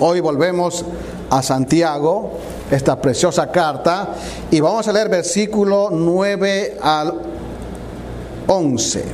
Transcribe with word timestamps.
Hoy 0.00 0.20
volvemos 0.20 0.84
a 1.30 1.42
Santiago, 1.42 2.32
esta 2.70 3.00
preciosa 3.00 3.50
carta, 3.50 4.14
y 4.50 4.60
vamos 4.60 4.88
a 4.88 4.92
leer 4.92 5.08
versículo 5.08 5.88
9 5.92 6.78
al 6.82 7.14
11. 8.46 9.04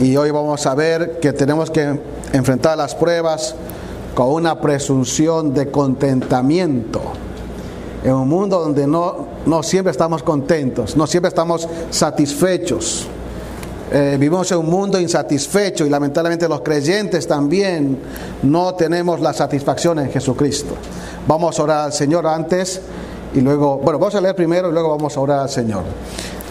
Y 0.00 0.16
hoy 0.16 0.30
vamos 0.30 0.66
a 0.66 0.74
ver 0.74 1.20
que 1.20 1.32
tenemos 1.32 1.70
que 1.70 2.00
enfrentar 2.32 2.78
las 2.78 2.94
pruebas 2.94 3.54
con 4.14 4.30
una 4.30 4.60
presunción 4.60 5.52
de 5.52 5.70
contentamiento. 5.70 7.00
En 8.02 8.14
un 8.14 8.28
mundo 8.28 8.58
donde 8.58 8.86
no, 8.86 9.26
no 9.46 9.62
siempre 9.62 9.90
estamos 9.90 10.22
contentos, 10.22 10.96
no 10.96 11.06
siempre 11.06 11.28
estamos 11.28 11.68
satisfechos. 11.90 13.06
Eh, 13.94 14.16
vivimos 14.18 14.50
en 14.50 14.56
un 14.56 14.70
mundo 14.70 14.98
insatisfecho 14.98 15.84
y 15.84 15.90
lamentablemente 15.90 16.48
los 16.48 16.62
creyentes 16.62 17.26
también 17.26 17.98
no 18.42 18.74
tenemos 18.74 19.20
la 19.20 19.34
satisfacción 19.34 19.98
en 19.98 20.10
Jesucristo. 20.10 20.74
Vamos 21.26 21.58
a 21.58 21.62
orar 21.62 21.80
al 21.84 21.92
Señor 21.92 22.26
antes 22.26 22.80
y 23.34 23.42
luego, 23.42 23.76
bueno, 23.84 23.98
vamos 23.98 24.14
a 24.14 24.22
leer 24.22 24.34
primero 24.34 24.70
y 24.70 24.72
luego 24.72 24.88
vamos 24.88 25.14
a 25.14 25.20
orar 25.20 25.40
al 25.40 25.50
Señor. 25.50 25.82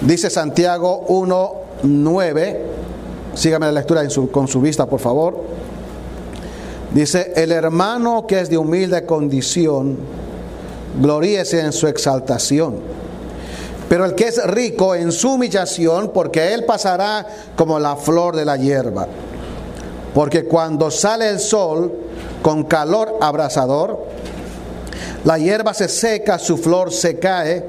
Dice 0.01 0.29
Santiago 0.29 1.05
1, 1.07 1.53
9, 1.81 2.65
sígame 3.33 3.65
la 3.65 3.71
lectura 3.71 4.03
con 4.31 4.47
su 4.47 4.61
vista, 4.61 4.85
por 4.85 4.99
favor. 4.99 5.43
Dice, 6.93 7.33
el 7.35 7.51
hermano 7.51 8.27
que 8.27 8.41
es 8.41 8.51
de 8.51 8.59
humilde 8.59 9.03
condición, 9.07 9.97
gloríese 11.01 11.61
en 11.61 11.71
su 11.71 11.87
exaltación. 11.87 12.90
Pero 13.91 14.05
el 14.05 14.15
que 14.15 14.29
es 14.29 14.41
rico 14.45 14.95
en 14.95 15.11
su 15.11 15.33
humillación, 15.33 16.11
porque 16.13 16.53
él 16.53 16.63
pasará 16.63 17.27
como 17.57 17.77
la 17.77 17.97
flor 17.97 18.37
de 18.37 18.45
la 18.45 18.55
hierba. 18.55 19.05
Porque 20.13 20.45
cuando 20.45 20.89
sale 20.89 21.27
el 21.27 21.41
sol 21.41 21.91
con 22.41 22.63
calor 22.63 23.17
abrasador, 23.19 24.07
la 25.25 25.37
hierba 25.37 25.73
se 25.73 25.89
seca, 25.89 26.39
su 26.39 26.57
flor 26.57 26.93
se 26.93 27.19
cae 27.19 27.65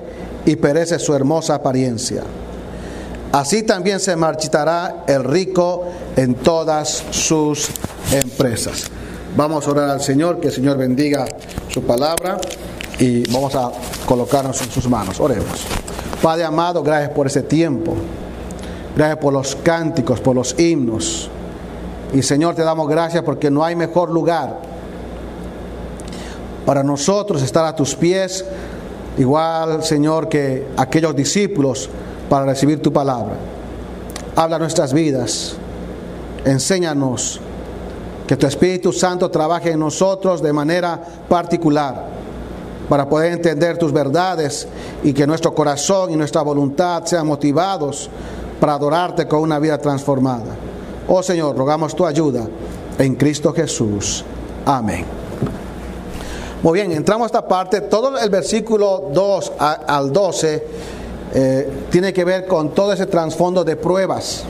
y 0.46 0.54
perece 0.54 1.00
su 1.00 1.12
hermosa 1.12 1.56
apariencia. 1.56 2.22
Así 3.32 3.64
también 3.64 3.98
se 3.98 4.14
marchitará 4.14 5.02
el 5.08 5.24
rico 5.24 5.86
en 6.14 6.36
todas 6.36 7.02
sus 7.10 7.68
empresas. 8.12 8.84
Vamos 9.36 9.66
a 9.66 9.70
orar 9.72 9.90
al 9.90 10.00
Señor, 10.00 10.38
que 10.38 10.46
el 10.46 10.54
Señor 10.54 10.76
bendiga 10.76 11.24
su 11.66 11.82
palabra 11.82 12.38
y 13.00 13.28
vamos 13.32 13.56
a 13.56 13.72
colocarnos 14.06 14.62
en 14.62 14.70
sus 14.70 14.88
manos. 14.88 15.18
Oremos. 15.18 15.66
Padre 16.22 16.44
amado, 16.44 16.84
gracias 16.84 17.10
por 17.10 17.26
ese 17.26 17.42
tiempo. 17.42 17.94
Gracias 18.94 19.18
por 19.18 19.32
los 19.32 19.56
cánticos, 19.56 20.20
por 20.20 20.36
los 20.36 20.56
himnos. 20.56 21.28
Y 22.12 22.22
Señor, 22.22 22.54
te 22.54 22.62
damos 22.62 22.88
gracias 22.88 23.24
porque 23.24 23.50
no 23.50 23.64
hay 23.64 23.74
mejor 23.74 24.08
lugar 24.08 24.60
para 26.64 26.84
nosotros 26.84 27.42
estar 27.42 27.64
a 27.64 27.74
tus 27.74 27.96
pies, 27.96 28.44
igual, 29.18 29.82
Señor, 29.82 30.28
que 30.28 30.68
aquellos 30.76 31.16
discípulos 31.16 31.90
para 32.28 32.46
recibir 32.46 32.80
tu 32.80 32.92
palabra. 32.92 33.34
Habla 34.36 34.60
nuestras 34.60 34.92
vidas. 34.92 35.56
Enséñanos 36.44 37.40
que 38.28 38.36
tu 38.36 38.46
Espíritu 38.46 38.92
Santo 38.92 39.28
trabaje 39.28 39.72
en 39.72 39.80
nosotros 39.80 40.40
de 40.40 40.52
manera 40.52 41.00
particular 41.28 42.21
para 42.88 43.08
poder 43.08 43.32
entender 43.32 43.78
tus 43.78 43.92
verdades 43.92 44.66
y 45.02 45.12
que 45.12 45.26
nuestro 45.26 45.54
corazón 45.54 46.10
y 46.10 46.16
nuestra 46.16 46.42
voluntad 46.42 47.04
sean 47.04 47.26
motivados 47.26 48.10
para 48.60 48.74
adorarte 48.74 49.26
con 49.26 49.40
una 49.40 49.58
vida 49.58 49.78
transformada. 49.78 50.56
Oh 51.08 51.22
Señor, 51.22 51.56
rogamos 51.56 51.94
tu 51.94 52.06
ayuda 52.06 52.46
en 52.98 53.14
Cristo 53.16 53.52
Jesús. 53.52 54.24
Amén. 54.64 55.04
Muy 56.62 56.74
bien, 56.74 56.92
entramos 56.92 57.24
a 57.24 57.26
esta 57.26 57.48
parte. 57.48 57.80
Todo 57.80 58.16
el 58.18 58.30
versículo 58.30 59.10
2 59.12 59.52
al 59.58 60.12
12 60.12 60.66
eh, 61.34 61.72
tiene 61.90 62.12
que 62.12 62.24
ver 62.24 62.46
con 62.46 62.70
todo 62.70 62.92
ese 62.92 63.06
trasfondo 63.06 63.64
de 63.64 63.74
pruebas. 63.74 64.44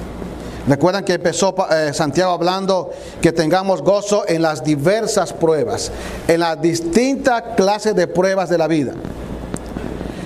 Recuerdan 0.67 1.05
que 1.05 1.15
empezó 1.15 1.55
eh, 1.71 1.93
Santiago 1.93 2.31
hablando 2.31 2.93
que 3.21 3.33
tengamos 3.33 3.83
gozo 3.83 4.25
en 4.29 4.43
las 4.43 4.63
diversas 4.63 5.33
pruebas, 5.33 5.91
en 6.29 6.41
las 6.41 6.61
distintas 6.63 7.43
clases 7.57 7.97
de 7.97 8.07
pruebas 8.07 8.49
de 8.49 8.59
la 8.59 8.69
vida. 8.69 8.93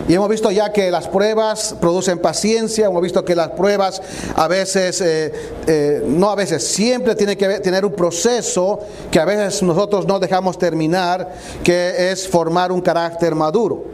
Y 0.09 0.15
hemos 0.15 0.29
visto 0.29 0.51
ya 0.53 0.73
que 0.73 0.91
las 0.91 1.09
pruebas 1.09 1.75
producen 1.81 2.19
paciencia, 2.19 2.87
hemos 2.87 3.03
visto 3.03 3.25
que 3.25 3.35
las 3.35 3.49
pruebas 3.51 4.01
a 4.37 4.47
veces, 4.47 5.01
eh, 5.01 5.33
eh, 5.67 6.05
no 6.07 6.31
a 6.31 6.37
veces, 6.37 6.65
siempre 6.65 7.17
tienen 7.17 7.37
que 7.37 7.59
tener 7.61 7.85
un 7.85 7.93
proceso 7.93 8.79
que 9.11 9.19
a 9.19 9.25
veces 9.25 9.63
nosotros 9.63 10.07
no 10.07 10.21
dejamos 10.21 10.59
terminar, 10.59 11.35
que 11.65 12.13
es 12.13 12.29
formar 12.29 12.71
un 12.71 12.83
carácter 12.83 13.35
maduro. 13.35 13.85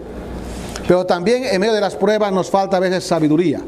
Pero 0.86 1.06
también 1.06 1.44
en 1.44 1.60
medio 1.60 1.72
de 1.72 1.80
las 1.80 1.94
pruebas 1.94 2.32
nos 2.32 2.50
falta 2.50 2.76
a 2.76 2.80
veces 2.80 3.04
sabiduría 3.04 3.62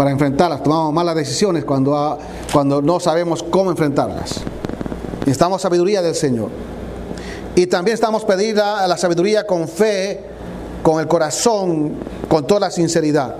para 0.00 0.12
enfrentarlas. 0.12 0.62
Tomamos 0.62 0.94
malas 0.94 1.14
decisiones 1.14 1.62
cuando, 1.66 2.18
cuando 2.54 2.80
no 2.80 2.98
sabemos 3.00 3.42
cómo 3.42 3.70
enfrentarlas. 3.70 4.36
Necesitamos 5.18 5.60
sabiduría 5.60 6.00
del 6.00 6.14
Señor. 6.14 6.48
Y 7.54 7.66
también 7.66 7.96
estamos 7.96 8.24
pediendo 8.24 8.62
la 8.62 8.96
sabiduría 8.96 9.46
con 9.46 9.68
fe, 9.68 10.24
con 10.82 11.00
el 11.00 11.06
corazón, 11.06 11.96
con 12.30 12.46
toda 12.46 12.60
la 12.60 12.70
sinceridad. 12.70 13.36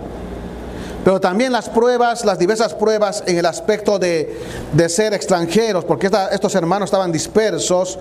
Pero 1.03 1.19
también 1.19 1.51
las 1.51 1.71
pruebas, 1.71 2.27
las 2.27 2.39
diversas 2.39 2.75
pruebas 2.75 3.25
en 3.27 3.39
el 3.39 3.47
aspecto 3.47 3.99
de, 3.99 4.39
de 4.75 4.89
ser 4.91 5.15
extranjeros, 5.15 5.87
porque 5.87 6.11
estos 6.31 6.55
hermanos 6.57 6.89
estaban 6.89 7.11
dispersos, 7.11 7.99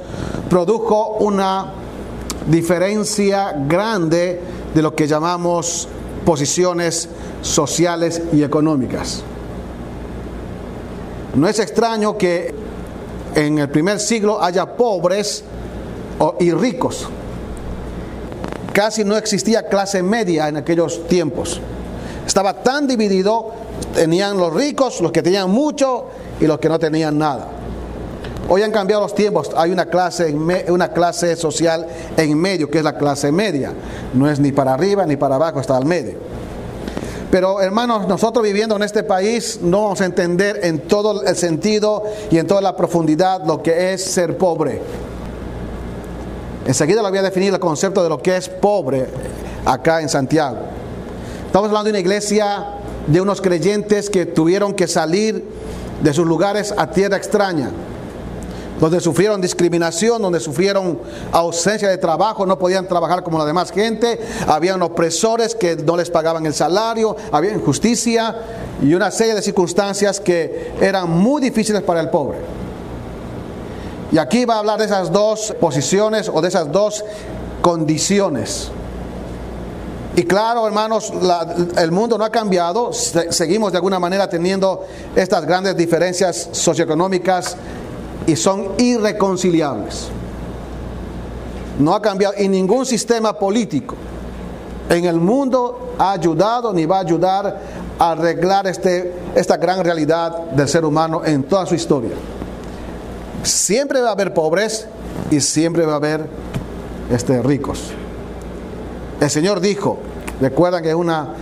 produjo 0.49 1.15
una 1.21 1.71
diferencia 2.45 3.53
grande 3.69 4.41
de 4.75 4.81
lo 4.81 4.93
que 4.93 5.07
llamamos 5.07 5.87
posiciones 6.25 7.07
sociales 7.41 8.21
y 8.33 8.43
económicas. 8.43 9.23
No 11.35 11.47
es 11.47 11.59
extraño 11.59 12.17
que 12.17 12.53
en 13.35 13.59
el 13.59 13.69
primer 13.69 13.99
siglo 13.99 14.41
haya 14.41 14.75
pobres 14.75 15.43
y 16.39 16.51
ricos. 16.51 17.07
Casi 18.73 19.03
no 19.03 19.17
existía 19.17 19.67
clase 19.67 20.01
media 20.03 20.47
en 20.47 20.57
aquellos 20.57 21.07
tiempos. 21.07 21.59
Estaba 22.25 22.61
tan 22.61 22.87
dividido, 22.87 23.51
tenían 23.93 24.37
los 24.37 24.53
ricos, 24.53 25.01
los 25.01 25.11
que 25.11 25.21
tenían 25.21 25.49
mucho 25.49 26.07
y 26.39 26.47
los 26.47 26.59
que 26.59 26.69
no 26.69 26.79
tenían 26.79 27.17
nada. 27.17 27.47
Hoy 28.47 28.63
han 28.63 28.71
cambiado 28.71 29.03
los 29.03 29.13
tiempos, 29.13 29.51
hay 29.55 29.71
una 29.71 29.85
clase, 29.85 30.33
una 30.69 30.91
clase 30.91 31.35
social 31.35 31.85
en 32.17 32.37
medio, 32.37 32.69
que 32.69 32.79
es 32.79 32.83
la 32.83 32.97
clase 32.97 33.31
media. 33.31 33.71
No 34.13 34.29
es 34.29 34.39
ni 34.39 34.51
para 34.51 34.73
arriba 34.73 35.05
ni 35.05 35.17
para 35.17 35.35
abajo, 35.35 35.59
está 35.59 35.77
al 35.77 35.85
medio. 35.85 36.28
Pero 37.31 37.61
hermanos, 37.61 38.07
nosotros 38.07 38.43
viviendo 38.43 38.75
en 38.75 38.83
este 38.83 39.03
país 39.03 39.59
no 39.61 39.83
vamos 39.83 40.01
a 40.01 40.05
entender 40.05 40.61
en 40.63 40.79
todo 40.79 41.23
el 41.23 41.35
sentido 41.35 42.03
y 42.31 42.39
en 42.39 42.47
toda 42.47 42.61
la 42.61 42.75
profundidad 42.75 43.45
lo 43.45 43.61
que 43.61 43.93
es 43.93 44.03
ser 44.03 44.37
pobre. 44.37 44.81
Enseguida 46.65 47.03
lo 47.03 47.09
voy 47.09 47.19
a 47.19 47.23
definir 47.23 47.53
el 47.53 47.59
concepto 47.59 48.01
de 48.01 48.09
lo 48.09 48.19
que 48.19 48.35
es 48.35 48.49
pobre 48.49 49.07
acá 49.65 50.01
en 50.01 50.09
Santiago. 50.09 50.57
Estamos 51.45 51.67
hablando 51.67 51.85
de 51.85 51.91
una 51.91 51.99
iglesia 51.99 52.65
de 53.05 53.21
unos 53.21 53.41
creyentes 53.41 54.09
que 54.09 54.25
tuvieron 54.25 54.73
que 54.73 54.87
salir 54.87 55.43
de 56.01 56.13
sus 56.13 56.25
lugares 56.25 56.73
a 56.77 56.89
tierra 56.89 57.17
extraña 57.17 57.71
donde 58.79 58.99
sufrieron 58.99 59.41
discriminación, 59.41 60.21
donde 60.21 60.39
sufrieron 60.39 60.99
ausencia 61.31 61.89
de 61.89 61.97
trabajo, 61.97 62.45
no 62.45 62.57
podían 62.57 62.87
trabajar 62.87 63.23
como 63.23 63.37
la 63.37 63.45
demás 63.45 63.71
gente, 63.71 64.19
habían 64.47 64.81
opresores 64.81 65.53
que 65.55 65.75
no 65.75 65.97
les 65.97 66.09
pagaban 66.09 66.45
el 66.45 66.53
salario, 66.53 67.15
había 67.31 67.51
injusticia 67.51 68.35
y 68.81 68.93
una 68.93 69.11
serie 69.11 69.35
de 69.35 69.41
circunstancias 69.41 70.19
que 70.19 70.73
eran 70.79 71.09
muy 71.09 71.41
difíciles 71.41 71.81
para 71.81 71.99
el 71.99 72.09
pobre. 72.09 72.37
Y 74.11 74.17
aquí 74.17 74.45
va 74.45 74.55
a 74.55 74.59
hablar 74.59 74.79
de 74.79 74.85
esas 74.85 75.11
dos 75.11 75.53
posiciones 75.59 76.29
o 76.33 76.41
de 76.41 76.47
esas 76.47 76.71
dos 76.71 77.03
condiciones. 77.61 78.71
Y 80.15 80.23
claro, 80.23 80.65
hermanos, 80.65 81.13
el 81.77 81.91
mundo 81.91 82.17
no 82.17 82.25
ha 82.25 82.31
cambiado, 82.31 82.91
seguimos 82.91 83.71
de 83.71 83.77
alguna 83.77 83.99
manera 83.99 84.27
teniendo 84.27 84.85
estas 85.15 85.45
grandes 85.45 85.77
diferencias 85.77 86.49
socioeconómicas 86.51 87.55
y 88.29 88.35
son 88.35 88.73
irreconciliables. 88.77 90.09
No 91.79 91.95
ha 91.95 92.01
cambiado 92.01 92.35
y 92.37 92.47
ningún 92.47 92.85
sistema 92.85 93.33
político 93.33 93.95
en 94.87 95.05
el 95.05 95.15
mundo 95.15 95.93
ha 95.97 96.11
ayudado 96.11 96.71
ni 96.71 96.85
va 96.85 96.97
a 96.97 97.01
ayudar 97.01 97.59
a 97.97 98.11
arreglar 98.11 98.67
este, 98.67 99.15
esta 99.33 99.57
gran 99.57 99.83
realidad 99.83 100.51
del 100.51 100.67
ser 100.67 100.85
humano 100.85 101.23
en 101.25 101.43
toda 101.43 101.65
su 101.65 101.73
historia. 101.73 102.11
Siempre 103.41 103.99
va 103.99 104.09
a 104.09 104.11
haber 104.11 104.31
pobres 104.31 104.87
y 105.31 105.39
siempre 105.41 105.87
va 105.87 105.93
a 105.93 105.95
haber 105.95 106.27
este, 107.09 107.41
ricos. 107.41 107.79
El 109.19 109.29
Señor 109.31 109.59
dijo, 109.59 109.97
recuerdan 110.39 110.83
que 110.83 110.93
una, 110.93 111.33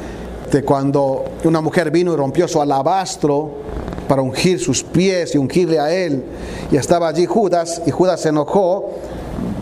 de 0.50 0.64
cuando 0.64 1.26
una 1.44 1.60
mujer 1.60 1.92
vino 1.92 2.14
y 2.14 2.16
rompió 2.16 2.48
su 2.48 2.62
alabastro 2.62 3.67
para 4.08 4.22
ungir 4.22 4.60
sus 4.60 4.84
pies 4.84 5.36
y 5.36 5.38
ungirle 5.38 5.80
a 5.80 5.94
él. 5.94 6.24
Y 6.72 6.78
estaba 6.78 7.08
allí 7.08 7.26
Judas 7.26 7.82
y 7.86 7.92
Judas 7.92 8.22
se 8.22 8.30
enojó. 8.30 8.90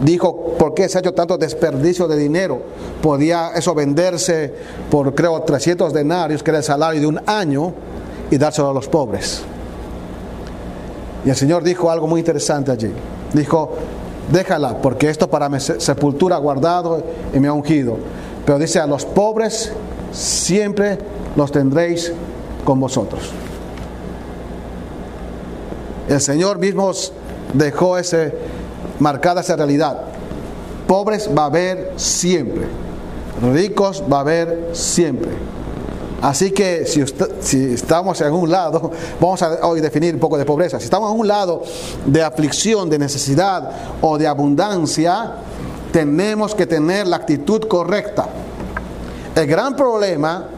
Dijo, 0.03 0.55
¿por 0.57 0.73
qué 0.73 0.87
se 0.87 0.97
ha 0.97 1.01
hecho 1.01 1.13
tanto 1.13 1.37
desperdicio 1.37 2.07
de 2.07 2.17
dinero? 2.17 2.61
Podía 3.01 3.51
eso 3.55 3.73
venderse 3.73 4.53
por, 4.89 5.13
creo, 5.15 5.41
300 5.41 5.93
denarios, 5.93 6.43
que 6.43 6.51
era 6.51 6.59
el 6.59 6.63
salario 6.63 7.01
de 7.01 7.07
un 7.07 7.21
año, 7.25 7.73
y 8.29 8.37
dárselo 8.37 8.69
a 8.69 8.73
los 8.73 8.87
pobres. 8.87 9.43
Y 11.25 11.29
el 11.29 11.35
Señor 11.35 11.63
dijo 11.63 11.89
algo 11.89 12.07
muy 12.07 12.19
interesante 12.19 12.71
allí. 12.71 12.91
Dijo, 13.33 13.73
déjala, 14.31 14.81
porque 14.81 15.09
esto 15.09 15.29
para 15.29 15.49
mi 15.49 15.59
sepultura 15.59 16.37
guardado 16.37 17.03
y 17.33 17.39
me 17.39 17.47
ha 17.47 17.53
ungido. 17.53 17.97
Pero 18.45 18.59
dice, 18.59 18.79
a 18.79 18.87
los 18.87 19.05
pobres 19.05 19.71
siempre 20.11 20.97
los 21.35 21.51
tendréis 21.51 22.13
con 22.63 22.79
vosotros. 22.79 23.31
El 26.07 26.21
Señor 26.21 26.59
mismo 26.59 26.91
dejó 27.53 27.97
ese, 27.97 28.33
marcada 28.99 29.41
esa 29.41 29.55
realidad. 29.55 30.01
Pobres 30.87 31.29
va 31.35 31.43
a 31.43 31.45
haber 31.47 31.93
siempre. 31.95 32.67
Ricos 33.53 34.03
va 34.11 34.17
a 34.17 34.21
haber 34.21 34.69
siempre. 34.73 35.31
Así 36.21 36.51
que 36.51 36.85
si, 36.85 37.03
si, 37.41 37.73
estamos 37.73 38.19
en 38.21 38.33
un 38.33 38.49
lado, 38.49 38.91
vamos 39.19 39.41
a 39.41 39.67
hoy 39.67 39.81
definir 39.81 40.13
un 40.13 40.19
poco 40.19 40.37
de 40.37 40.45
pobreza. 40.45 40.79
Si 40.79 40.85
estamos 40.85 41.11
en 41.11 41.19
un 41.19 41.27
lado 41.27 41.63
de 42.05 42.23
aflicción, 42.23 42.89
de 42.89 42.97
necesidad 42.97 43.69
o 44.01 44.17
de 44.17 44.27
abundancia, 44.27 45.33
tenemos 45.91 46.55
que 46.55 46.65
tener 46.65 47.07
la 47.07 47.17
actitud 47.17 47.67
correcta. 47.67 48.27
El 49.35 49.47
gran 49.47 49.75
problema 49.75 50.49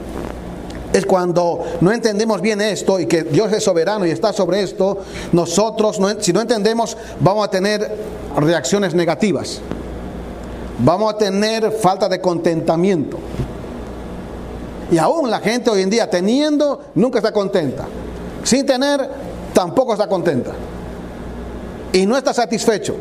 es 0.97 1.05
cuando 1.05 1.63
no 1.81 1.91
entendemos 1.91 2.41
bien 2.41 2.59
esto 2.59 2.99
y 2.99 3.05
que 3.05 3.23
Dios 3.23 3.51
es 3.53 3.63
soberano 3.63 4.05
y 4.05 4.11
está 4.11 4.33
sobre 4.33 4.63
esto, 4.63 4.99
nosotros, 5.31 5.99
si 6.19 6.33
no 6.33 6.41
entendemos, 6.41 6.97
vamos 7.19 7.45
a 7.45 7.51
tener 7.51 7.89
reacciones 8.37 8.95
negativas. 8.95 9.61
Vamos 10.79 11.13
a 11.13 11.17
tener 11.17 11.71
falta 11.71 12.09
de 12.09 12.19
contentamiento. 12.19 13.17
Y 14.91 14.97
aún 14.97 15.29
la 15.29 15.39
gente 15.39 15.69
hoy 15.69 15.81
en 15.81 15.89
día 15.89 16.09
teniendo, 16.09 16.85
nunca 16.95 17.19
está 17.19 17.31
contenta. 17.31 17.85
Sin 18.43 18.65
tener, 18.65 19.09
tampoco 19.53 19.93
está 19.93 20.07
contenta. 20.07 20.51
Y 21.93 22.05
no 22.05 22.17
está 22.17 22.33
satisfecho. 22.33 22.95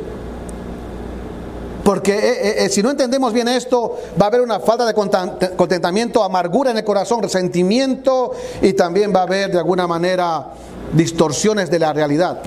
Porque 1.87 2.19
eh, 2.19 2.19
eh, 2.19 2.65
eh, 2.65 2.69
si 2.69 2.83
no 2.83 2.91
entendemos 2.91 3.33
bien 3.33 3.47
esto, 3.47 3.97
va 4.21 4.25
a 4.25 4.29
haber 4.29 4.41
una 4.41 4.59
falta 4.59 4.85
de 4.85 4.93
contentamiento, 4.93 6.25
amargura 6.25 6.73
en 6.73 6.79
el 6.79 6.83
corazón, 6.83 7.23
resentimiento 7.23 8.33
y 8.61 8.73
también 8.73 9.15
va 9.15 9.21
a 9.21 9.23
haber 9.23 9.53
de 9.53 9.59
alguna 9.59 9.87
manera 9.87 10.49
distorsiones 10.93 11.71
de 11.71 11.79
la 11.79 11.93
realidad. 11.93 12.41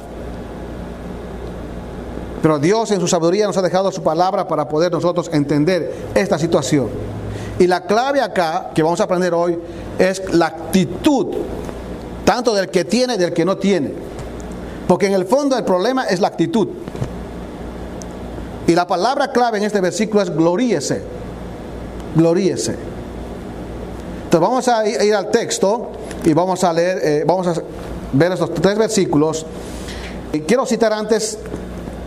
Pero 2.42 2.60
Dios 2.60 2.92
en 2.92 3.00
su 3.00 3.08
sabiduría 3.08 3.48
nos 3.48 3.56
ha 3.56 3.62
dejado 3.62 3.94
su 3.94 4.04
palabra 4.04 4.46
para 4.46 4.68
poder 4.68 4.92
nosotros 4.92 5.30
entender 5.32 6.10
esta 6.16 6.38
situación. 6.38 6.90
Y 7.60 7.68
la 7.68 7.86
clave 7.86 8.20
acá 8.20 8.72
que 8.76 8.84
vamos 8.84 9.00
a 9.00 9.06
aprender 9.06 9.34
hoy 9.34 9.58
es 9.98 10.34
la 10.34 10.48
actitud, 10.48 11.28
tanto 12.26 12.54
del 12.54 12.68
que 12.68 12.84
tiene 12.84 13.16
y 13.16 13.18
del 13.18 13.32
que 13.32 13.46
no 13.46 13.56
tiene. 13.56 13.94
Porque 14.86 15.06
en 15.06 15.14
el 15.14 15.24
fondo 15.24 15.58
el 15.58 15.64
problema 15.64 16.08
es 16.08 16.20
la 16.20 16.28
actitud. 16.28 16.68
Y 18.70 18.76
la 18.76 18.86
palabra 18.86 19.32
clave 19.32 19.58
en 19.58 19.64
este 19.64 19.82
versículo 19.82 20.22
es 20.22 20.30
gloríese. 20.30 21.02
Gloríese. 22.16 22.76
Entonces 24.26 24.40
vamos 24.40 24.68
a 24.68 24.88
ir 24.88 25.16
al 25.16 25.32
texto 25.32 25.90
y 26.24 26.34
vamos 26.34 26.64
a 26.64 26.72
leer, 26.72 27.00
eh, 27.04 27.24
vamos 27.26 27.48
a 27.48 27.56
ver 28.14 28.32
estos 28.32 28.54
tres 28.54 28.78
versículos. 28.78 29.44
Y 30.34 30.42
quiero 30.42 30.68
citar 30.68 30.94
antes, 30.94 31.40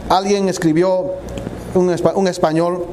alguien 0.09 0.49
escribió, 0.49 1.15
un, 1.75 2.29
español, 2.29 2.87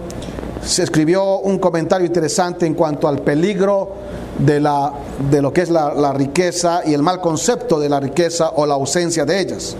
se 0.66 0.82
escribió 0.82 1.38
un 1.38 1.60
comentario 1.60 2.08
interesante 2.08 2.66
en 2.66 2.74
cuanto 2.74 3.08
al 3.08 3.20
peligro 3.20 3.92
de, 4.40 4.62
la, 4.62 4.94
de 5.30 5.44
lo 5.44 5.54
que 5.54 5.62
es 5.62 5.70
la, 5.70 5.94
la 5.94 6.12
riqueza 6.12 6.82
y 6.88 6.96
el 6.96 7.04
mal 7.04 7.22
concepto 7.22 7.80
de 7.80 7.88
la 7.88 8.00
riqueza 8.00 8.50
o 8.56 8.66
la 8.66 8.74
ausencia 8.74 9.26
de 9.26 9.40
ellas. 9.40 9.76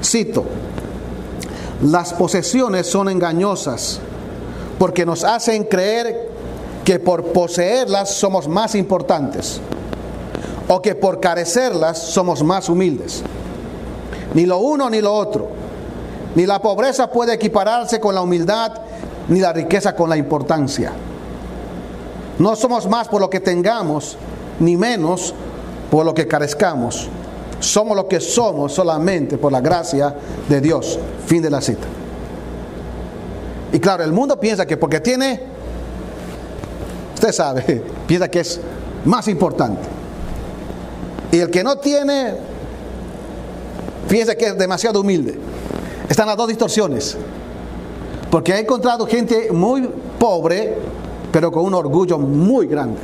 Cito, 0.00 0.44
las 1.82 2.12
posesiones 2.12 2.86
son 2.86 3.08
engañosas 3.08 4.00
porque 4.78 5.04
nos 5.04 5.24
hacen 5.24 5.64
creer 5.64 6.30
que 6.84 6.98
por 6.98 7.32
poseerlas 7.32 8.14
somos 8.14 8.48
más 8.48 8.74
importantes 8.74 9.60
o 10.68 10.80
que 10.80 10.94
por 10.94 11.20
carecerlas 11.20 11.98
somos 11.98 12.42
más 12.42 12.68
humildes. 12.68 13.22
Ni 14.34 14.46
lo 14.46 14.58
uno 14.58 14.88
ni 14.88 15.00
lo 15.00 15.12
otro. 15.12 15.48
Ni 16.34 16.46
la 16.46 16.62
pobreza 16.62 17.10
puede 17.10 17.34
equipararse 17.34 18.00
con 18.00 18.14
la 18.14 18.22
humildad, 18.22 18.72
ni 19.28 19.40
la 19.40 19.52
riqueza 19.52 19.94
con 19.94 20.08
la 20.08 20.16
importancia. 20.16 20.92
No 22.38 22.56
somos 22.56 22.88
más 22.88 23.08
por 23.08 23.20
lo 23.20 23.28
que 23.28 23.40
tengamos, 23.40 24.16
ni 24.58 24.76
menos 24.76 25.34
por 25.90 26.06
lo 26.06 26.14
que 26.14 26.26
carezcamos. 26.26 27.08
Somos 27.62 27.96
lo 27.96 28.08
que 28.08 28.18
somos 28.18 28.72
solamente 28.72 29.38
por 29.38 29.52
la 29.52 29.60
gracia 29.60 30.14
de 30.48 30.60
Dios. 30.60 30.98
Fin 31.26 31.40
de 31.40 31.48
la 31.48 31.60
cita. 31.60 31.86
Y 33.72 33.78
claro, 33.78 34.02
el 34.02 34.12
mundo 34.12 34.38
piensa 34.38 34.66
que 34.66 34.76
porque 34.76 35.00
tiene, 35.00 35.40
usted 37.14 37.30
sabe, 37.30 37.82
piensa 38.06 38.28
que 38.28 38.40
es 38.40 38.60
más 39.04 39.28
importante. 39.28 39.80
Y 41.30 41.38
el 41.38 41.50
que 41.50 41.62
no 41.62 41.76
tiene, 41.76 42.34
piensa 44.08 44.34
que 44.34 44.46
es 44.46 44.58
demasiado 44.58 45.00
humilde. 45.00 45.38
Están 46.08 46.26
las 46.26 46.36
dos 46.36 46.48
distorsiones. 46.48 47.16
Porque 48.28 48.52
he 48.54 48.58
encontrado 48.58 49.06
gente 49.06 49.52
muy 49.52 49.88
pobre, 50.18 50.76
pero 51.30 51.52
con 51.52 51.64
un 51.64 51.74
orgullo 51.74 52.18
muy 52.18 52.66
grande. 52.66 52.98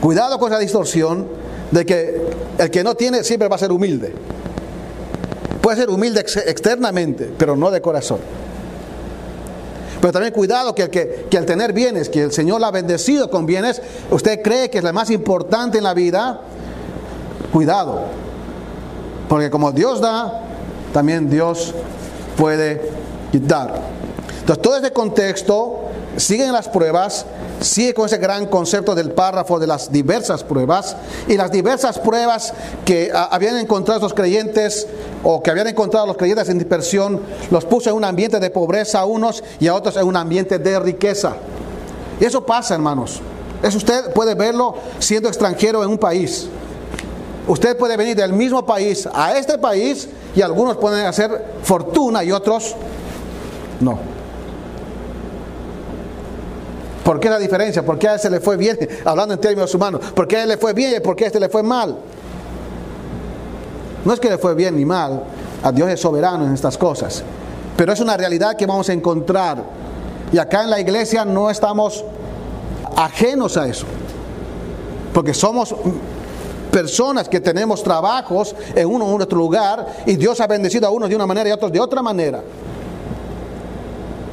Cuidado 0.00 0.38
con 0.40 0.50
esa 0.50 0.58
distorsión 0.58 1.39
de 1.70 1.86
que 1.86 2.20
el 2.58 2.70
que 2.70 2.84
no 2.84 2.94
tiene 2.94 3.24
siempre 3.24 3.48
va 3.48 3.56
a 3.56 3.58
ser 3.58 3.72
humilde. 3.72 4.12
Puede 5.60 5.76
ser 5.76 5.90
humilde 5.90 6.20
externamente, 6.20 7.30
pero 7.36 7.56
no 7.56 7.70
de 7.70 7.80
corazón. 7.80 8.18
Pero 10.00 10.12
también 10.12 10.32
cuidado 10.32 10.74
que, 10.74 10.82
el 10.82 10.90
que, 10.90 11.26
que 11.30 11.36
al 11.36 11.44
tener 11.44 11.72
bienes, 11.72 12.08
que 12.08 12.22
el 12.22 12.32
Señor 12.32 12.60
la 12.60 12.68
ha 12.68 12.70
bendecido 12.70 13.30
con 13.30 13.44
bienes, 13.44 13.82
usted 14.10 14.40
cree 14.42 14.70
que 14.70 14.78
es 14.78 14.84
la 14.84 14.92
más 14.92 15.10
importante 15.10 15.78
en 15.78 15.84
la 15.84 15.92
vida, 15.92 16.40
cuidado. 17.52 18.04
Porque 19.28 19.50
como 19.50 19.72
Dios 19.72 20.00
da, 20.00 20.42
también 20.94 21.28
Dios 21.28 21.74
puede 22.36 22.80
quitar. 23.30 23.80
Entonces 24.40 24.62
todo 24.62 24.76
este 24.76 24.92
contexto 24.92 25.82
siguen 26.16 26.52
las 26.52 26.68
pruebas, 26.68 27.26
sigue 27.60 27.94
con 27.94 28.06
ese 28.06 28.18
gran 28.18 28.46
concepto 28.46 28.94
del 28.94 29.12
párrafo 29.12 29.58
de 29.58 29.66
las 29.66 29.92
diversas 29.92 30.42
pruebas 30.44 30.96
y 31.28 31.36
las 31.36 31.50
diversas 31.50 31.98
pruebas 31.98 32.52
que 32.84 33.10
ah, 33.14 33.28
habían 33.30 33.56
encontrado 33.58 34.00
los 34.00 34.14
creyentes 34.14 34.86
o 35.22 35.42
que 35.42 35.50
habían 35.50 35.68
encontrado 35.68 36.06
los 36.06 36.16
creyentes 36.16 36.48
en 36.48 36.58
dispersión, 36.58 37.20
los 37.50 37.64
puso 37.64 37.90
en 37.90 37.96
un 37.96 38.04
ambiente 38.04 38.40
de 38.40 38.50
pobreza 38.50 39.00
a 39.00 39.04
unos 39.04 39.44
y 39.58 39.68
a 39.68 39.74
otros 39.74 39.96
en 39.96 40.06
un 40.06 40.16
ambiente 40.16 40.58
de 40.58 40.80
riqueza. 40.80 41.36
Y 42.18 42.24
eso 42.24 42.44
pasa, 42.44 42.74
hermanos. 42.74 43.20
Eso 43.62 43.76
usted 43.76 44.12
puede 44.12 44.34
verlo 44.34 44.74
siendo 44.98 45.28
extranjero 45.28 45.84
en 45.84 45.90
un 45.90 45.98
país. 45.98 46.48
Usted 47.46 47.76
puede 47.76 47.96
venir 47.96 48.16
del 48.16 48.32
mismo 48.32 48.64
país 48.64 49.08
a 49.12 49.36
este 49.36 49.58
país 49.58 50.08
y 50.34 50.40
algunos 50.40 50.76
pueden 50.76 51.06
hacer 51.06 51.44
fortuna 51.62 52.22
y 52.24 52.32
otros 52.32 52.74
no. 53.80 54.19
¿Por 57.04 57.18
qué 57.18 57.30
la 57.30 57.38
diferencia? 57.38 57.84
¿Por 57.84 57.98
qué 57.98 58.08
a 58.08 58.14
ese 58.16 58.28
le 58.30 58.40
fue 58.40 58.56
bien? 58.56 58.78
Hablando 59.04 59.34
en 59.34 59.40
términos 59.40 59.74
humanos. 59.74 60.00
¿Por 60.14 60.28
qué 60.28 60.36
a 60.36 60.42
él 60.42 60.48
le 60.48 60.56
fue 60.58 60.72
bien 60.72 60.94
y 60.96 61.00
por 61.00 61.16
qué 61.16 61.24
a 61.24 61.26
este 61.28 61.40
le 61.40 61.48
fue 61.48 61.62
mal? 61.62 61.96
No 64.04 64.12
es 64.12 64.20
que 64.20 64.28
le 64.28 64.38
fue 64.38 64.54
bien 64.54 64.76
ni 64.76 64.84
mal. 64.84 65.22
A 65.62 65.72
Dios 65.72 65.88
es 65.90 66.00
soberano 66.00 66.44
en 66.46 66.54
estas 66.54 66.76
cosas. 66.76 67.22
Pero 67.76 67.92
es 67.92 68.00
una 68.00 68.16
realidad 68.16 68.56
que 68.56 68.66
vamos 68.66 68.88
a 68.88 68.92
encontrar. 68.92 69.62
Y 70.32 70.38
acá 70.38 70.64
en 70.64 70.70
la 70.70 70.80
iglesia 70.80 71.24
no 71.24 71.50
estamos 71.50 72.04
ajenos 72.96 73.56
a 73.56 73.66
eso. 73.66 73.86
Porque 75.12 75.34
somos 75.34 75.74
personas 76.70 77.28
que 77.28 77.40
tenemos 77.40 77.82
trabajos 77.82 78.54
en 78.74 78.86
uno 78.86 79.06
u 79.06 79.20
otro 79.20 79.38
lugar 79.38 79.86
y 80.06 80.16
Dios 80.16 80.40
ha 80.40 80.46
bendecido 80.46 80.86
a 80.86 80.90
unos 80.90 81.08
de 81.08 81.16
una 81.16 81.26
manera 81.26 81.48
y 81.48 81.52
a 81.52 81.56
otros 81.56 81.72
de 81.72 81.80
otra 81.80 82.02
manera. 82.02 82.42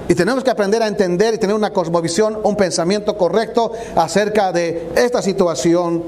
Y 0.10 0.16
tenemos 0.16 0.44
que 0.44 0.50
aprender 0.50 0.82
a 0.82 0.88
entender 0.88 1.34
y 1.34 1.38
tener 1.38 1.56
una 1.56 1.72
cosmovisión, 1.72 2.40
un 2.44 2.56
pensamiento 2.56 3.18
correcto 3.18 3.72
acerca 3.96 4.52
de 4.52 4.90
esta 4.96 5.22
situación 5.22 6.04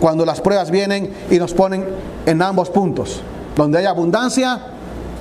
cuando 0.00 0.24
las 0.24 0.40
pruebas 0.40 0.70
vienen 0.70 1.12
y 1.30 1.38
nos 1.38 1.54
ponen 1.54 1.86
en 2.26 2.42
ambos 2.42 2.70
puntos, 2.70 3.20
donde 3.56 3.78
hay 3.78 3.86
abundancia 3.86 4.60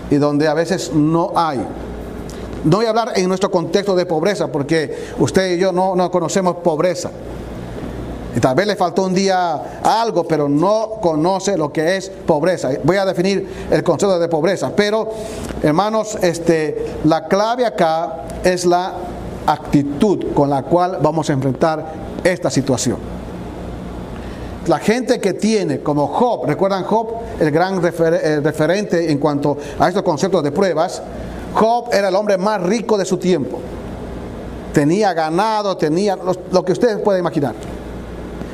y 0.10 0.16
donde 0.16 0.48
a 0.48 0.54
veces 0.54 0.94
no 0.94 1.32
hay. 1.36 1.66
No 2.64 2.78
voy 2.78 2.86
a 2.86 2.90
hablar 2.90 3.14
en 3.16 3.28
nuestro 3.28 3.50
contexto 3.50 3.96
de 3.96 4.06
pobreza, 4.06 4.48
porque 4.48 5.10
usted 5.18 5.56
y 5.56 5.60
yo 5.60 5.72
no, 5.72 5.96
no 5.96 6.12
conocemos 6.12 6.58
pobreza. 6.58 7.12
Y 8.36 8.40
tal 8.40 8.56
vez 8.56 8.66
le 8.66 8.76
faltó 8.76 9.04
un 9.04 9.14
día 9.14 9.80
algo, 9.84 10.24
pero 10.24 10.48
no 10.48 11.00
conoce 11.02 11.58
lo 11.58 11.72
que 11.72 11.98
es 11.98 12.10
pobreza. 12.10 12.70
Voy 12.84 12.98
a 12.98 13.06
definir 13.06 13.68
el 13.70 13.84
concepto 13.84 14.18
de 14.20 14.30
pobreza. 14.30 14.72
Pero, 14.76 15.10
hermanos, 15.62 16.18
este, 16.22 16.96
la 17.04 17.28
clave 17.28 17.66
acá 17.66 18.24
es 18.44 18.66
la 18.66 18.94
actitud 19.46 20.34
con 20.34 20.50
la 20.50 20.64
cual 20.64 21.00
vamos 21.02 21.30
a 21.30 21.34
enfrentar 21.34 21.86
esta 22.24 22.50
situación. 22.50 22.98
La 24.68 24.80
gente 24.80 25.20
que 25.20 25.34
tiene, 25.34 25.82
como 25.82 26.08
Job, 26.08 26.46
recuerdan 26.46 26.84
Job, 26.84 27.08
el 27.40 27.52
gran 27.52 27.82
referente 27.82 29.12
en 29.12 29.18
cuanto 29.18 29.58
a 29.78 29.90
estos 29.90 30.04
conceptos 30.04 30.44
de 30.44 30.52
pruebas, 30.52 31.02
Job 31.54 31.90
era 31.92 32.08
el 32.08 32.16
hombre 32.16 32.38
más 32.38 32.62
rico 32.62 32.98
de 32.98 33.04
su 33.04 33.18
tiempo. 33.18 33.60
Tenía 34.72 35.14
ganado, 35.14 35.76
tenía 35.76 36.18
lo 36.52 36.64
que 36.64 36.72
ustedes 36.72 37.00
pueden 37.00 37.20
imaginar 37.20 37.56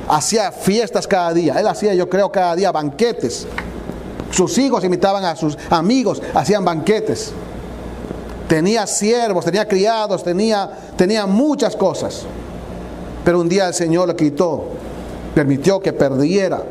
hacía 0.08 0.52
fiestas 0.52 1.08
cada 1.08 1.34
día. 1.34 1.60
Él 1.60 1.68
hacía, 1.68 1.94
yo 1.94 2.10
creo, 2.10 2.32
cada 2.32 2.56
día 2.56 2.72
banquetes. 2.72 3.48
Sus 4.32 4.58
hijos 4.58 4.84
invitaban 4.84 5.24
a 5.26 5.36
sus 5.36 5.58
amigos, 5.70 6.22
hacían 6.34 6.64
banquetes. 6.64 7.32
Tenía 8.48 8.88
siervos, 8.88 9.46
tenía 9.46 9.68
criados, 9.68 10.24
tenía, 10.24 10.70
tenía 10.96 11.26
muchas 11.26 11.76
cosas. 11.76 12.24
Pero 13.26 13.42
un 13.42 13.50
día 13.50 13.68
el 13.68 13.74
Señor 13.74 14.08
le 14.08 14.16
quitó, 14.16 14.70
permitió 15.36 15.80
que 15.80 15.92
perdiera 15.92 16.64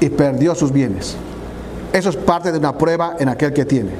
y 0.00 0.08
perdió 0.08 0.54
sus 0.54 0.72
bienes. 0.72 1.14
Eso 1.92 2.08
es 2.08 2.16
parte 2.16 2.50
de 2.50 2.58
una 2.58 2.76
prueba 2.76 3.16
en 3.18 3.28
aquel 3.28 3.52
que 3.52 3.64
tiene. 3.64 3.90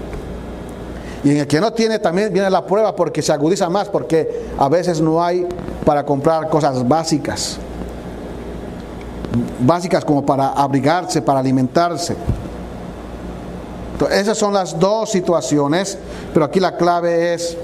Y 1.22 1.30
en 1.30 1.36
el 1.36 1.46
que 1.46 1.60
no 1.60 1.72
tiene 1.72 2.00
también 2.00 2.32
viene 2.32 2.50
la 2.50 2.66
prueba 2.66 2.96
porque 2.96 3.22
se 3.22 3.32
agudiza 3.32 3.68
más, 3.68 3.88
porque 3.88 4.46
a 4.58 4.68
veces 4.68 5.00
no 5.00 5.22
hay 5.22 5.46
para 5.84 6.04
comprar 6.04 6.48
cosas 6.48 6.86
básicas. 6.86 7.58
Básicas 9.60 10.04
como 10.04 10.24
para 10.24 10.50
abrigarse, 10.50 11.22
para 11.22 11.40
alimentarse. 11.40 12.16
esas 14.10 14.36
son 14.36 14.52
las 14.52 14.78
dos 14.78 15.10
situaciones, 15.10 15.96
pero 16.34 16.44
aquí 16.44 16.60
la 16.60 16.76
clave 16.76 17.34
es 17.34 17.56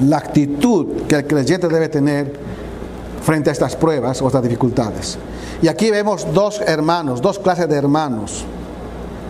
la 0.00 0.18
actitud 0.18 1.02
que 1.08 1.14
el 1.14 1.26
creyente 1.26 1.68
debe 1.68 1.88
tener 1.88 2.32
frente 3.22 3.50
a 3.50 3.52
estas 3.52 3.76
pruebas 3.76 4.20
o 4.20 4.26
estas 4.26 4.42
dificultades. 4.42 5.18
Y 5.62 5.68
aquí 5.68 5.90
vemos 5.90 6.26
dos 6.34 6.60
hermanos, 6.60 7.22
dos 7.22 7.38
clases 7.38 7.68
de 7.68 7.76
hermanos. 7.76 8.44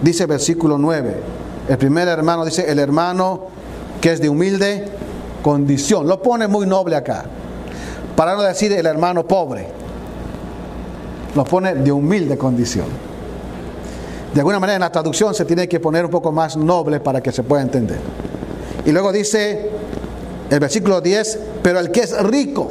Dice 0.02 0.26
versículo 0.26 0.76
9 0.78 1.36
el 1.68 1.78
primer 1.78 2.06
hermano 2.08 2.44
dice, 2.44 2.70
el 2.70 2.78
hermano 2.78 3.46
que 4.00 4.12
es 4.12 4.20
de 4.20 4.28
humilde 4.28 4.84
condición. 5.42 6.06
Lo 6.06 6.22
pone 6.22 6.46
muy 6.46 6.66
noble 6.66 6.96
acá. 6.96 7.24
Para 8.16 8.34
no 8.34 8.42
decir 8.42 8.72
el 8.72 8.86
hermano 8.86 9.26
pobre. 9.26 9.66
Lo 11.34 11.44
pone 11.44 11.74
de 11.74 11.92
humilde 11.92 12.38
condición. 12.38 12.86
De 14.32 14.40
alguna 14.40 14.58
manera 14.58 14.76
en 14.76 14.80
la 14.80 14.90
traducción 14.90 15.34
se 15.34 15.44
tiene 15.44 15.68
que 15.68 15.80
poner 15.80 16.04
un 16.04 16.10
poco 16.10 16.32
más 16.32 16.56
noble 16.56 16.98
para 17.00 17.20
que 17.20 17.30
se 17.30 17.42
pueda 17.42 17.62
entender. 17.62 17.98
Y 18.86 18.92
luego 18.92 19.12
dice 19.12 19.70
el 20.50 20.60
versículo 20.60 21.00
10, 21.00 21.38
pero 21.62 21.78
el 21.78 21.90
que 21.90 22.00
es 22.00 22.18
rico. 22.22 22.70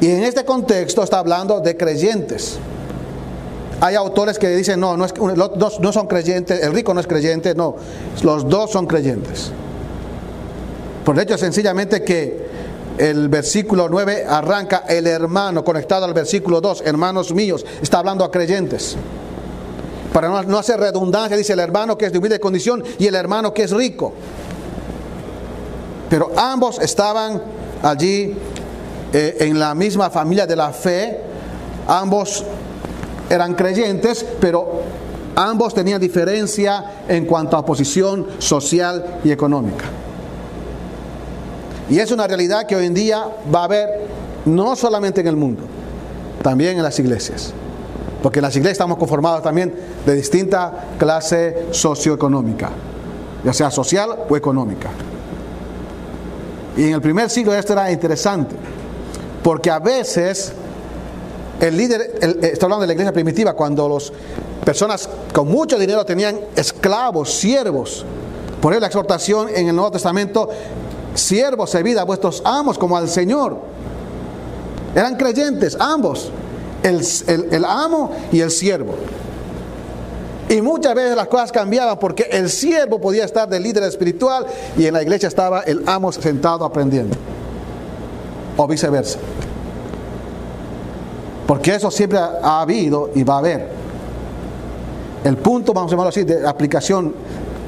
Y 0.00 0.10
en 0.10 0.24
este 0.24 0.44
contexto 0.44 1.02
está 1.02 1.18
hablando 1.18 1.60
de 1.60 1.76
creyentes. 1.76 2.58
Hay 3.80 3.96
autores 3.96 4.38
que 4.38 4.48
dicen, 4.48 4.78
no, 4.78 4.96
no, 4.96 5.04
es, 5.04 5.14
los 5.18 5.58
dos 5.58 5.80
no 5.80 5.92
son 5.92 6.06
creyentes, 6.06 6.62
el 6.62 6.72
rico 6.72 6.94
no 6.94 7.00
es 7.00 7.06
creyente, 7.06 7.54
no, 7.54 7.76
los 8.22 8.48
dos 8.48 8.70
son 8.70 8.86
creyentes. 8.86 9.50
Por 11.04 11.18
hecho, 11.18 11.36
sencillamente 11.36 12.02
que 12.02 12.51
el 12.98 13.28
versículo 13.28 13.88
9 13.88 14.24
arranca 14.28 14.84
el 14.88 15.06
hermano 15.06 15.64
conectado 15.64 16.04
al 16.04 16.14
versículo 16.14 16.60
2, 16.60 16.82
hermanos 16.84 17.32
míos, 17.32 17.64
está 17.80 17.98
hablando 17.98 18.24
a 18.24 18.30
creyentes. 18.30 18.96
Para 20.12 20.28
no, 20.42 20.58
hacer 20.58 20.78
redundancia, 20.78 21.36
dice 21.36 21.54
el 21.54 21.60
hermano 21.60 21.96
que 21.96 22.06
es 22.06 22.12
de 22.12 22.18
humilde 22.18 22.38
condición 22.38 22.84
y 22.98 23.06
el 23.06 23.14
hermano 23.14 23.54
que 23.54 23.62
es 23.62 23.70
rico. 23.70 24.12
Pero 26.10 26.32
ambos 26.36 26.78
estaban 26.78 27.40
allí 27.82 28.34
eh, 29.12 29.36
en 29.40 29.58
la 29.58 29.74
misma 29.74 30.10
familia 30.10 30.46
de 30.46 30.56
la 30.56 30.70
fe, 30.70 31.18
ambos 31.88 32.44
eran 33.30 33.54
creyentes, 33.54 34.24
pero 34.38 34.82
ambos 35.34 35.72
tenían 35.72 35.98
diferencia 35.98 37.04
en 37.08 37.24
cuanto 37.24 37.56
a 37.56 37.64
posición 37.64 38.26
social 38.38 39.20
y 39.24 39.30
económica. 39.30 40.01
Y 41.92 42.00
es 42.00 42.10
una 42.10 42.26
realidad 42.26 42.66
que 42.66 42.74
hoy 42.74 42.86
en 42.86 42.94
día 42.94 43.26
va 43.54 43.60
a 43.60 43.64
haber 43.64 44.06
no 44.46 44.74
solamente 44.76 45.20
en 45.20 45.26
el 45.26 45.36
mundo, 45.36 45.64
también 46.42 46.78
en 46.78 46.82
las 46.82 46.98
iglesias. 46.98 47.52
Porque 48.22 48.38
en 48.38 48.44
las 48.44 48.56
iglesias 48.56 48.76
estamos 48.76 48.96
conformados 48.96 49.42
también 49.42 49.74
de 50.06 50.14
distinta 50.14 50.86
clase 50.98 51.66
socioeconómica, 51.70 52.70
ya 53.44 53.52
sea 53.52 53.70
social 53.70 54.08
o 54.26 54.34
económica. 54.34 54.88
Y 56.78 56.84
en 56.84 56.94
el 56.94 57.02
primer 57.02 57.28
siglo 57.28 57.52
esto 57.52 57.74
era 57.74 57.92
interesante, 57.92 58.56
porque 59.42 59.70
a 59.70 59.78
veces 59.78 60.54
el 61.60 61.76
líder, 61.76 62.20
está 62.40 62.64
hablando 62.64 62.80
de 62.80 62.86
la 62.86 62.94
iglesia 62.94 63.12
primitiva, 63.12 63.52
cuando 63.52 63.86
las 63.86 64.10
personas 64.64 65.10
con 65.34 65.46
mucho 65.46 65.78
dinero 65.78 66.06
tenían 66.06 66.40
esclavos, 66.56 67.34
siervos. 67.34 68.06
Por 68.62 68.72
eso 68.72 68.80
la 68.80 68.86
exhortación 68.86 69.50
en 69.54 69.68
el 69.68 69.76
Nuevo 69.76 69.90
Testamento, 69.90 70.48
siervos, 71.14 71.70
servid 71.70 71.98
a 71.98 72.04
vuestros 72.04 72.42
amos 72.44 72.78
como 72.78 72.96
al 72.96 73.08
Señor. 73.08 73.58
Eran 74.94 75.16
creyentes, 75.16 75.76
ambos, 75.78 76.30
el, 76.82 77.02
el 77.50 77.64
amo 77.64 78.12
y 78.30 78.40
el 78.40 78.50
siervo. 78.50 78.94
Y 80.48 80.60
muchas 80.60 80.94
veces 80.94 81.16
las 81.16 81.28
cosas 81.28 81.50
cambiaban 81.50 81.98
porque 81.98 82.24
el 82.30 82.50
siervo 82.50 83.00
podía 83.00 83.24
estar 83.24 83.48
de 83.48 83.58
líder 83.58 83.84
espiritual 83.84 84.46
y 84.76 84.84
en 84.86 84.92
la 84.92 85.02
iglesia 85.02 85.28
estaba 85.28 85.62
el 85.62 85.82
amo 85.86 86.12
sentado 86.12 86.64
aprendiendo. 86.64 87.16
O 88.56 88.66
viceversa. 88.66 89.18
Porque 91.46 91.74
eso 91.74 91.90
siempre 91.90 92.18
ha 92.18 92.60
habido 92.60 93.10
y 93.14 93.24
va 93.24 93.36
a 93.36 93.38
haber. 93.38 93.68
El 95.24 95.36
punto, 95.36 95.72
vamos 95.72 95.90
a 95.90 95.92
llamarlo 95.92 96.10
así, 96.10 96.24
de 96.24 96.46
aplicación 96.46 97.14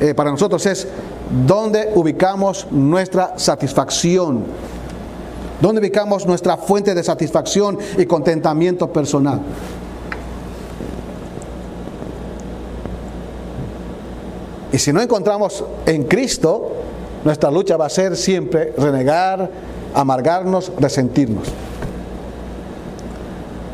eh, 0.01 0.15
para 0.15 0.31
nosotros 0.31 0.65
es 0.67 0.87
dónde 1.47 1.91
ubicamos 1.95 2.67
nuestra 2.71 3.39
satisfacción. 3.39 4.45
¿Dónde 5.61 5.81
ubicamos 5.81 6.27
nuestra 6.27 6.57
fuente 6.57 6.95
de 6.95 7.03
satisfacción 7.03 7.79
y 7.97 8.07
contentamiento 8.07 8.93
personal? 8.93 9.41
Y 14.73 14.79
si 14.79 14.93
no 14.93 15.01
encontramos 15.01 15.65
en 15.87 16.03
Cristo, 16.05 16.73
nuestra 17.25 17.51
lucha 17.51 17.77
va 17.77 17.87
a 17.87 17.91
ser 17.91 18.17
siempre 18.17 18.75
renegar, 18.77 19.49
amargarnos, 19.95 20.73
resentirnos. 20.79 21.49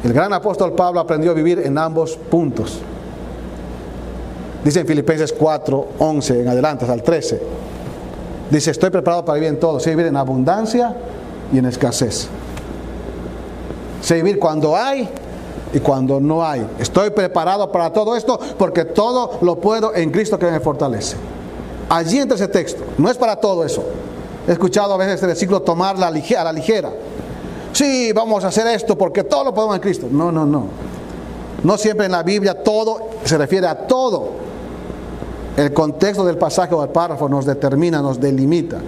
El 0.04 0.12
gran 0.12 0.32
apóstol 0.32 0.74
Pablo 0.74 1.00
aprendió 1.00 1.30
a 1.30 1.34
vivir 1.34 1.58
en 1.58 1.78
ambos 1.78 2.16
puntos. 2.16 2.80
Dice 4.64 4.80
en 4.80 4.86
Filipenses 4.86 5.32
4, 5.32 5.88
11 5.98 6.40
en 6.42 6.48
adelante, 6.48 6.84
hasta 6.84 6.94
el 6.94 7.02
13. 7.02 7.42
Dice, 8.50 8.70
estoy 8.70 8.90
preparado 8.90 9.24
para 9.24 9.36
vivir 9.36 9.50
en 9.50 9.60
todo. 9.60 9.80
Sé 9.80 9.90
vivir 9.90 10.06
en 10.06 10.16
abundancia 10.16 10.94
y 11.52 11.58
en 11.58 11.66
escasez. 11.66 12.28
Sé 14.02 14.14
vivir 14.16 14.38
cuando 14.38 14.76
hay 14.76 15.08
y 15.72 15.78
cuando 15.78 16.20
no 16.20 16.44
hay. 16.44 16.66
Estoy 16.78 17.10
preparado 17.10 17.70
para 17.70 17.92
todo 17.92 18.16
esto 18.16 18.38
porque 18.58 18.84
todo 18.84 19.38
lo 19.42 19.56
puedo 19.56 19.94
en 19.94 20.10
Cristo 20.10 20.38
que 20.38 20.50
me 20.50 20.60
fortalece. 20.60 21.16
Allí 21.88 22.18
entra 22.18 22.36
ese 22.36 22.48
texto. 22.48 22.82
No 22.98 23.10
es 23.10 23.16
para 23.16 23.36
todo 23.36 23.64
eso. 23.64 23.84
He 24.48 24.52
escuchado 24.52 24.94
a 24.94 24.96
veces 24.96 25.14
este 25.14 25.26
versículo 25.26 25.62
tomar 25.62 25.96
a 25.96 25.98
la 25.98 26.10
ligera 26.52 26.90
sí, 27.72 28.12
vamos 28.12 28.44
a 28.44 28.48
hacer 28.48 28.66
esto 28.66 28.96
porque 28.96 29.24
todo 29.24 29.44
lo 29.44 29.54
podemos 29.54 29.76
en 29.76 29.82
Cristo. 29.82 30.06
No, 30.10 30.30
no, 30.30 30.44
no. 30.44 30.66
No 31.62 31.78
siempre 31.78 32.06
en 32.06 32.12
la 32.12 32.22
Biblia 32.22 32.62
todo 32.62 33.08
se 33.24 33.36
refiere 33.38 33.66
a 33.66 33.86
todo. 33.86 34.39
El 35.57 35.73
contexto 35.73 36.25
del 36.25 36.38
pasaje 36.38 36.75
o 36.75 36.80
del 36.80 36.90
párrafo 36.90 37.28
nos 37.28 37.45
determina, 37.45 38.00
nos 38.00 38.21
delimita. 38.21 38.78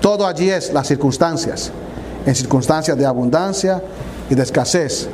Todo 0.00 0.26
allí 0.26 0.50
es 0.50 0.72
las 0.72 0.86
circunstancias. 0.86 1.70
En 2.24 2.34
circunstancias 2.34 2.96
de 2.96 3.06
abundancia 3.06 3.82
y 4.30 4.34
de 4.34 4.42
escasez. 4.42 5.08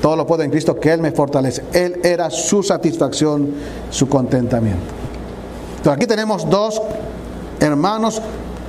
Todo 0.00 0.16
lo 0.16 0.26
puedo 0.26 0.42
en 0.42 0.50
Cristo 0.50 0.78
que 0.78 0.92
Él 0.92 1.00
me 1.00 1.12
fortalece. 1.12 1.64
Él 1.72 2.00
era 2.02 2.30
su 2.30 2.62
satisfacción, 2.62 3.52
su 3.90 4.08
contentamiento. 4.08 4.80
Entonces 5.76 5.92
aquí 5.92 6.06
tenemos 6.06 6.48
dos 6.48 6.80
hermanos 7.60 8.22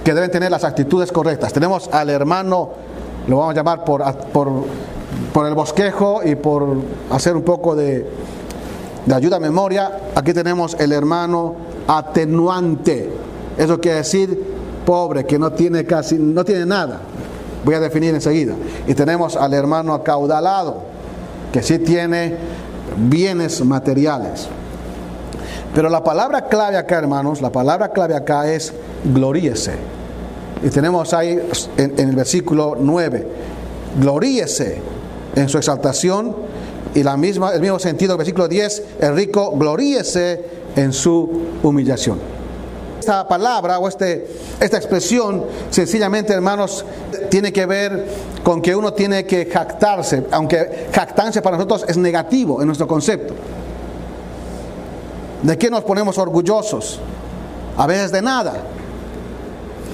que 0.04 0.14
deben 0.14 0.32
tener 0.32 0.52
las 0.52 0.64
actitudes 0.64 1.12
correctas. 1.12 1.54
Tenemos 1.54 1.90
al 1.92 2.10
hermano 2.10 2.72
lo 3.28 3.38
vamos 3.38 3.54
a 3.54 3.56
llamar 3.56 3.84
por, 3.84 4.04
por, 4.32 5.48
el 5.48 5.54
bosquejo 5.54 6.22
y 6.24 6.36
por 6.36 6.78
hacer 7.12 7.36
un 7.36 7.44
poco 7.44 7.76
de, 7.76 8.08
de 9.06 9.16
ayuda 9.16 9.38
a 9.38 9.40
memoria, 9.40 10.00
aquí 10.16 10.34
tenemos 10.34 10.76
el 10.80 10.92
hermano 10.92 11.56
atenuante. 11.88 13.10
Eso 13.58 13.80
quiere 13.80 13.98
decir 13.98 14.52
pobre, 14.86 15.26
que 15.26 15.38
no 15.38 15.52
tiene 15.52 15.86
casi, 15.86 16.16
no 16.16 16.44
tiene 16.44 16.66
nada. 16.66 17.02
Voy 17.64 17.76
a 17.76 17.80
definir 17.80 18.14
enseguida. 18.14 18.56
Y 18.88 18.94
tenemos 18.94 19.36
al 19.36 19.54
hermano 19.54 19.94
acaudalado, 19.94 20.84
que 21.52 21.62
sí 21.62 21.80
tiene 21.80 22.36
bienes 22.98 23.64
materiales. 23.64 24.48
Pero 25.74 25.90
la 25.90 26.04
palabra 26.04 26.48
clave 26.48 26.78
acá, 26.78 26.98
hermanos, 26.98 27.42
la 27.42 27.52
palabra 27.52 27.90
clave 27.90 28.16
acá 28.16 28.52
es 28.52 28.74
gloríese. 29.06 29.76
Y 30.64 30.70
tenemos 30.70 31.14
ahí 31.14 31.40
en, 31.78 31.94
el 31.98 32.16
versículo 32.16 32.78
9, 32.80 33.28
gloríese 34.00 34.82
en 35.36 35.50
su 35.50 35.58
exaltación 35.58 36.36
y 36.94 37.04
la 37.04 37.18
misma, 37.18 37.54
el 37.54 37.62
mismo 37.62 37.80
sentido, 37.80 38.14
el 38.14 38.18
versículo 38.18 38.48
10, 38.48 38.84
el 39.00 39.16
rico 39.16 39.52
gloríese 39.52 40.44
en 40.76 40.94
su 40.94 41.30
humillación. 41.64 42.20
Esta 43.00 43.28
palabra 43.28 43.80
o 43.80 43.88
este, 43.88 44.28
esta 44.60 44.78
expresión, 44.78 45.46
sencillamente, 45.72 46.34
hermanos, 46.34 46.86
tiene 47.30 47.52
que 47.52 47.66
ver 47.66 48.06
con 48.44 48.62
que 48.62 48.76
uno 48.76 48.94
tiene 48.94 49.26
que 49.26 49.46
jactarse, 49.46 50.26
aunque 50.32 50.88
jactarse 50.94 51.42
para 51.42 51.58
nosotros 51.58 51.86
es 51.88 51.98
negativo 51.98 52.62
en 52.62 52.68
nuestro 52.68 52.88
concepto. 52.88 53.34
¿De 55.42 55.58
qué 55.58 55.72
nos 55.72 55.84
ponemos 55.84 56.18
orgullosos? 56.18 57.00
A 57.78 57.88
veces 57.88 58.12
de 58.12 58.22
nada. 58.22 58.54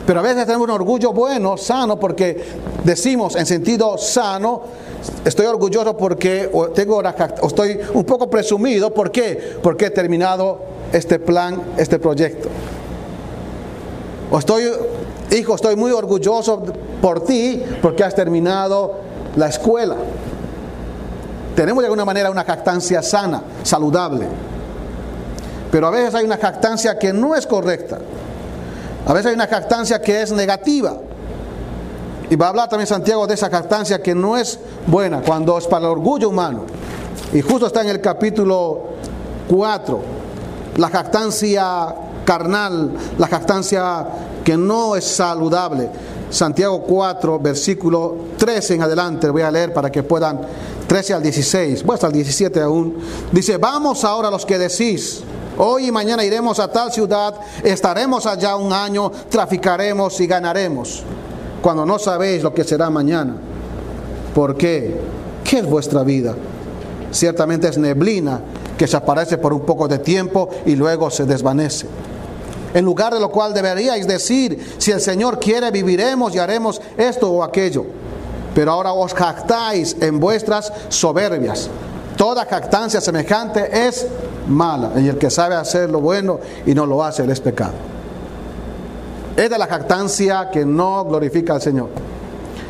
Pero 0.05 0.19
a 0.19 0.23
veces 0.23 0.45
tenemos 0.45 0.65
un 0.65 0.71
orgullo 0.71 1.13
bueno, 1.13 1.57
sano, 1.57 1.99
porque 1.99 2.43
decimos 2.83 3.35
en 3.35 3.45
sentido 3.45 3.97
sano, 3.97 4.63
estoy 5.25 5.45
orgulloso 5.45 5.95
porque 5.95 6.49
tengo 6.73 7.01
estoy 7.43 7.79
un 7.93 8.03
poco 8.03 8.29
presumido, 8.29 8.93
¿por 8.93 9.11
qué? 9.11 9.57
Porque 9.61 9.87
he 9.87 9.89
terminado 9.89 10.59
este 10.91 11.19
plan, 11.19 11.61
este 11.77 11.99
proyecto. 11.99 12.49
O 14.31 14.39
estoy, 14.39 14.71
hijo, 15.31 15.55
estoy 15.55 15.75
muy 15.75 15.91
orgulloso 15.91 16.63
por 17.01 17.23
ti 17.23 17.63
porque 17.81 18.03
has 18.03 18.15
terminado 18.15 18.95
la 19.35 19.47
escuela. 19.47 19.95
Tenemos 21.55 21.81
de 21.81 21.87
alguna 21.87 22.05
manera 22.05 22.29
una 22.29 22.43
jactancia 22.43 23.01
sana, 23.01 23.41
saludable. 23.63 24.27
Pero 25.71 25.87
a 25.87 25.91
veces 25.91 26.13
hay 26.13 26.25
una 26.25 26.37
jactancia 26.37 26.97
que 26.97 27.13
no 27.13 27.35
es 27.35 27.47
correcta. 27.47 27.99
A 29.05 29.13
veces 29.13 29.27
hay 29.27 29.35
una 29.35 29.47
jactancia 29.47 30.01
que 30.01 30.21
es 30.21 30.31
negativa. 30.31 30.97
Y 32.29 32.35
va 32.35 32.47
a 32.47 32.49
hablar 32.49 32.69
también 32.69 32.87
Santiago 32.87 33.25
de 33.25 33.35
esa 33.35 33.49
jactancia 33.49 34.01
que 34.01 34.13
no 34.13 34.37
es 34.37 34.59
buena, 34.85 35.21
cuando 35.21 35.57
es 35.57 35.65
para 35.67 35.85
el 35.85 35.91
orgullo 35.91 36.29
humano. 36.29 36.63
Y 37.33 37.41
justo 37.41 37.67
está 37.67 37.81
en 37.81 37.89
el 37.89 38.01
capítulo 38.01 38.83
4, 39.49 40.01
la 40.77 40.89
jactancia 40.89 41.95
carnal, 42.25 42.91
la 43.17 43.27
jactancia 43.27 44.05
que 44.43 44.57
no 44.57 44.95
es 44.95 45.05
saludable. 45.05 45.89
Santiago 46.29 46.81
4, 46.81 47.39
versículo 47.39 48.15
13 48.37 48.75
en 48.75 48.81
adelante, 48.81 49.29
voy 49.29 49.43
a 49.43 49.51
leer 49.51 49.73
para 49.73 49.89
que 49.89 50.03
puedan, 50.03 50.41
13 50.87 51.13
al 51.13 51.23
16, 51.23 51.83
bueno, 51.83 51.93
hasta 51.95 52.07
el 52.07 52.13
17 52.13 52.61
aún. 52.61 52.97
Dice, 53.31 53.57
vamos 53.57 54.03
ahora 54.03 54.29
los 54.29 54.45
que 54.45 54.57
decís, 54.57 55.23
hoy 55.57 55.87
y 55.87 55.91
mañana 55.91 56.25
iremos 56.25 56.59
a 56.59 56.69
tal 56.69 56.91
ciudad, 56.91 57.35
estaremos 57.63 58.25
allá 58.25 58.57
un 58.57 58.73
año, 58.73 59.09
traficaremos 59.29 60.19
y 60.19 60.27
ganaremos, 60.27 61.03
cuando 61.61 61.85
no 61.85 61.99
sabéis 61.99 62.43
lo 62.43 62.53
que 62.53 62.63
será 62.63 62.89
mañana. 62.89 63.35
¿Por 64.33 64.55
qué? 64.55 64.99
¿Qué 65.43 65.59
es 65.59 65.65
vuestra 65.65 66.03
vida? 66.03 66.35
Ciertamente 67.11 67.67
es 67.67 67.77
neblina 67.77 68.41
que 68.77 68.87
se 68.87 68.97
aparece 68.97 69.37
por 69.37 69.53
un 69.53 69.61
poco 69.61 69.87
de 69.87 69.99
tiempo 69.99 70.49
y 70.65 70.75
luego 70.75 71.09
se 71.09 71.25
desvanece 71.25 71.87
en 72.73 72.85
lugar 72.85 73.13
de 73.13 73.19
lo 73.19 73.31
cual 73.31 73.53
deberíais 73.53 74.07
decir, 74.07 74.75
si 74.77 74.91
el 74.91 75.01
Señor 75.01 75.39
quiere, 75.39 75.71
viviremos 75.71 76.35
y 76.35 76.39
haremos 76.39 76.79
esto 76.95 77.31
o 77.31 77.43
aquello. 77.43 77.85
Pero 78.53 78.71
ahora 78.71 78.93
os 78.93 79.13
jactáis 79.13 79.95
en 79.99 80.19
vuestras 80.19 80.71
soberbias. 80.89 81.69
Toda 82.17 82.45
jactancia 82.45 83.01
semejante 83.01 83.87
es 83.87 84.05
mala. 84.47 84.91
Y 84.99 85.07
el 85.07 85.17
que 85.17 85.29
sabe 85.29 85.55
hacer 85.55 85.89
lo 85.89 86.01
bueno 86.01 86.39
y 86.65 86.73
no 86.73 86.85
lo 86.85 87.03
hace, 87.03 87.23
es 87.31 87.39
pecado. 87.39 87.73
Es 89.37 89.49
de 89.49 89.57
la 89.57 89.67
jactancia 89.67 90.49
que 90.51 90.65
no 90.65 91.05
glorifica 91.05 91.53
al 91.53 91.61
Señor. 91.61 91.89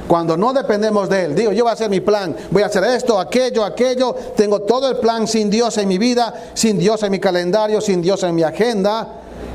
Cuando 0.07 0.37
no 0.37 0.53
dependemos 0.53 1.09
de 1.09 1.25
Él, 1.25 1.35
digo, 1.35 1.51
yo 1.53 1.63
voy 1.63 1.71
a 1.71 1.73
hacer 1.73 1.89
mi 1.89 2.01
plan, 2.01 2.35
voy 2.51 2.61
a 2.61 2.67
hacer 2.67 2.83
esto, 2.83 3.19
aquello, 3.19 3.63
aquello, 3.63 4.13
tengo 4.35 4.61
todo 4.61 4.89
el 4.89 4.97
plan 4.97 5.27
sin 5.27 5.49
Dios 5.49 5.77
en 5.77 5.87
mi 5.87 5.97
vida, 5.97 6.33
sin 6.53 6.77
Dios 6.77 7.03
en 7.03 7.11
mi 7.11 7.19
calendario, 7.19 7.79
sin 7.79 8.01
Dios 8.01 8.21
en 8.23 8.35
mi 8.35 8.43
agenda, 8.43 9.07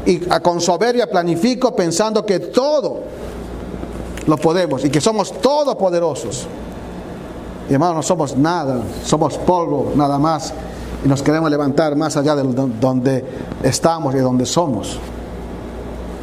y 0.04 0.20
con 0.20 0.60
soberbia 0.60 1.08
planifico 1.08 1.76
pensando 1.76 2.24
que 2.24 2.40
todo 2.40 3.00
lo 4.26 4.36
podemos 4.38 4.84
y 4.84 4.90
que 4.90 5.00
somos 5.00 5.32
todopoderosos. 5.40 6.46
Y 7.68 7.74
hermano, 7.74 7.94
no 7.94 8.02
somos 8.02 8.36
nada, 8.36 8.82
somos 9.04 9.38
polvo 9.38 9.92
nada 9.94 10.18
más 10.18 10.52
y 11.04 11.08
nos 11.08 11.22
queremos 11.22 11.50
levantar 11.50 11.96
más 11.96 12.16
allá 12.16 12.36
de 12.36 12.42
donde 12.42 13.24
estamos 13.62 14.14
y 14.14 14.18
de 14.18 14.22
donde 14.22 14.46
somos. 14.46 14.98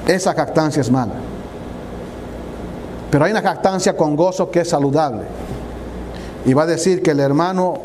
Esa 0.10 0.34
jactancia 0.34 0.82
es 0.82 0.90
mala. 0.90 1.14
Pero 3.12 3.26
hay 3.26 3.32
una 3.32 3.44
jactancia 3.44 3.96
con 3.96 4.16
gozo 4.16 4.50
que 4.50 4.62
es 4.62 4.70
saludable. 4.70 5.22
Y 6.46 6.54
va 6.54 6.64
a 6.64 6.66
decir 6.66 7.04
que 7.04 7.12
el 7.12 7.20
hermano 7.20 7.76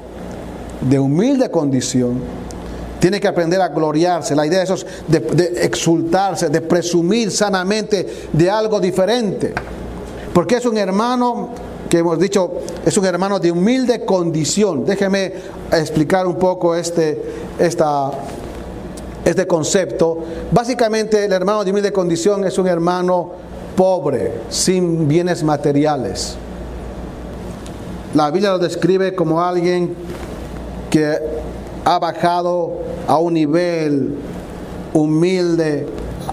de 0.80 0.98
humilde 0.98 1.50
condición, 1.50 2.20
tiene 2.98 3.20
que 3.20 3.28
aprender 3.28 3.60
a 3.60 3.68
gloriarse. 3.68 4.34
La 4.34 4.46
idea 4.46 4.60
de 4.60 4.64
eso 4.64 4.74
es 4.74 4.86
de, 5.06 5.58
exultarse, 5.62 6.48
de 6.48 6.62
presumir 6.62 7.30
sanamente 7.30 8.28
de 8.32 8.50
algo 8.50 8.80
diferente. 8.80 9.52
Porque 10.32 10.56
es 10.56 10.64
un 10.64 10.78
hermano 10.78 11.50
que 11.90 11.98
hemos 11.98 12.18
dicho, 12.18 12.60
es 12.82 12.96
un 12.96 13.04
hermano 13.04 13.38
de 13.38 13.52
humilde 13.52 14.06
condición. 14.06 14.86
Déjeme 14.86 15.34
explicar 15.70 16.26
un 16.26 16.36
poco 16.36 16.74
este, 16.74 17.22
esta, 17.58 18.10
este 19.24 19.46
concepto. 19.46 20.18
Básicamente 20.50 21.24
el 21.24 21.32
hermano 21.32 21.64
de 21.64 21.70
humilde 21.70 21.92
condición 21.92 22.44
es 22.44 22.58
un 22.58 22.68
hermano 22.68 23.32
pobre, 23.76 24.32
sin 24.50 25.08
bienes 25.08 25.42
materiales. 25.42 26.36
La 28.14 28.30
Biblia 28.30 28.50
lo 28.50 28.58
describe 28.58 29.14
como 29.14 29.42
alguien 29.42 29.94
que 30.90 31.18
ha 31.84 31.98
bajado 31.98 32.78
a 33.08 33.18
un 33.18 33.34
nivel 33.34 34.14
humilde, 34.92 35.86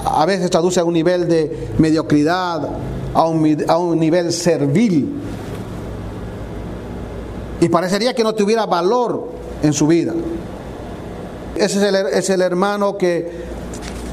a 0.06 0.25
veces 0.25 0.49
traduce 0.49 0.80
a 0.80 0.84
un 0.84 0.93
nivel 0.93 1.27
de 1.27 1.69
mediocridad, 1.80 2.69
a 3.13 3.27
un, 3.27 3.65
a 3.67 3.77
un 3.77 3.99
nivel 3.99 4.32
servil. 4.32 5.15
Y 7.60 7.69
parecería 7.69 8.13
que 8.13 8.23
no 8.23 8.34
tuviera 8.34 8.65
valor 8.65 9.30
en 9.63 9.73
su 9.73 9.88
vida. 9.88 10.13
Ese 11.55 11.77
es 11.77 11.83
el, 11.83 11.95
es 11.95 12.29
el 12.29 12.41
hermano 12.41 12.97
que 12.97 13.29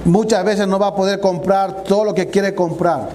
muchas 0.05 0.45
veces 0.45 0.67
no 0.67 0.79
va 0.79 0.89
a 0.89 0.95
poder 0.95 1.21
comprar 1.21 1.85
todo 1.85 2.05
lo 2.05 2.15
que 2.15 2.29
quiere 2.29 2.55
comprar. 2.55 3.11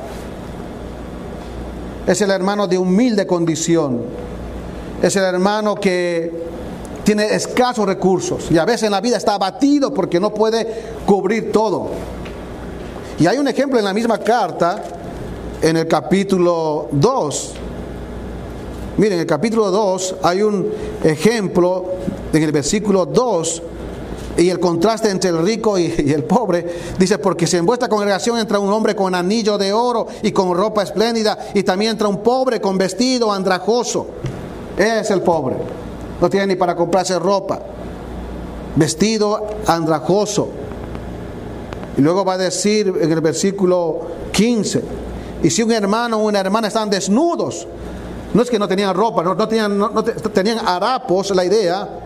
Es 2.08 2.22
el 2.22 2.32
hermano 2.32 2.68
de 2.68 2.78
humilde 2.78 3.26
condición. 3.26 4.02
Es 5.02 5.16
el 5.16 5.24
hermano 5.24 5.76
que 5.76 6.32
tiene 7.04 7.36
escasos 7.36 7.86
recursos 7.86 8.50
y 8.50 8.58
a 8.58 8.64
veces 8.64 8.84
en 8.84 8.92
la 8.92 9.02
vida 9.02 9.18
está 9.18 9.36
abatido 9.36 9.94
porque 9.94 10.20
no 10.20 10.34
puede 10.34 10.66
cubrir 11.06 11.52
todo. 11.52 11.90
Y 13.20 13.28
hay 13.28 13.38
un 13.38 13.48
ejemplo 13.48 13.78
en 13.78 13.86
la 13.86 13.94
misma 13.94 14.18
carta, 14.20 14.82
en 15.62 15.78
el 15.78 15.88
capítulo 15.88 16.88
2. 16.92 17.54
Miren, 18.98 19.14
en 19.14 19.20
el 19.20 19.26
capítulo 19.26 19.72
2 19.72 20.16
hay 20.24 20.42
un 20.42 20.70
ejemplo 21.04 21.86
en 22.32 22.44
el 22.44 22.52
versículo 22.52 23.06
2 23.06 23.62
y 24.38 24.50
el 24.50 24.60
contraste 24.60 25.10
entre 25.10 25.30
el 25.30 25.40
rico 25.40 25.78
y, 25.78 25.86
el 25.86 26.24
pobre. 26.24 26.66
Dice, 26.98 27.18
porque 27.18 27.48
si 27.48 27.58
en 27.58 27.66
vuestra 27.66 27.88
congregación 27.88 28.38
entra 28.38 28.60
un 28.60 28.72
hombre 28.72 28.96
con 28.96 29.14
anillo 29.16 29.58
de 29.58 29.74
oro 29.74 30.08
y 30.22 30.32
con 30.32 30.56
ropa 30.56 30.84
espléndida 30.84 31.38
y 31.54 31.64
también 31.64 31.92
entra 31.92 32.08
un 32.08 32.24
pobre 32.24 32.60
con 32.60 32.78
vestido 32.78 33.32
andrajoso. 33.32 34.08
Es 34.78 35.12
el 35.12 35.22
pobre 35.22 35.58
no 36.24 36.30
tiene 36.30 36.48
ni 36.48 36.56
para 36.56 36.74
comprarse 36.74 37.20
ropa, 37.20 37.60
vestido 38.78 39.46
andrajoso. 39.68 40.48
Y 41.98 42.02
luego 42.02 42.24
va 42.24 42.36
a 42.36 42.38
decir 42.38 42.94
en 43.02 43.12
el 43.12 43.20
versículo 43.20 44.08
15, 44.32 44.84
y 45.44 45.50
si 45.50 45.62
un 45.64 45.74
hermano 45.74 46.18
o 46.18 46.24
una 46.24 46.40
hermana 46.40 46.70
están 46.70 46.90
desnudos, 46.90 47.68
no 48.34 48.42
es 48.42 48.50
que 48.50 48.58
no 48.58 48.70
tenían 48.70 48.96
ropa, 48.96 49.22
no, 49.22 49.36
tenían, 49.36 49.78
no, 49.78 50.02
tenían 50.02 50.66
harapos, 50.66 51.32
la 51.32 51.44
idea, 51.44 52.03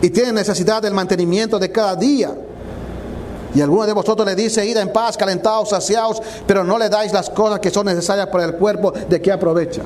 y 0.00 0.10
tienen 0.10 0.34
necesidad 0.34 0.82
del 0.82 0.94
mantenimiento 0.94 1.58
de 1.58 1.70
cada 1.70 1.96
día. 1.96 2.32
Y 3.54 3.60
alguno 3.60 3.86
de 3.86 3.92
vosotros 3.92 4.26
le 4.26 4.34
dice, 4.34 4.64
id 4.66 4.76
en 4.76 4.92
paz, 4.92 5.16
calentados, 5.16 5.70
saciados, 5.70 6.20
pero 6.46 6.62
no 6.64 6.78
le 6.78 6.88
dais 6.88 7.12
las 7.12 7.30
cosas 7.30 7.60
que 7.60 7.70
son 7.70 7.86
necesarias 7.86 8.28
para 8.28 8.44
el 8.44 8.54
cuerpo, 8.54 8.92
¿de 8.92 9.20
qué 9.20 9.32
aprovecha? 9.32 9.82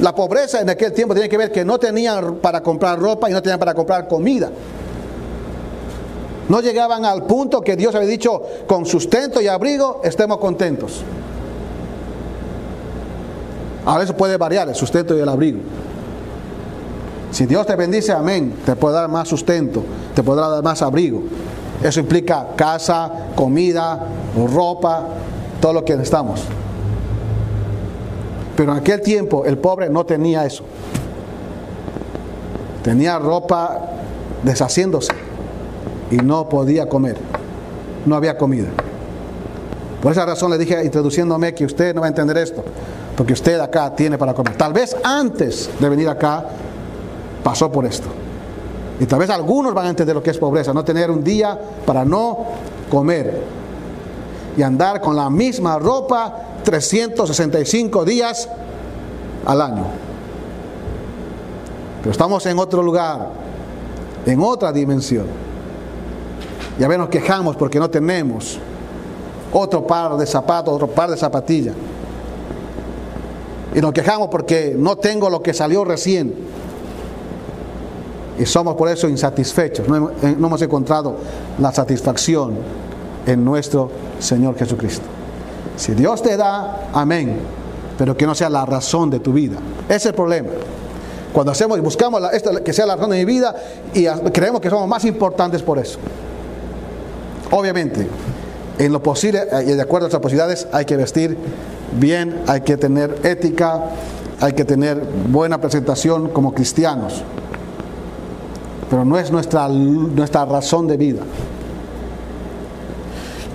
la 0.00 0.12
pobreza 0.12 0.60
en 0.60 0.68
aquel 0.68 0.92
tiempo 0.92 1.14
tiene 1.14 1.28
que 1.28 1.36
ver 1.36 1.52
que 1.52 1.64
no 1.64 1.78
tenían 1.78 2.36
para 2.36 2.60
comprar 2.60 2.98
ropa 2.98 3.30
y 3.30 3.32
no 3.32 3.40
tenían 3.40 3.60
para 3.60 3.72
comprar 3.74 4.08
comida. 4.08 4.50
No 6.48 6.60
llegaban 6.60 7.04
al 7.04 7.24
punto 7.24 7.60
que 7.60 7.76
Dios 7.76 7.94
había 7.94 8.08
dicho, 8.08 8.42
con 8.66 8.84
sustento 8.84 9.40
y 9.40 9.46
abrigo 9.46 10.00
estemos 10.02 10.38
contentos. 10.38 11.02
Ahora 13.84 14.04
eso 14.04 14.16
puede 14.16 14.36
variar, 14.36 14.68
el 14.68 14.74
sustento 14.74 15.16
y 15.16 15.20
el 15.20 15.28
abrigo. 15.28 15.60
Si 17.30 17.46
Dios 17.46 17.66
te 17.66 17.76
bendice, 17.76 18.12
amén, 18.12 18.54
te 18.64 18.74
puede 18.74 18.96
dar 18.96 19.08
más 19.08 19.28
sustento, 19.28 19.84
te 20.14 20.22
podrá 20.22 20.48
dar 20.48 20.64
más 20.64 20.82
abrigo. 20.82 21.22
Eso 21.82 22.00
implica 22.00 22.48
casa, 22.56 23.10
comida, 23.34 24.06
ropa, 24.52 25.06
todo 25.60 25.72
lo 25.72 25.84
que 25.84 25.92
necesitamos. 25.92 26.42
Pero 28.56 28.72
en 28.72 28.78
aquel 28.78 29.00
tiempo 29.00 29.44
el 29.46 29.58
pobre 29.58 29.88
no 29.88 30.04
tenía 30.04 30.44
eso. 30.44 30.64
Tenía 32.82 33.18
ropa 33.18 33.78
deshaciéndose 34.42 35.12
y 36.10 36.16
no 36.16 36.48
podía 36.48 36.88
comer. 36.88 37.16
No 38.04 38.16
había 38.16 38.36
comida. 38.36 38.68
Por 40.02 40.12
esa 40.12 40.24
razón 40.24 40.50
le 40.50 40.58
dije, 40.58 40.82
introduciéndome, 40.84 41.54
que 41.54 41.64
usted 41.64 41.94
no 41.94 42.00
va 42.00 42.06
a 42.06 42.08
entender 42.08 42.38
esto, 42.38 42.64
porque 43.16 43.34
usted 43.34 43.60
acá 43.60 43.94
tiene 43.94 44.16
para 44.16 44.32
comer. 44.34 44.56
Tal 44.56 44.72
vez 44.72 44.96
antes 45.04 45.70
de 45.78 45.88
venir 45.88 46.08
acá 46.08 46.46
pasó 47.42 47.70
por 47.70 47.86
esto. 47.86 48.08
Y 49.00 49.06
tal 49.06 49.18
vez 49.18 49.30
algunos 49.30 49.72
van 49.72 49.86
a 49.86 49.90
entender 49.90 50.14
lo 50.14 50.22
que 50.22 50.30
es 50.30 50.38
pobreza, 50.38 50.74
no 50.74 50.84
tener 50.84 51.10
un 51.10 51.24
día 51.24 51.58
para 51.86 52.04
no 52.04 52.38
comer 52.90 53.42
y 54.56 54.62
andar 54.62 55.00
con 55.00 55.16
la 55.16 55.30
misma 55.30 55.78
ropa 55.78 56.36
365 56.64 58.04
días 58.04 58.48
al 59.46 59.62
año. 59.62 59.84
Pero 62.00 62.10
estamos 62.10 62.44
en 62.46 62.58
otro 62.58 62.82
lugar, 62.82 63.30
en 64.26 64.40
otra 64.42 64.72
dimensión. 64.72 65.26
Y 66.78 66.84
a 66.84 66.88
veces 66.88 66.98
nos 66.98 67.08
quejamos 67.08 67.56
porque 67.56 67.78
no 67.78 67.90
tenemos 67.90 68.58
otro 69.52 69.86
par 69.86 70.16
de 70.16 70.26
zapatos, 70.26 70.74
otro 70.74 70.88
par 70.88 71.10
de 71.10 71.16
zapatillas. 71.16 71.74
Y 73.74 73.80
nos 73.80 73.92
quejamos 73.92 74.28
porque 74.28 74.74
no 74.76 74.96
tengo 74.96 75.30
lo 75.30 75.42
que 75.42 75.54
salió 75.54 75.84
recién. 75.84 76.49
Y 78.40 78.46
somos 78.46 78.74
por 78.74 78.88
eso 78.88 79.06
insatisfechos. 79.06 79.86
No 79.86 80.12
hemos, 80.22 80.62
encontrado 80.62 81.14
la 81.58 81.70
satisfacción 81.72 82.54
en 83.26 83.44
nuestro 83.44 83.90
Señor 84.18 84.56
Jesucristo. 84.56 85.04
Si 85.76 85.92
Dios 85.92 86.22
te 86.22 86.38
da, 86.38 86.88
amén. 86.94 87.38
Pero 87.98 88.16
que 88.16 88.26
no 88.26 88.34
sea 88.34 88.48
la 88.48 88.64
razón 88.64 89.10
de 89.10 89.20
tu 89.20 89.34
vida. 89.34 89.58
Ese 89.86 89.96
es 89.96 90.06
el 90.06 90.14
problema. 90.14 90.48
Cuando 91.34 91.52
hacemos 91.52 91.76
y 91.76 91.82
buscamos 91.82 92.22
que 92.64 92.72
sea 92.72 92.86
la 92.86 92.96
razón 92.96 93.10
de 93.10 93.18
mi 93.18 93.26
vida 93.26 93.54
y 93.92 94.06
creemos 94.32 94.62
que 94.62 94.70
somos 94.70 94.88
más 94.88 95.04
importantes 95.04 95.62
por 95.62 95.78
eso. 95.78 95.98
Obviamente, 97.50 98.08
en 98.78 98.90
lo 98.90 99.02
posible 99.02 99.42
eh, 99.52 99.64
y 99.66 99.72
de 99.72 99.82
acuerdo 99.82 100.06
a 100.06 100.08
nuestras 100.08 100.22
posibilidades 100.22 100.66
hay 100.72 100.86
que 100.86 100.96
vestir 100.96 101.36
bien, 101.98 102.40
hay 102.46 102.62
que 102.62 102.78
tener 102.78 103.18
ética, 103.22 103.90
hay 104.40 104.54
que 104.54 104.64
tener 104.64 105.04
buena 105.28 105.60
presentación 105.60 106.30
como 106.30 106.54
cristianos. 106.54 107.22
Pero 108.90 109.04
no 109.04 109.16
es 109.16 109.30
nuestra, 109.30 109.68
nuestra 109.68 110.44
razón 110.44 110.88
de 110.88 110.96
vida. 110.96 111.22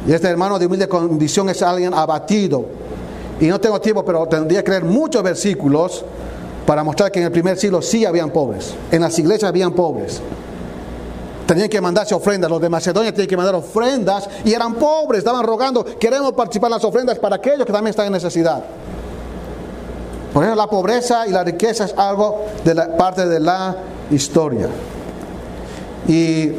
Y 0.08 0.14
este 0.14 0.30
hermano 0.30 0.58
de 0.58 0.66
humilde 0.66 0.88
condición 0.88 1.50
es 1.50 1.62
alguien 1.62 1.94
abatido. 1.94 2.66
Y 3.40 3.48
no 3.48 3.60
tengo 3.60 3.82
tiempo, 3.82 4.06
pero 4.06 4.26
tendría 4.28 4.64
que 4.64 4.72
leer 4.72 4.86
muchos 4.86 5.22
versículos 5.22 6.06
para 6.66 6.84
mostrar 6.84 7.12
que 7.12 7.20
en 7.20 7.26
el 7.26 7.32
primer 7.32 7.58
siglo 7.58 7.82
sí 7.82 8.06
habían 8.06 8.30
pobres. 8.30 8.74
En 8.92 9.02
las 9.02 9.18
iglesias 9.20 9.50
habían 9.50 9.74
pobres. 9.74 10.22
Tenían 11.46 11.68
que 11.68 11.82
mandarse 11.82 12.16
ofrendas. 12.16 12.50
Los 12.50 12.62
de 12.62 12.70
Macedonia 12.70 13.12
tenían 13.12 13.28
que 13.28 13.38
mandar 13.38 13.56
ofrendas 13.56 14.30
y 14.46 14.54
eran 14.54 14.76
pobres. 14.76 15.20
Estaban 15.20 15.46
rogando, 15.46 15.84
queremos 16.00 16.32
participar 16.32 16.70
en 16.70 16.76
las 16.76 16.84
ofrendas 16.86 17.20
para 17.20 17.36
aquellos 17.36 17.66
que 17.66 17.74
también 17.74 17.90
están 17.90 18.08
en 18.08 18.14
necesidad. 18.14 18.64
Por 20.34 20.44
eso 20.44 20.56
la 20.56 20.68
pobreza 20.68 21.28
y 21.28 21.32
la 21.32 21.44
riqueza 21.44 21.86
es 21.86 21.94
algo 21.98 22.46
de 22.64 22.74
la 22.74 22.96
parte 22.96 23.26
de 23.28 23.40
la 23.40 23.76
historia. 24.12 24.70
Y 26.08 26.52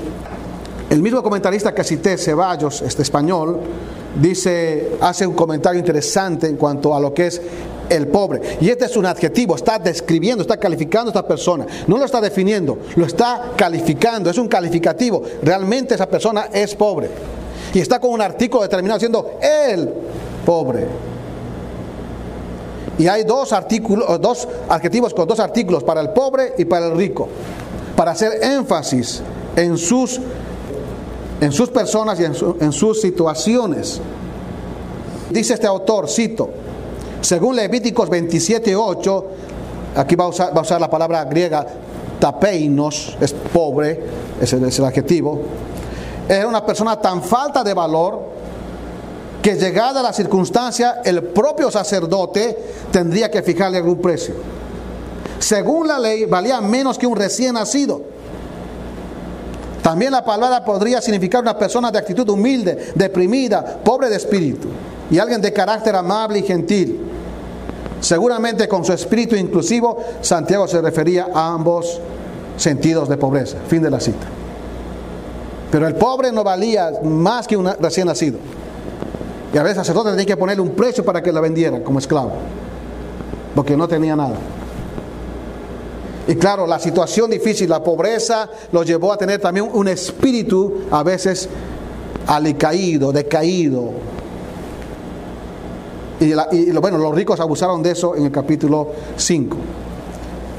el 0.89 1.03
mismo 1.03 1.23
comentarista 1.23 1.75
que 1.75 1.83
cité, 1.85 2.17
Ceballos, 2.17 2.83
este 2.83 3.03
español, 3.03 3.61
dice, 4.21 4.93
hace 5.01 5.27
un 5.27 5.35
comentario 5.35 5.79
interesante 5.79 6.47
en 6.47 6.57
cuanto 6.57 6.95
a 6.95 7.01
lo 7.01 7.13
que 7.13 7.27
es 7.27 7.41
el 7.89 8.09
pobre. 8.09 8.41
Y 8.61 8.69
este 8.71 8.85
es 8.87 8.97
un 8.97 9.07
adjetivo, 9.07 9.57
está 9.57 9.79
describiendo, 9.79 10.43
está 10.43 10.57
calificando 10.57 11.11
a 11.11 11.13
esta 11.13 11.27
persona. 11.27 11.67
No 11.87 11.99
lo 11.99 12.05
está 12.05 12.21
definiendo, 12.21 12.79
lo 12.97 13.05
está 13.05 13.53
calificando, 13.57 14.31
es 14.31 14.39
un 14.39 14.49
calificativo. 14.49 15.23
Realmente 15.43 15.95
esa 15.95 16.09
persona 16.09 16.49
es 16.53 16.75
pobre. 16.75 17.11
Y 17.75 17.81
está 17.81 18.01
con 18.01 18.11
un 18.11 18.23
artículo 18.23 18.63
determinado 18.63 19.01
siendo 19.01 19.39
el 19.43 19.93
pobre. 20.45 20.87
Y 22.99 23.09
hay 23.09 23.25
dos 23.25 23.53
artículos, 23.53 24.21
dos 24.21 24.49
adjetivos 24.69 25.13
con 25.13 25.29
dos 25.29 25.39
artículos 25.41 25.85
para 25.85 26.01
el 26.01 26.11
pobre 26.11 26.55
y 26.57 26.65
para 26.65 26.87
el 26.87 26.97
rico, 26.97 27.29
para 27.95 28.13
hacer 28.13 28.43
énfasis 28.43 29.21
en 29.57 29.79
sus, 29.79 30.21
en 31.41 31.53
sus 31.53 31.71
personas 31.71 32.21
y 32.21 32.25
en, 32.25 32.35
en 32.61 32.73
sus 32.73 33.01
situaciones. 33.01 34.01
Dice 35.31 35.55
este 35.55 35.67
autor, 35.67 36.09
cito, 36.09 36.51
según 37.21 37.57
Levíticos 37.57 38.09
27.8, 38.09 39.25
aquí 39.97 40.15
va 40.15 40.25
a, 40.25 40.29
usar, 40.29 40.55
va 40.55 40.61
a 40.61 40.63
usar 40.63 40.81
la 40.81 40.89
palabra 40.89 41.25
griega 41.25 41.67
tapeinos, 42.19 43.17
es 43.21 43.33
pobre, 43.33 44.01
es 44.41 44.53
el 44.53 44.85
adjetivo. 44.85 45.41
Era 46.29 46.47
una 46.47 46.65
persona 46.65 47.01
tan 47.01 47.23
falta 47.23 47.63
de 47.63 47.75
valor 47.75 48.37
que 49.43 49.55
llegada 49.55 50.03
la 50.03 50.13
circunstancia, 50.13 51.03
el 51.05 51.23
propio 51.23 51.71
sacerdote 51.71 52.59
tendría 52.91 53.31
que 53.31 53.43
fijarle 53.43 53.79
algún 53.79 53.99
precio. 53.99 54.35
Según 55.39 55.87
la 55.87 55.99
ley, 55.99 56.25
valía 56.25 56.61
menos 56.61 56.99
que 56.99 57.07
un 57.07 57.17
recién 57.17 57.55
nacido. 57.55 58.16
También 59.87 60.11
la 60.11 60.25
palabra 60.25 60.65
podría 60.65 61.01
significar 61.01 61.43
una 61.43 61.57
persona 61.57 61.93
de 61.93 61.99
actitud 61.99 62.29
humilde, 62.29 62.91
deprimida, 62.97 63.79
pobre 63.85 64.11
de 64.11 64.17
espíritu 64.17 64.67
y 65.09 65.21
alguien 65.21 65.41
de 65.41 65.53
carácter 65.53 65.95
amable 65.95 66.41
y 66.41 66.43
gentil. 66.43 66.99
Seguramente 68.01 68.67
con 68.67 68.85
su 68.85 68.93
espíritu 68.93 69.37
inclusivo, 69.37 69.97
Santiago 70.23 70.67
se 70.67 70.83
refería 70.83 71.29
a 71.33 71.55
ambos 71.55 72.01
sentidos 72.57 73.09
de 73.09 73.17
pobreza. 73.17 73.59
Fin 73.69 73.81
de 73.81 73.89
la 73.89 74.01
cita. 74.01 74.27
Pero 75.71 75.87
el 75.87 75.95
pobre 75.95 76.33
no 76.33 76.43
valía 76.43 76.91
más 77.05 77.47
que 77.47 77.57
un 77.57 77.71
recién 77.79 78.09
nacido. 78.09 78.41
Y 79.55 79.57
a 79.57 79.63
veces 79.63 79.79
el 79.79 79.85
sacerdote 79.85 80.11
tenía 80.11 80.27
que 80.27 80.37
ponerle 80.37 80.63
un 80.63 80.71
precio 80.71 81.05
para 81.05 81.23
que 81.23 81.31
la 81.31 81.41
vendiera 81.41 81.85
como 81.85 82.01
esclavo. 82.01 82.33
Porque 83.55 83.77
no 83.77 83.87
tenía 83.87 84.17
nada. 84.17 84.35
Y 86.29 86.35
claro, 86.37 86.67
la 86.67 86.79
situación 86.79 87.31
difícil, 87.31 87.69
la 87.71 87.83
pobreza, 87.83 88.49
lo 88.73 88.83
llevó 88.83 89.13
a 89.13 89.17
tener 89.17 89.41
también 89.41 89.69
un 89.73 89.87
espíritu 89.89 90.83
a 90.91 91.03
veces 91.03 91.49
alicaído, 92.27 93.13
decaído, 93.13 93.93
y, 96.21 96.71
bueno, 96.73 96.99
los 96.99 97.15
ricos 97.15 97.41
abusaron 97.41 97.83
de 97.83 97.91
eso 97.91 98.17
en 98.17 98.25
el 98.25 98.33
capítulo 98.33 98.89
5 99.17 99.57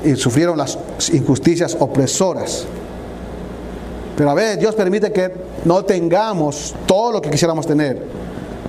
y 0.06 0.16
sufrieron 0.16 0.58
las 0.58 0.78
injusticias 1.12 1.76
opresoras. 1.80 2.66
Pero 4.16 4.30
a 4.30 4.34
veces 4.36 4.60
Dios 4.60 4.76
permite 4.76 5.12
que 5.12 5.32
no 5.66 5.84
tengamos 5.84 6.76
todo 6.86 7.12
lo 7.12 7.22
que 7.22 7.30
quisiéramos 7.30 7.66
tener 7.66 8.04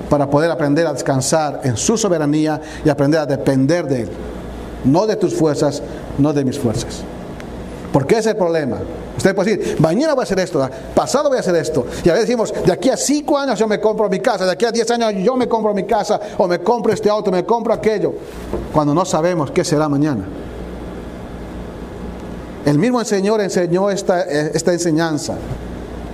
para 0.08 0.28
poder 0.30 0.50
aprender 0.50 0.86
a 0.86 0.92
descansar 0.94 1.60
en 1.64 1.76
su 1.76 1.98
soberanía 1.98 2.60
y 2.84 2.88
aprender 2.88 3.20
a 3.20 3.26
depender 3.26 3.86
de 3.86 4.02
Él. 4.02 4.08
No 4.84 5.06
de 5.06 5.16
tus 5.16 5.34
fuerzas, 5.34 5.82
no 6.18 6.32
de 6.32 6.44
mis 6.44 6.58
fuerzas. 6.58 7.02
Porque 7.92 8.14
ese 8.14 8.30
es 8.30 8.34
el 8.34 8.36
problema. 8.36 8.78
Usted 9.16 9.34
puede 9.34 9.56
decir, 9.56 9.80
mañana 9.80 10.14
voy 10.14 10.22
a 10.22 10.24
hacer 10.24 10.38
esto, 10.38 10.68
pasado 10.94 11.28
voy 11.28 11.38
a 11.38 11.40
hacer 11.40 11.56
esto. 11.56 11.86
Y 12.04 12.08
a 12.08 12.12
veces 12.12 12.28
decimos, 12.28 12.52
de 12.64 12.72
aquí 12.72 12.90
a 12.90 12.96
cinco 12.96 13.36
años 13.36 13.58
yo 13.58 13.66
me 13.66 13.80
compro 13.80 14.08
mi 14.08 14.20
casa, 14.20 14.44
de 14.44 14.52
aquí 14.52 14.64
a 14.64 14.70
diez 14.70 14.88
años 14.90 15.12
yo 15.16 15.36
me 15.36 15.48
compro 15.48 15.74
mi 15.74 15.84
casa, 15.84 16.20
o 16.36 16.46
me 16.46 16.60
compro 16.60 16.92
este 16.92 17.10
auto, 17.10 17.30
me 17.32 17.44
compro 17.44 17.72
aquello, 17.72 18.14
cuando 18.72 18.94
no 18.94 19.04
sabemos 19.04 19.50
qué 19.50 19.64
será 19.64 19.88
mañana. 19.88 20.24
El 22.64 22.78
mismo 22.78 23.02
Señor 23.04 23.40
enseñó 23.40 23.90
esta, 23.90 24.22
esta 24.22 24.72
enseñanza. 24.72 25.36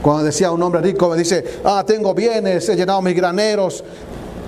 Cuando 0.01 0.23
decía 0.23 0.53
un 0.53 0.63
hombre 0.63 0.81
rico, 0.81 1.09
me 1.09 1.17
dice, 1.17 1.45
ah, 1.65 1.83
tengo 1.87 2.15
bienes, 2.15 2.69
he 2.69 2.77
llenado 2.77 3.03
mis 3.03 3.17
graneros. 3.17 3.83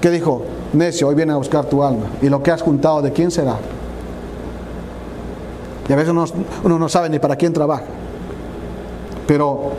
¿Qué 0.00 0.10
dijo? 0.10 0.42
Necio, 0.72 1.08
hoy 1.08 1.14
viene 1.14 1.32
a 1.32 1.36
buscar 1.36 1.64
tu 1.64 1.82
alma. 1.82 2.06
¿Y 2.22 2.28
lo 2.28 2.42
que 2.42 2.50
has 2.50 2.62
juntado, 2.62 3.02
de 3.02 3.12
quién 3.12 3.30
será? 3.30 3.56
Y 5.88 5.92
a 5.92 5.96
veces 5.96 6.12
uno 6.64 6.78
no 6.78 6.88
sabe 6.88 7.08
ni 7.08 7.18
para 7.18 7.36
quién 7.36 7.52
trabaja. 7.52 7.84
Pero, 9.26 9.72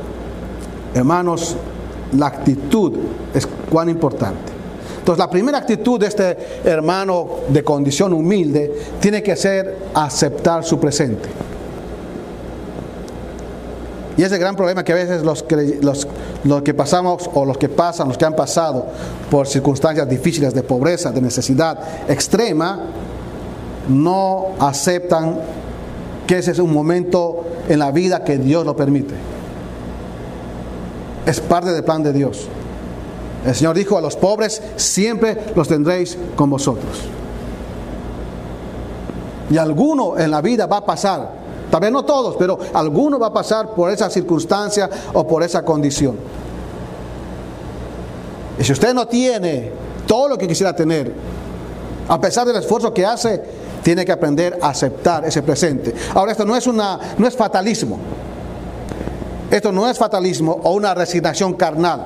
hermanos, 0.94 1.56
la 2.14 2.28
actitud 2.28 2.94
es 3.34 3.48
cuán 3.70 3.90
importante. 3.90 4.58
Entonces, 5.00 5.20
la 5.20 5.30
primera 5.30 5.58
actitud 5.58 6.00
de 6.00 6.08
este 6.08 6.38
hermano 6.66 7.28
de 7.48 7.64
condición 7.64 8.12
humilde 8.14 8.74
tiene 9.00 9.24
que 9.24 9.36
ser 9.36 9.90
aceptar 9.94 10.66
su 10.66 10.80
presente. 10.80 11.30
Y 14.18 14.24
ese 14.24 14.38
gran 14.38 14.56
problema 14.56 14.84
que 14.84 14.92
a 14.92 14.96
veces 14.96 15.22
los 15.22 15.44
que, 15.44 15.80
los, 15.82 16.08
los 16.44 16.62
que 16.64 16.74
pasamos 16.74 17.30
o 17.34 17.46
los 17.46 17.58
que 17.58 17.70
pasan, 17.70 18.08
los 18.08 18.18
que 18.18 18.26
han 18.26 18.36
pasado 18.36 18.88
por 19.30 19.48
circunstancias 19.48 20.10
difíciles 20.10 20.54
de 20.54 20.64
pobreza, 20.64 21.12
de 21.12 21.22
necesidad 21.22 21.78
extrema, 22.10 22.80
no 23.88 24.48
aceptan 24.60 25.40
que 26.28 26.38
ese 26.38 26.52
es 26.52 26.60
un 26.60 26.74
momento 26.74 27.46
en 27.70 27.80
la 27.80 27.92
vida 27.92 28.24
que 28.24 28.38
Dios 28.38 28.66
lo 28.66 28.76
permite. 28.76 29.16
Es 31.26 31.40
parte 31.40 31.72
del 31.72 31.84
plan 31.84 32.04
de 32.04 32.14
Dios. 32.14 32.48
El 33.46 33.56
Señor 33.56 33.76
dijo 33.76 33.98
a 33.98 34.02
los 34.02 34.18
pobres, 34.18 34.62
siempre 34.76 35.38
los 35.56 35.70
tendréis 35.70 36.18
con 36.36 36.50
vosotros. 36.50 37.00
Y 39.50 39.58
alguno 39.58 40.18
en 40.18 40.30
la 40.30 40.42
vida 40.42 40.66
va 40.66 40.78
a 40.78 40.86
pasar, 40.86 41.32
tal 41.72 41.80
vez 41.80 41.92
no 41.92 42.04
todos, 42.04 42.36
pero 42.38 42.60
alguno 42.74 43.18
va 43.18 43.28
a 43.28 43.34
pasar 43.34 43.74
por 43.74 43.90
esa 43.90 44.10
circunstancia 44.10 44.90
o 45.14 45.26
por 45.26 45.44
esa 45.44 45.64
condición. 45.64 46.18
Y 48.60 48.64
si 48.66 48.74
usted 48.74 48.94
no 48.94 49.08
tiene 49.08 49.72
todo 50.06 50.28
lo 50.28 50.38
que 50.38 50.48
quisiera 50.48 50.76
tener, 50.76 51.14
a 52.10 52.20
pesar 52.20 52.46
del 52.48 52.58
esfuerzo 52.58 52.94
que 52.94 53.06
hace, 53.06 53.57
tiene 53.88 54.04
que 54.04 54.12
aprender 54.12 54.60
a 54.62 54.72
aceptar 54.72 55.24
ese 55.24 55.42
presente. 55.42 55.96
Ahora, 56.14 56.34
esto 56.34 56.44
no 56.44 56.58
es, 56.58 56.68
una, 56.68 57.00
no 57.18 57.26
es 57.26 57.38
fatalismo. 57.38 57.98
Esto 59.50 59.72
no 59.72 59.90
es 59.90 59.98
fatalismo 59.98 60.60
o 60.62 60.74
una 60.74 60.94
resignación 60.94 61.54
carnal. 61.54 62.06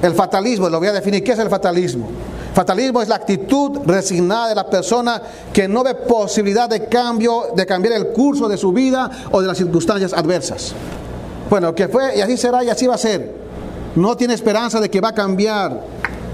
El 0.00 0.14
fatalismo, 0.14 0.70
lo 0.70 0.78
voy 0.78 0.88
a 0.88 0.94
definir, 0.94 1.22
¿qué 1.22 1.32
es 1.32 1.38
el 1.38 1.50
fatalismo? 1.50 2.08
Fatalismo 2.54 3.02
es 3.02 3.08
la 3.08 3.16
actitud 3.16 3.80
resignada 3.84 4.48
de 4.48 4.54
la 4.54 4.64
persona 4.70 5.20
que 5.52 5.68
no 5.68 5.84
ve 5.84 5.94
posibilidad 5.96 6.66
de 6.66 6.86
cambio, 6.86 7.48
de 7.54 7.66
cambiar 7.66 7.96
el 7.96 8.06
curso 8.06 8.48
de 8.48 8.56
su 8.56 8.72
vida 8.72 9.10
o 9.32 9.42
de 9.42 9.46
las 9.46 9.58
circunstancias 9.58 10.14
adversas. 10.14 10.72
Bueno, 11.50 11.74
que 11.74 11.88
fue 11.88 12.16
y 12.16 12.22
así 12.22 12.38
será 12.38 12.64
y 12.64 12.70
así 12.70 12.86
va 12.86 12.94
a 12.94 12.96
ser. 12.96 13.34
No 13.96 14.16
tiene 14.16 14.32
esperanza 14.32 14.80
de 14.80 14.88
que 14.88 15.02
va 15.02 15.10
a 15.10 15.14
cambiar 15.14 15.78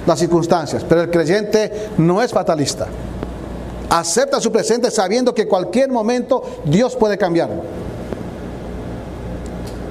las 0.06 0.20
circunstancias, 0.20 0.86
pero 0.88 1.00
el 1.00 1.10
creyente 1.10 1.88
no 1.98 2.22
es 2.22 2.30
fatalista. 2.30 2.86
Acepta 3.90 4.40
su 4.40 4.52
presente 4.52 4.90
sabiendo 4.90 5.34
que 5.34 5.48
cualquier 5.48 5.90
momento 5.90 6.42
Dios 6.64 6.94
puede 6.94 7.18
cambiarlo. 7.18 7.62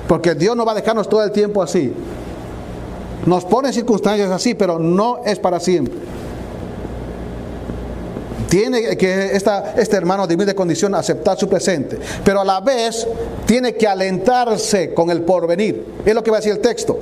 Porque 0.07 0.33
Dios 0.33 0.55
no 0.55 0.65
va 0.65 0.71
a 0.71 0.75
dejarnos 0.75 1.07
todo 1.09 1.23
el 1.23 1.31
tiempo 1.31 1.61
así. 1.61 1.93
Nos 3.25 3.43
pone 3.43 3.73
circunstancias 3.73 4.31
así, 4.31 4.55
pero 4.55 4.79
no 4.79 5.21
es 5.25 5.37
para 5.37 5.59
siempre. 5.59 5.93
Tiene 8.49 8.97
que 8.97 9.35
esta, 9.35 9.75
este 9.77 9.97
hermano 9.97 10.25
de 10.25 10.33
humilde 10.33 10.55
condición 10.55 10.95
aceptar 10.95 11.37
su 11.37 11.47
presente, 11.47 11.99
pero 12.23 12.41
a 12.41 12.45
la 12.45 12.61
vez 12.61 13.05
tiene 13.45 13.75
que 13.75 13.85
alentarse 13.85 14.93
con 14.93 15.11
el 15.11 15.21
porvenir. 15.21 15.85
Es 16.03 16.15
lo 16.15 16.23
que 16.23 16.31
va 16.31 16.37
a 16.37 16.39
decir 16.39 16.53
el 16.53 16.59
texto. 16.59 16.97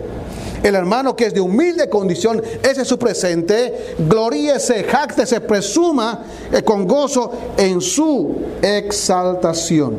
El 0.64 0.76
hermano 0.76 1.16
que 1.16 1.28
es 1.28 1.34
de 1.34 1.40
humilde 1.40 1.90
condición, 1.90 2.42
ese 2.64 2.82
es 2.82 2.88
su 2.88 2.98
presente, 2.98 3.96
gloríese, 4.00 4.84
jáctese, 4.84 5.42
presuma 5.42 6.24
eh, 6.52 6.64
con 6.64 6.88
gozo 6.88 7.32
en 7.58 7.80
su 7.82 8.36
exaltación. 8.62 9.98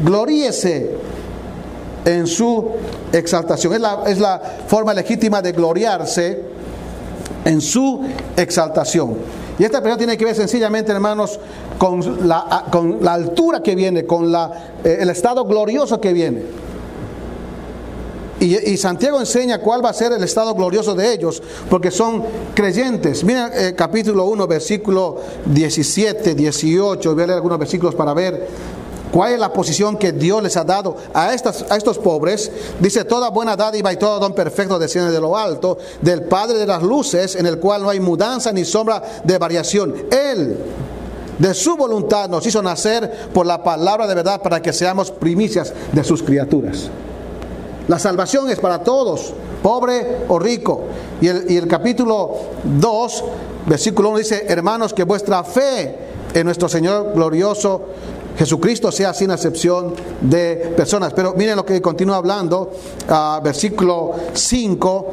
Gloríese 0.00 0.90
en 2.04 2.26
su 2.26 2.70
exaltación. 3.12 3.74
Es 3.74 3.80
la, 3.80 4.02
es 4.06 4.18
la 4.18 4.40
forma 4.66 4.94
legítima 4.94 5.42
de 5.42 5.52
gloriarse 5.52 6.42
en 7.44 7.60
su 7.60 8.02
exaltación. 8.36 9.16
Y 9.58 9.64
esta 9.64 9.78
expresión 9.78 9.98
tiene 9.98 10.16
que 10.18 10.24
ver 10.24 10.34
sencillamente, 10.34 10.92
hermanos, 10.92 11.40
con 11.78 12.28
la, 12.28 12.66
con 12.70 12.98
la 13.00 13.14
altura 13.14 13.62
que 13.62 13.74
viene, 13.74 14.04
con 14.04 14.30
la, 14.30 14.72
eh, 14.84 14.98
el 15.00 15.10
estado 15.10 15.44
glorioso 15.44 16.00
que 16.00 16.12
viene. 16.12 16.65
Y, 18.38 18.76
Santiago 18.76 19.18
enseña 19.18 19.58
cuál 19.58 19.82
va 19.82 19.90
a 19.90 19.94
ser 19.94 20.12
el 20.12 20.22
estado 20.22 20.54
glorioso 20.54 20.94
de 20.94 21.10
ellos, 21.10 21.42
porque 21.70 21.90
son 21.90 22.22
creyentes. 22.54 23.24
Miren 23.24 23.50
eh, 23.54 23.74
capítulo 23.74 24.26
1, 24.26 24.46
versículo 24.46 25.20
17, 25.46 26.34
18, 26.34 27.14
voy 27.14 27.22
a 27.22 27.26
leer 27.26 27.36
algunos 27.36 27.58
versículos 27.58 27.94
para 27.94 28.12
ver 28.12 28.46
cuál 29.10 29.32
es 29.32 29.40
la 29.40 29.50
posición 29.50 29.96
que 29.96 30.12
Dios 30.12 30.42
les 30.42 30.54
ha 30.58 30.64
dado 30.64 30.96
a, 31.14 31.32
estas, 31.32 31.64
a 31.70 31.78
estos 31.78 31.98
pobres. 31.98 32.50
Dice, 32.78 33.04
toda 33.04 33.30
buena 33.30 33.56
dádiva 33.56 33.90
y 33.90 33.96
todo 33.96 34.20
don 34.20 34.34
perfecto 34.34 34.78
desciende 34.78 35.12
de 35.12 35.20
lo 35.20 35.34
alto, 35.34 35.78
del 36.02 36.24
Padre 36.24 36.58
de 36.58 36.66
las 36.66 36.82
luces, 36.82 37.36
en 37.36 37.46
el 37.46 37.58
cual 37.58 37.82
no 37.82 37.88
hay 37.88 38.00
mudanza 38.00 38.52
ni 38.52 38.66
sombra 38.66 39.02
de 39.24 39.38
variación. 39.38 39.94
Él 40.10 40.58
de 41.38 41.54
su 41.54 41.74
voluntad 41.74 42.28
nos 42.28 42.46
hizo 42.46 42.62
nacer 42.62 43.30
por 43.32 43.46
la 43.46 43.62
palabra 43.64 44.06
de 44.06 44.14
verdad 44.14 44.42
para 44.42 44.60
que 44.60 44.74
seamos 44.74 45.10
primicias 45.10 45.72
de 45.92 46.04
sus 46.04 46.22
criaturas. 46.22 46.90
La 47.88 47.98
salvación 47.98 48.50
es 48.50 48.58
para 48.58 48.82
todos, 48.82 49.32
pobre 49.62 50.24
o 50.28 50.38
rico. 50.38 50.84
Y 51.20 51.28
el, 51.28 51.68
capítulo 51.68 52.34
2, 52.64 53.24
versículo 53.66 54.10
1 54.10 54.18
dice, 54.18 54.44
hermanos, 54.48 54.92
que 54.92 55.04
vuestra 55.04 55.44
fe 55.44 55.96
en 56.34 56.44
nuestro 56.44 56.68
Señor 56.68 57.12
glorioso 57.14 57.82
Jesucristo 58.36 58.92
sea 58.92 59.14
sin 59.14 59.30
excepción 59.30 59.94
de 60.20 60.74
personas. 60.76 61.12
Pero 61.14 61.34
miren 61.34 61.56
lo 61.56 61.64
que 61.64 61.80
continúa 61.80 62.16
hablando, 62.16 62.70
uh, 63.08 63.42
versículo 63.42 64.14
5 64.34 65.06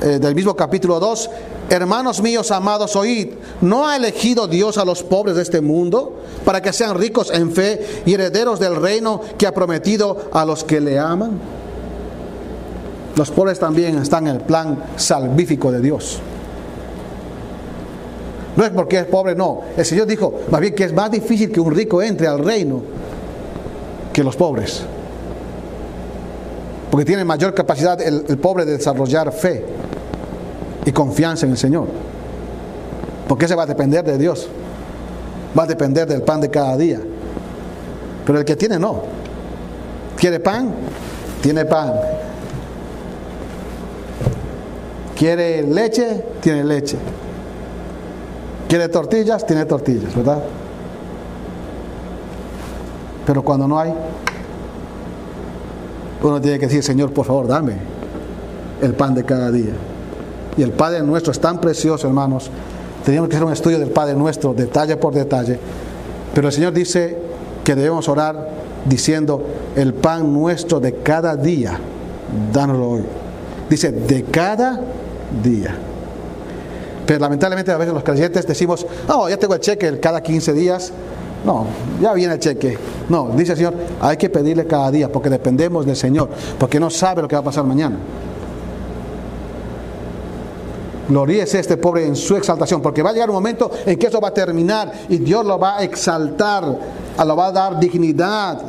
eh, 0.00 0.06
del 0.18 0.34
mismo 0.34 0.56
capítulo 0.56 0.98
2. 0.98 1.30
Hermanos 1.68 2.22
míos 2.22 2.50
amados, 2.50 2.96
oíd, 2.96 3.34
¿no 3.60 3.86
ha 3.86 3.96
elegido 3.96 4.48
Dios 4.48 4.78
a 4.78 4.84
los 4.84 5.02
pobres 5.02 5.36
de 5.36 5.42
este 5.42 5.60
mundo 5.60 6.20
para 6.44 6.62
que 6.62 6.72
sean 6.72 6.98
ricos 6.98 7.30
en 7.30 7.52
fe 7.52 8.02
y 8.06 8.14
herederos 8.14 8.58
del 8.58 8.76
reino 8.76 9.20
que 9.36 9.46
ha 9.46 9.54
prometido 9.54 10.30
a 10.32 10.44
los 10.44 10.64
que 10.64 10.80
le 10.80 10.98
aman? 10.98 11.59
Los 13.20 13.30
pobres 13.30 13.58
también 13.58 13.98
están 13.98 14.28
en 14.28 14.36
el 14.36 14.40
plan 14.40 14.82
salvífico 14.96 15.70
de 15.70 15.82
Dios. 15.82 16.20
No 18.56 18.64
es 18.64 18.70
porque 18.70 19.00
es 19.00 19.04
pobre, 19.04 19.34
no. 19.34 19.60
El 19.76 19.84
Señor 19.84 20.06
dijo, 20.06 20.40
más 20.50 20.58
bien 20.58 20.74
que 20.74 20.84
es 20.84 20.94
más 20.94 21.10
difícil 21.10 21.52
que 21.52 21.60
un 21.60 21.70
rico 21.74 22.00
entre 22.00 22.26
al 22.26 22.38
reino 22.38 22.80
que 24.10 24.24
los 24.24 24.36
pobres. 24.36 24.84
Porque 26.90 27.04
tiene 27.04 27.22
mayor 27.26 27.52
capacidad 27.52 28.00
el, 28.00 28.38
pobre 28.38 28.64
de 28.64 28.78
desarrollar 28.78 29.30
fe 29.32 29.66
y 30.86 30.90
confianza 30.90 31.44
en 31.44 31.52
el 31.52 31.58
Señor. 31.58 31.88
Porque 33.28 33.44
ese 33.44 33.54
va 33.54 33.64
a 33.64 33.66
depender 33.66 34.02
de 34.02 34.16
Dios. 34.16 34.48
Va 35.58 35.64
a 35.64 35.66
depender 35.66 36.08
del 36.08 36.22
pan 36.22 36.40
de 36.40 36.48
cada 36.48 36.74
día. 36.78 37.00
Pero 38.24 38.38
el 38.38 38.46
que 38.46 38.56
tiene 38.56 38.78
no. 38.78 39.02
¿Quiere 40.16 40.40
pan? 40.40 40.72
Tiene 41.42 41.66
pan. 41.66 42.19
¿Quiere 45.20 45.62
leche? 45.62 46.24
Tiene 46.40 46.64
leche. 46.64 46.96
¿Quiere 48.66 48.88
tortillas? 48.88 49.44
Tiene 49.44 49.66
tortillas, 49.66 50.16
¿verdad? 50.16 50.42
Pero 53.26 53.42
cuando 53.42 53.68
no 53.68 53.78
hay, 53.78 53.92
uno 56.22 56.40
tiene 56.40 56.58
que 56.58 56.68
decir, 56.68 56.82
Señor, 56.82 57.12
por 57.12 57.26
favor, 57.26 57.46
dame 57.46 57.74
el 58.80 58.94
pan 58.94 59.14
de 59.14 59.22
cada 59.22 59.50
día. 59.50 59.74
Y 60.56 60.62
el 60.62 60.72
Padre 60.72 61.02
nuestro 61.02 61.32
es 61.32 61.38
tan 61.38 61.60
precioso, 61.60 62.06
hermanos. 62.08 62.50
Tenemos 63.04 63.28
que 63.28 63.36
hacer 63.36 63.46
un 63.46 63.52
estudio 63.52 63.78
del 63.78 63.90
Padre 63.90 64.14
nuestro, 64.14 64.54
detalle 64.54 64.96
por 64.96 65.12
detalle. 65.12 65.58
Pero 66.34 66.48
el 66.48 66.54
Señor 66.54 66.72
dice 66.72 67.18
que 67.62 67.74
debemos 67.74 68.08
orar 68.08 68.48
diciendo, 68.86 69.44
el 69.76 69.92
pan 69.92 70.32
nuestro 70.32 70.80
de 70.80 70.94
cada 70.94 71.36
día, 71.36 71.78
dánoslo 72.54 72.88
hoy. 72.88 73.02
Dice, 73.68 73.92
de 73.92 74.24
cada 74.24 74.80
día. 75.42 75.76
Pero 77.06 77.20
lamentablemente 77.20 77.72
a 77.72 77.76
veces 77.76 77.92
los 77.92 78.04
creyentes 78.04 78.46
decimos, 78.46 78.86
no, 79.08 79.28
ya 79.28 79.36
tengo 79.36 79.54
el 79.54 79.60
cheque 79.60 79.98
cada 79.98 80.22
15 80.22 80.52
días. 80.52 80.92
No, 81.44 81.66
ya 82.00 82.12
viene 82.12 82.34
el 82.34 82.40
cheque. 82.40 82.78
No, 83.08 83.30
dice 83.34 83.52
el 83.52 83.58
Señor, 83.58 83.74
hay 84.00 84.16
que 84.16 84.28
pedirle 84.28 84.66
cada 84.66 84.90
día 84.90 85.10
porque 85.10 85.30
dependemos 85.30 85.86
del 85.86 85.96
Señor, 85.96 86.28
porque 86.58 86.78
no 86.78 86.90
sabe 86.90 87.22
lo 87.22 87.28
que 87.28 87.34
va 87.34 87.40
a 87.40 87.44
pasar 87.44 87.64
mañana. 87.64 87.96
Gloríese 91.08 91.58
este 91.58 91.76
pobre 91.76 92.06
en 92.06 92.14
su 92.14 92.36
exaltación, 92.36 92.80
porque 92.80 93.02
va 93.02 93.10
a 93.10 93.12
llegar 93.12 93.28
un 93.28 93.34
momento 93.34 93.70
en 93.84 93.98
que 93.98 94.06
eso 94.06 94.20
va 94.20 94.28
a 94.28 94.34
terminar 94.34 94.92
y 95.08 95.18
Dios 95.18 95.44
lo 95.44 95.58
va 95.58 95.78
a 95.78 95.82
exaltar, 95.82 96.78
lo 97.26 97.36
va 97.36 97.46
a 97.46 97.52
dar 97.52 97.80
dignidad, 97.80 98.60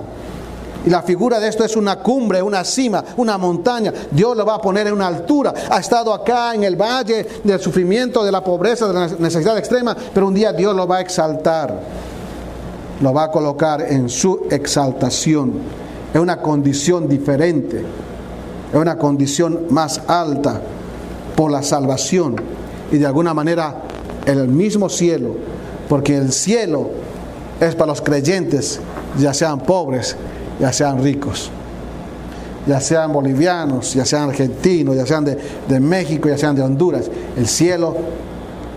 y 0.86 0.90
la 0.90 1.04
figura 1.04 1.40
de 1.40 1.48
esto 1.48 1.64
es 1.64 1.76
una 1.76 2.00
cumbre, 2.00 2.42
una 2.42 2.64
cima, 2.64 3.04
una 3.18 3.38
montaña. 3.38 3.94
Dios 4.10 4.36
lo 4.36 4.46
va 4.46 4.56
a 4.56 4.62
poner 4.62 4.88
en 4.88 4.94
una 4.94 5.08
altura. 5.08 5.54
Ha 5.70 5.80
estado 5.80 6.14
acá 6.14 6.56
en 6.56 6.64
el 6.64 6.76
valle 6.76 7.28
del 7.44 7.60
sufrimiento, 7.60 8.24
de 8.24 8.32
la 8.32 8.44
pobreza, 8.44 8.88
de 8.88 8.94
la 8.94 9.08
necesidad 9.20 9.58
extrema, 9.58 9.96
pero 10.14 10.28
un 10.28 10.34
día 10.34 10.54
Dios 10.54 10.76
lo 10.76 10.88
va 10.88 10.98
a 10.98 11.02
exaltar. 11.02 11.80
Lo 13.00 13.14
va 13.14 13.26
a 13.26 13.32
colocar 13.32 13.82
en 13.82 14.10
su 14.10 14.48
exaltación. 14.50 15.54
Es 16.14 16.20
una 16.20 16.42
condición 16.42 17.08
diferente. 17.08 17.84
Es 18.72 18.80
una 18.80 18.98
condición 18.98 19.68
más 19.70 20.02
alta 20.08 20.62
por 21.36 21.52
la 21.52 21.62
salvación. 21.62 22.36
Y 22.92 22.98
de 22.98 23.06
alguna 23.06 23.34
manera 23.34 23.84
el 24.26 24.48
mismo 24.48 24.90
cielo. 24.90 25.36
Porque 25.88 26.18
el 26.18 26.32
cielo 26.32 26.90
es 27.60 27.76
para 27.76 27.88
los 27.88 28.02
creyentes, 28.02 28.80
ya 29.20 29.34
sean 29.34 29.60
pobres, 29.60 30.16
ya 30.62 30.72
sean 30.72 31.04
ricos, 31.04 31.50
ya 32.68 32.80
sean 32.80 33.12
bolivianos, 33.12 33.96
ya 33.96 34.06
sean 34.06 34.30
argentinos, 34.30 34.96
ya 34.96 35.08
sean 35.08 35.26
de, 35.26 35.80
México, 35.80 36.30
ya 36.30 36.38
sean 36.38 36.56
de 36.56 36.62
Honduras. 36.62 37.10
El 37.36 37.48
cielo 37.48 37.96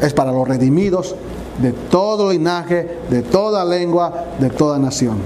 es 0.00 0.14
para 0.14 0.32
los 0.32 0.48
redimidos 0.48 1.14
de 1.60 1.72
todo 1.72 2.32
linaje, 2.32 3.00
de 3.10 3.20
toda 3.20 3.64
lengua, 3.66 4.24
de 4.40 4.48
toda 4.48 4.78
nación. 4.78 5.18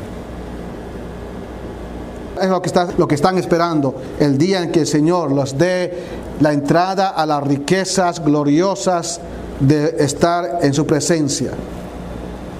Es 2.42 2.48
lo 2.48 2.60
que, 2.60 2.66
está, 2.66 2.88
lo 2.98 3.06
que 3.06 3.14
están 3.14 3.38
esperando 3.38 3.94
el 4.18 4.36
día 4.36 4.62
en 4.62 4.72
que 4.72 4.80
el 4.80 4.86
Señor 4.86 5.30
los 5.30 5.56
dé 5.56 5.92
la 6.40 6.52
entrada 6.52 7.10
a 7.10 7.24
las 7.24 7.42
riquezas 7.44 8.24
gloriosas 8.24 9.20
de 9.60 9.96
estar 10.00 10.58
en 10.62 10.74
su 10.74 10.84
presencia. 10.86 11.52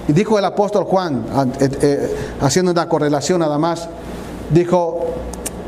Y 0.09 0.11
dijo 0.11 0.39
el 0.39 0.45
apóstol 0.45 0.85
Juan, 0.85 1.23
eh, 1.59 1.69
eh, 1.83 2.15
haciendo 2.41 2.71
una 2.71 2.89
correlación 2.89 3.41
nada 3.41 3.59
más, 3.59 3.87
dijo, 4.49 5.05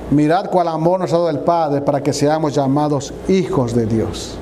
mirad 0.10 0.50
cuál 0.50 0.68
amor 0.68 1.00
nos 1.00 1.14
ha 1.14 1.18
dado 1.18 1.30
el 1.30 1.42
Padre 1.42 1.82
para 1.82 2.02
que 2.02 2.12
seamos 2.12 2.56
llamados 2.56 3.14
hijos 3.28 3.76
de 3.76 3.86
Dios. 3.86 4.40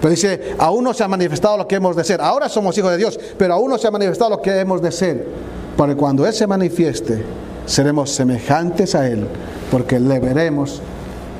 Pero 0.00 0.10
dice, 0.12 0.54
aún 0.58 0.84
no 0.84 0.94
se 0.94 1.02
ha 1.02 1.08
manifestado 1.08 1.56
lo 1.56 1.66
que 1.66 1.74
hemos 1.74 1.96
de 1.96 2.04
ser. 2.04 2.20
Ahora 2.20 2.48
somos 2.48 2.78
hijos 2.78 2.92
de 2.92 2.98
Dios, 2.98 3.18
pero 3.36 3.54
aún 3.54 3.70
no 3.70 3.78
se 3.78 3.88
ha 3.88 3.90
manifestado 3.90 4.30
lo 4.30 4.40
que 4.40 4.60
hemos 4.60 4.80
de 4.80 4.92
ser. 4.92 5.26
Para 5.76 5.96
cuando 5.96 6.24
Él 6.24 6.32
se 6.32 6.46
manifieste, 6.46 7.24
seremos 7.66 8.10
semejantes 8.12 8.94
a 8.94 9.08
Él, 9.08 9.26
porque 9.72 9.98
le 9.98 10.20
veremos 10.20 10.80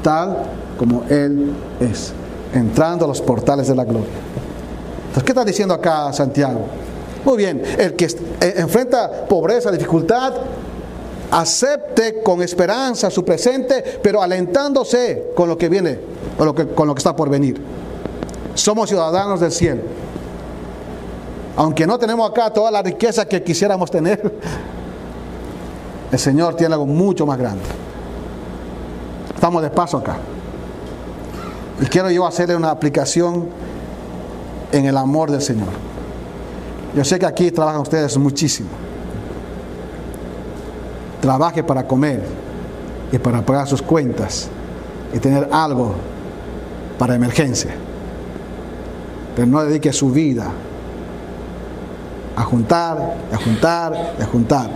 tal 0.03 0.39
como 0.77 1.05
Él 1.09 1.53
es, 1.79 2.13
entrando 2.53 3.05
a 3.05 3.09
los 3.09 3.23
portales 3.23 3.69
de 3.69 3.77
la 3.77 3.85
gloria. 3.85 4.09
Entonces, 5.03 5.23
¿qué 5.23 5.31
está 5.31 5.45
diciendo 5.45 5.73
acá 5.73 6.13
Santiago? 6.13 6.67
Muy 7.25 7.37
bien, 7.37 7.63
el 7.79 7.95
que 7.95 8.07
eh, 8.07 8.55
enfrenta 8.57 9.27
pobreza, 9.27 9.71
dificultad, 9.71 10.33
acepte 11.31 12.23
con 12.23 12.43
esperanza 12.43 13.11
su 13.11 13.25
presente, 13.25 14.01
pero 14.03 14.23
alentándose 14.23 15.31
con 15.35 15.49
lo 15.49 15.57
que 15.57 15.69
viene, 15.69 15.99
con 16.37 16.89
lo 16.89 16.95
que 16.95 16.99
está 16.99 17.15
por 17.15 17.29
venir. 17.29 17.61
Somos 18.55 18.89
ciudadanos 18.89 19.41
del 19.41 19.53
cielo. 19.53 19.83
Aunque 21.57 21.87
no 21.87 21.99
tenemos 21.99 22.31
acá 22.31 22.51
toda 22.51 22.71
la 22.71 22.83
riqueza 22.83 23.27
que 23.27 23.43
quisiéramos 23.43 23.91
tener, 23.91 24.21
el 26.13 26.19
Señor 26.19 26.55
tiene 26.55 26.75
algo 26.75 26.87
mucho 26.87 27.27
más 27.27 27.39
grande. 27.39 27.63
Estamos 29.35 29.63
de 29.63 29.71
paso 29.71 29.99
acá. 29.99 30.17
Y 31.81 31.87
quiero 31.87 32.11
yo 32.11 32.27
hacerle 32.27 32.57
una 32.57 32.71
aplicación 32.71 33.49
en 34.73 34.87
el 34.87 34.97
amor 34.97 35.31
del 35.31 35.43
Señor. 35.43 35.90
Yo 36.95 37.05
sé 37.05 37.19
que 37.19 37.27
aquí 37.27 37.51
trabajan 37.51 37.81
ustedes 37.83 38.17
muchísimo. 38.17 38.69
Trabaje 41.21 41.63
para 41.63 41.87
comer 41.87 42.23
y 43.13 43.19
para 43.19 43.43
pagar 43.43 43.67
sus 43.69 43.83
cuentas 43.83 44.49
y 45.15 45.19
tener 45.19 45.49
algo 45.53 45.95
para 46.99 47.15
emergencia. 47.15 47.73
Pero 49.37 49.47
no 49.47 49.65
dedique 49.65 49.93
su 49.93 50.11
vida 50.11 50.51
a 52.37 52.43
juntar, 52.43 53.17
a 53.33 53.37
juntar, 53.37 54.15
a 54.21 54.25
juntar. 54.25 54.71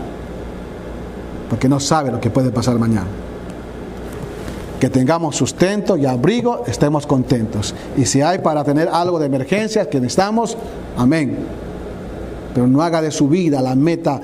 Porque 1.48 1.68
no 1.68 1.80
sabe 1.80 2.10
lo 2.10 2.20
que 2.20 2.30
puede 2.30 2.50
pasar 2.50 2.78
mañana. 2.78 3.06
Que 4.78 4.90
tengamos 4.90 5.36
sustento 5.36 5.96
y 5.96 6.06
abrigo, 6.06 6.64
estemos 6.66 7.06
contentos. 7.06 7.74
Y 7.96 8.06
si 8.06 8.22
hay 8.22 8.38
para 8.38 8.62
tener 8.64 8.88
algo 8.88 9.18
de 9.18 9.26
emergencia 9.26 9.88
que 9.88 10.00
necesitamos, 10.00 10.56
amén. 10.96 11.63
Pero 12.54 12.66
no 12.68 12.80
haga 12.82 13.02
de 13.02 13.10
su 13.10 13.28
vida 13.28 13.60
la 13.60 13.74
meta, 13.74 14.20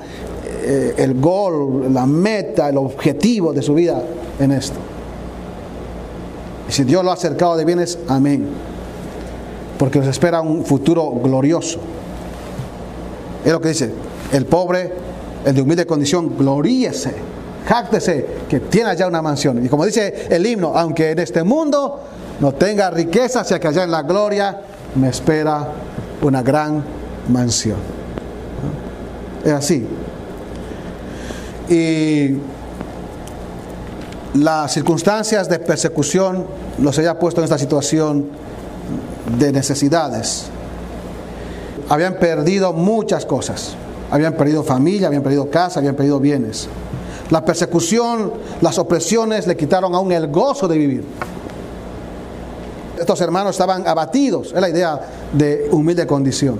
eh, 0.63 0.95
el 0.97 1.19
gol, 1.19 1.93
la 1.93 2.05
meta, 2.05 2.69
el 2.69 2.77
objetivo 2.77 3.51
de 3.51 3.61
su 3.61 3.73
vida 3.73 4.01
en 4.39 4.51
esto. 4.51 4.79
Y 6.69 6.71
si 6.71 6.85
Dios 6.85 7.03
lo 7.03 7.11
ha 7.11 7.15
acercado 7.15 7.57
de 7.57 7.65
bienes, 7.65 7.99
amén. 8.07 8.47
Porque 9.77 9.99
nos 9.99 10.07
espera 10.07 10.39
un 10.39 10.63
futuro 10.63 11.11
glorioso. 11.21 11.79
Es 13.43 13.51
lo 13.51 13.59
que 13.59 13.69
dice, 13.69 13.91
el 14.31 14.45
pobre, 14.45 14.93
el 15.43 15.53
de 15.53 15.61
humilde 15.61 15.85
condición, 15.85 16.37
gloríese, 16.37 17.13
jáctese 17.67 18.25
que 18.47 18.61
tiene 18.61 18.91
allá 18.91 19.07
una 19.07 19.21
mansión. 19.21 19.65
Y 19.65 19.67
como 19.67 19.85
dice 19.85 20.27
el 20.29 20.45
himno, 20.45 20.73
aunque 20.75 21.11
en 21.11 21.19
este 21.19 21.43
mundo 21.43 21.99
no 22.39 22.53
tenga 22.53 22.89
riqueza, 22.89 23.43
sea 23.43 23.59
que 23.59 23.67
allá 23.67 23.83
en 23.83 23.91
la 23.91 24.03
gloria 24.03 24.61
me 24.95 25.09
espera 25.09 25.67
una 26.21 26.41
gran 26.41 26.83
mansión. 27.29 28.00
Es 29.43 29.51
así. 29.51 29.87
Y 31.69 32.37
las 34.33 34.73
circunstancias 34.73 35.49
de 35.49 35.59
persecución 35.59 36.45
los 36.79 36.97
haya 36.99 37.19
puesto 37.19 37.41
en 37.41 37.45
esta 37.45 37.57
situación 37.57 38.27
de 39.37 39.51
necesidades. 39.51 40.45
Habían 41.89 42.15
perdido 42.15 42.73
muchas 42.73 43.25
cosas. 43.25 43.75
Habían 44.09 44.33
perdido 44.33 44.63
familia, 44.63 45.07
habían 45.07 45.23
perdido 45.23 45.49
casa, 45.49 45.79
habían 45.79 45.95
perdido 45.95 46.19
bienes. 46.19 46.67
La 47.29 47.45
persecución, 47.45 48.33
las 48.59 48.77
opresiones 48.77 49.47
le 49.47 49.55
quitaron 49.55 49.95
aún 49.95 50.11
el 50.11 50.27
gozo 50.27 50.67
de 50.67 50.77
vivir. 50.77 51.03
Estos 52.99 53.21
hermanos 53.21 53.51
estaban 53.51 53.87
abatidos, 53.87 54.51
es 54.53 54.61
la 54.61 54.69
idea 54.69 54.99
de 55.31 55.69
humilde 55.71 56.05
condición. 56.05 56.59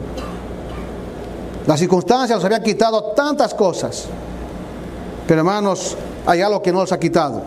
Las 1.67 1.79
circunstancias 1.79 2.37
los 2.37 2.45
habían 2.45 2.63
quitado 2.63 3.03
tantas 3.15 3.53
cosas. 3.53 4.05
Pero 5.27 5.41
hermanos, 5.41 5.95
hay 6.25 6.41
algo 6.41 6.61
que 6.61 6.71
no 6.71 6.81
los 6.81 6.91
ha 6.91 6.99
quitado. 6.99 7.41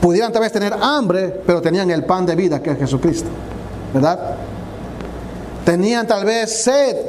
Pudieran 0.00 0.32
tal 0.32 0.42
vez 0.42 0.52
tener 0.52 0.72
hambre, 0.72 1.42
pero 1.46 1.60
tenían 1.60 1.90
el 1.90 2.04
pan 2.04 2.26
de 2.26 2.36
vida 2.36 2.62
que 2.62 2.70
es 2.70 2.78
Jesucristo. 2.78 3.28
¿Verdad? 3.92 4.36
Tenían 5.64 6.06
tal 6.06 6.24
vez 6.24 6.62
sed, 6.62 7.06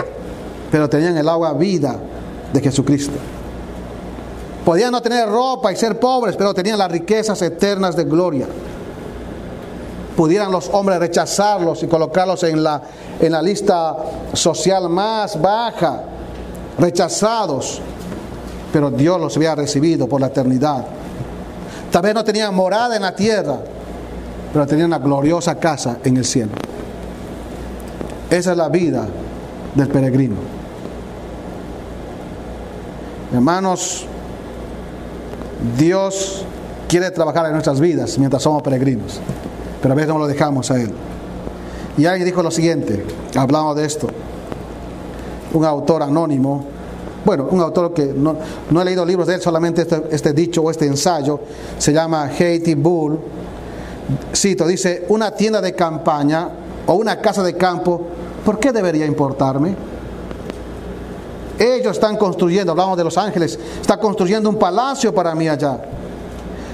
pero 0.72 0.90
tenían 0.90 1.18
el 1.18 1.28
agua 1.28 1.54
vida 1.54 1.96
de 2.52 2.62
Jesucristo. 2.62 3.14
Podían 4.66 4.92
no 4.92 5.02
tener 5.02 5.30
ropa 5.30 5.72
y 5.72 5.76
ser 5.76 6.00
pobres, 6.00 6.36
pero 6.36 6.54
tenían 6.54 6.78
las 6.78 6.92
riquezas 6.92 7.42
eternas 7.42 7.96
de 7.96 8.04
gloria. 8.06 8.48
Pudieran 10.18 10.52
los 10.52 10.70
hombres 10.74 11.00
rechazarlos 11.00 11.84
y 11.84 11.88
colocarlos 11.88 12.44
en 12.44 12.64
la, 12.64 12.82
en 13.20 13.32
la 13.32 13.42
lista 13.42 13.96
social 14.34 14.90
más 14.90 15.40
baja, 15.40 16.02
rechazados, 16.80 17.80
pero 18.74 18.90
Dios 18.90 19.22
los 19.22 19.38
había 19.38 19.54
recibido 19.54 20.10
por 20.10 20.20
la 20.20 20.28
eternidad. 20.28 20.86
Tal 21.92 22.02
vez 22.02 22.16
no 22.16 22.24
tenían 22.24 22.54
morada 22.54 22.96
en 22.96 23.04
la 23.04 23.16
tierra, 23.16 23.60
pero 24.52 24.66
tenían 24.66 24.88
una 24.88 25.00
gloriosa 25.00 25.56
casa 25.56 26.00
en 26.04 26.18
el 26.18 26.26
cielo. 26.26 26.52
Esa 28.30 28.52
es 28.52 28.58
la 28.58 28.70
vida 28.70 29.08
del 29.76 29.88
peregrino. 29.88 30.36
Hermanos, 33.34 34.06
Dios 35.78 36.44
quiere 36.88 37.12
trabajar 37.12 37.46
en 37.48 37.54
nuestras 37.54 37.80
vidas 37.80 38.18
mientras 38.18 38.44
somos 38.44 38.62
peregrinos, 38.64 39.20
pero 39.82 39.94
a 39.94 39.96
veces 39.96 40.10
no 40.10 40.20
lo 40.20 40.28
dejamos 40.28 40.72
a 40.72 40.82
Él. 40.82 40.92
Y 41.98 42.06
alguien 42.06 42.26
dijo 42.26 42.44
lo 42.44 42.52
siguiente, 42.52 43.04
hablamos 43.36 43.76
de 43.76 43.86
esto, 43.86 44.08
un 45.54 45.66
autor 45.66 46.04
anónimo, 46.04 46.64
bueno, 47.26 47.48
un 47.50 47.60
autor 47.60 47.94
que 47.94 48.06
no, 48.06 48.38
he 48.82 48.86
leído 48.86 49.04
libros 49.04 49.28
de 49.28 49.36
él, 49.36 49.42
solamente 49.42 49.82
este, 49.82 50.04
este 50.12 50.32
dicho 50.32 50.62
o 50.62 50.72
este 50.72 50.86
ensayo, 50.86 51.40
se 51.78 51.92
llama 51.92 52.26
Haiti 52.26 52.76
Bull, 52.76 53.20
cito, 54.34 54.68
dice, 54.68 55.06
una 55.10 55.32
tienda 55.32 55.60
de 55.60 55.74
campaña 55.74 56.50
o 56.86 56.94
una 56.94 57.20
casa 57.20 57.44
de 57.44 57.56
campo, 57.58 58.02
¿por 58.46 58.60
qué 58.60 58.72
debería 58.72 59.06
importarme? 59.06 59.76
Ellos 61.60 61.94
están 61.94 62.16
construyendo, 62.18 62.72
hablamos 62.72 62.98
de 62.98 63.04
los 63.04 63.18
ángeles, 63.18 63.60
está 63.82 63.98
construyendo 63.98 64.50
un 64.50 64.58
palacio 64.58 65.14
para 65.14 65.34
mí 65.34 65.50
allá. 65.50 65.80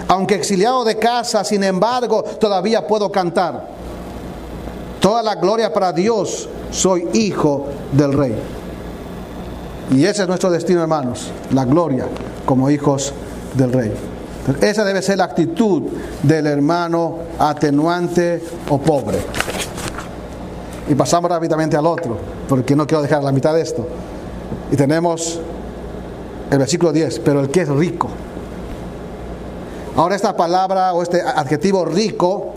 Aunque 0.08 0.36
exiliado 0.36 0.84
de 0.84 0.98
casa, 0.98 1.44
sin 1.44 1.63
embargo, 1.63 2.24
todavía 2.24 2.86
puedo 2.86 3.12
cantar. 3.12 3.68
Toda 5.00 5.22
la 5.24 5.36
gloria 5.36 5.74
para 5.74 5.92
Dios, 5.92 6.48
soy 6.72 7.08
hijo 7.13 7.68
del 7.92 8.13
rey. 8.13 8.36
Y 9.92 10.06
ese 10.06 10.24
es 10.24 10.28
nuestro 10.28 10.50
destino, 10.50 10.82
hermanos, 10.82 11.32
la 11.51 11.66
gloria 11.66 12.08
como 12.45 12.70
hijos 12.70 13.14
del 13.54 13.72
rey. 13.74 13.93
Esa 14.62 14.84
debe 14.84 15.01
ser 15.01 15.18
la 15.18 15.26
actitud 15.26 15.84
del 16.22 16.47
hermano 16.47 17.18
atenuante 17.39 18.43
o 18.70 18.78
pobre. 18.78 19.20
Y 20.89 20.95
pasamos 20.95 21.32
rápidamente 21.32 21.78
al 21.78 21.86
otro, 21.86 22.18
porque 22.49 22.76
no 22.76 22.86
quiero 22.86 23.01
dejar 23.01 23.24
la 23.24 23.32
mitad 23.32 23.54
de 23.54 23.62
esto. 23.62 23.88
Y 24.72 24.76
tenemos 24.76 25.39
el 26.51 26.58
versículo 26.58 26.91
10, 26.91 27.20
pero 27.20 27.39
el 27.39 27.49
que 27.49 27.62
es 27.62 27.70
rico. 27.70 28.10
Ahora 29.96 30.16
esta 30.16 30.36
palabra 30.36 30.94
o 30.94 31.04
este 31.04 31.22
adjetivo 31.22 31.86
rico, 31.86 32.54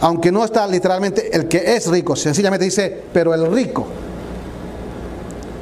aunque 0.00 0.32
no 0.32 0.44
está 0.44 0.66
literalmente 0.66 1.34
el 1.36 1.46
que 1.46 1.76
es 1.76 1.86
rico, 1.88 2.16
sencillamente 2.16 2.64
dice, 2.64 3.02
pero 3.12 3.34
el 3.34 3.52
rico. 3.52 3.86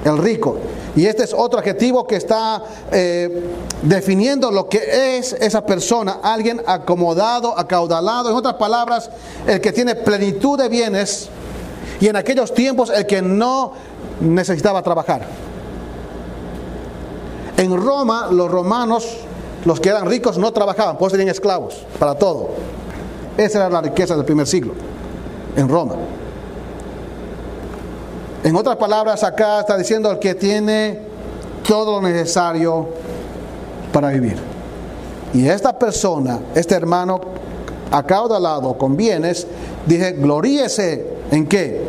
El 0.05 0.19
rico. 0.19 0.59
Y 0.95 1.07
este 1.07 1.25
es 1.25 1.35
otro 1.35 1.59
adjetivo 1.59 2.07
que 2.07 2.17
está 2.17 2.63
eh, 2.93 3.51
definiendo 3.83 4.51
lo 4.51 4.69
que 4.69 5.19
es 5.19 5.35
esa 5.35 5.67
persona, 5.67 6.21
alguien 6.23 6.63
acomodado, 6.67 7.59
acaudalado, 7.59 8.31
en 8.31 8.37
otras 8.37 8.55
palabras, 8.55 9.11
el 9.47 9.61
que 9.61 9.73
tiene 9.73 9.95
plenitud 9.95 10.59
de 10.59 10.69
bienes 10.69 11.29
Y 12.01 12.09
en 12.09 12.17
aquellos 12.17 12.55
tiempos 12.55 12.91
el 12.91 13.07
que 13.07 13.21
no 13.21 13.73
necesitaba 14.21 14.83
trabajar. 14.83 15.27
En 17.57 17.77
Roma 17.77 18.29
los 18.31 18.51
romanos, 18.51 19.26
los 19.67 19.81
que 19.81 19.89
eran 19.89 20.07
ricos, 20.07 20.39
no 20.39 20.53
trabajaban, 20.53 20.97
pues 20.97 21.13
tenían 21.13 21.29
esclavos 21.29 21.85
para 21.99 22.15
todo. 22.15 22.51
Esa 23.37 23.59
era 23.59 23.69
la 23.69 23.83
riqueza 23.83 24.15
del 24.15 24.25
primer 24.25 24.47
siglo, 24.47 24.73
en 25.57 25.69
Roma. 25.69 25.97
En 28.45 28.55
otras 28.55 28.77
palabras, 28.77 29.25
acá 29.25 29.61
está 29.61 29.77
diciendo 29.77 30.09
el 30.13 30.21
que 30.21 30.37
tiene 30.37 31.01
todo 31.67 32.01
lo 32.01 32.09
necesario 32.09 32.89
para 33.93 34.11
vivir. 34.11 34.37
Y 35.35 35.49
esta 35.49 35.77
persona, 35.77 36.39
este 36.55 36.77
hermano 36.77 37.21
acaudalado 37.91 38.79
con 38.79 38.97
bienes, 38.97 39.49
dije, 39.85 40.13
gloríese 40.13 41.07
en 41.33 41.45
qué? 41.45 41.83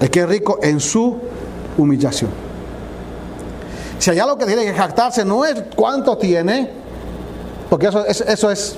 El 0.00 0.08
que 0.10 0.20
es 0.20 0.28
rico 0.28 0.60
en 0.62 0.78
su 0.78 1.18
humillación. 1.76 2.49
Si 4.00 4.10
hay 4.10 4.18
algo 4.18 4.38
que 4.38 4.46
tiene 4.46 4.64
que 4.64 4.72
jactarse, 4.72 5.26
no 5.26 5.44
es 5.44 5.62
cuánto 5.76 6.16
tiene, 6.16 6.70
porque 7.68 7.86
eso, 7.86 8.50
es 8.50 8.76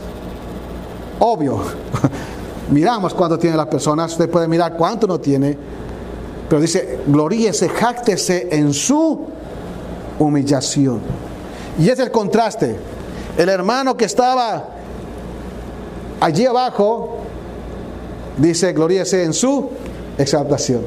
obvio. 1.21 1.63
Miramos 2.71 3.15
cuánto 3.15 3.39
tiene 3.39 3.57
las 3.57 3.69
personas, 3.69 4.11
usted 4.11 4.29
puede 4.29 4.49
mirar 4.49 4.77
cuánto 4.77 5.07
no 5.07 5.21
tiene, 5.21 5.57
pero 6.49 6.61
dice, 6.61 6.99
gloríese, 7.07 7.69
jáctese 7.69 8.49
en 8.51 8.75
su 8.75 9.27
humillación. 10.19 11.01
Y 11.79 11.89
es 11.89 12.01
el 12.01 12.11
contraste. 12.11 12.77
El 13.39 13.49
hermano 13.49 13.97
que 13.97 14.07
estaba 14.07 14.71
allí 16.19 16.47
abajo, 16.47 17.19
dice, 18.39 18.73
gloríese 18.73 19.23
en 19.23 19.33
su 19.33 19.71
exaltación. 20.19 20.83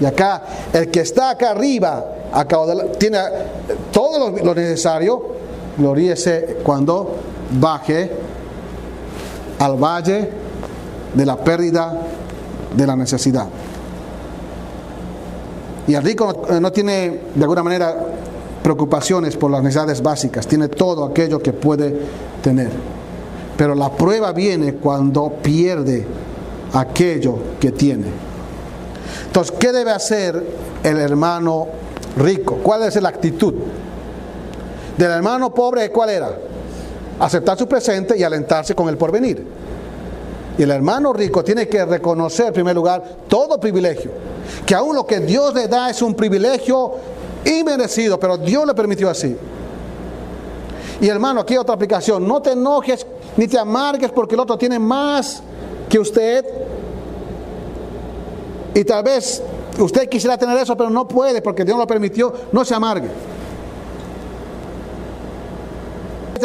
Y 0.00 0.04
acá, 0.04 0.44
el 0.72 0.92
que 0.92 1.00
está 1.00 1.30
acá 1.30 1.50
arriba, 1.50 2.19
acá, 2.32 2.58
tiene 2.98 3.18
todo 3.92 4.30
lo, 4.30 4.54
necesario, 4.54 5.22
gloríese 5.76 6.58
cuando 6.62 7.16
baje 7.58 8.10
al 9.58 9.76
valle 9.76 10.30
de 11.14 11.26
la 11.26 11.36
pérdida 11.36 12.00
de 12.76 12.86
la 12.86 12.96
necesidad. 12.96 13.46
Y 15.86 15.94
el 15.94 16.02
rico 16.02 16.46
no 16.60 16.70
tiene 16.70 17.20
de 17.34 17.42
alguna 17.42 17.62
manera 17.62 17.96
preocupaciones 18.62 19.36
por 19.36 19.50
las 19.50 19.62
necesidades 19.62 20.02
básicas, 20.02 20.46
tiene 20.46 20.68
todo 20.68 21.04
aquello 21.04 21.40
que 21.40 21.52
puede 21.52 22.00
tener. 22.42 22.70
Pero 23.56 23.74
la 23.74 23.90
prueba 23.90 24.32
viene 24.32 24.74
cuando 24.74 25.30
pierde 25.42 26.06
aquello 26.72 27.36
que 27.58 27.72
tiene. 27.72 28.06
Entonces, 29.26 29.54
¿qué 29.58 29.72
debe 29.72 29.90
hacer 29.90 30.42
el 30.82 30.96
hermano 30.98 31.66
rico? 32.16 32.58
¿Cuál 32.62 32.84
es 32.84 33.00
la 33.00 33.08
actitud? 33.08 33.54
Del 34.96 35.10
hermano 35.10 35.52
pobre, 35.54 35.90
¿cuál 35.90 36.10
era? 36.10 36.36
Aceptar 37.18 37.58
su 37.58 37.66
presente 37.66 38.16
y 38.18 38.22
alentarse 38.22 38.74
con 38.74 38.88
el 38.88 38.96
porvenir. 38.96 39.46
Y 40.58 40.62
el 40.62 40.70
hermano 40.70 41.12
rico 41.12 41.42
tiene 41.42 41.68
que 41.68 41.84
reconocer 41.84 42.48
en 42.48 42.52
primer 42.52 42.74
lugar 42.74 43.02
todo 43.28 43.58
privilegio. 43.58 44.10
Que 44.66 44.74
aún 44.74 44.94
lo 44.94 45.06
que 45.06 45.20
Dios 45.20 45.54
le 45.54 45.68
da 45.68 45.88
es 45.90 46.02
un 46.02 46.14
privilegio 46.14 46.92
inmerecido, 47.44 48.20
pero 48.20 48.36
Dios 48.36 48.66
le 48.66 48.74
permitió 48.74 49.08
así. 49.08 49.36
Y 51.00 51.08
hermano, 51.08 51.40
aquí 51.40 51.54
hay 51.54 51.58
otra 51.58 51.74
aplicación. 51.74 52.26
No 52.26 52.42
te 52.42 52.52
enojes 52.52 53.06
ni 53.36 53.48
te 53.48 53.58
amargues 53.58 54.10
porque 54.10 54.34
el 54.34 54.40
otro 54.40 54.58
tiene 54.58 54.78
más 54.78 55.42
que 55.88 55.98
usted. 55.98 56.44
Y 58.74 58.84
tal 58.84 59.02
vez 59.02 59.42
usted 59.82 60.08
quisiera 60.08 60.36
tener 60.36 60.56
eso, 60.58 60.76
pero 60.76 60.90
no 60.90 61.06
puede 61.06 61.42
porque 61.42 61.64
Dios 61.64 61.78
lo 61.78 61.86
permitió. 61.86 62.32
No 62.52 62.64
se 62.64 62.74
amargue. 62.74 63.08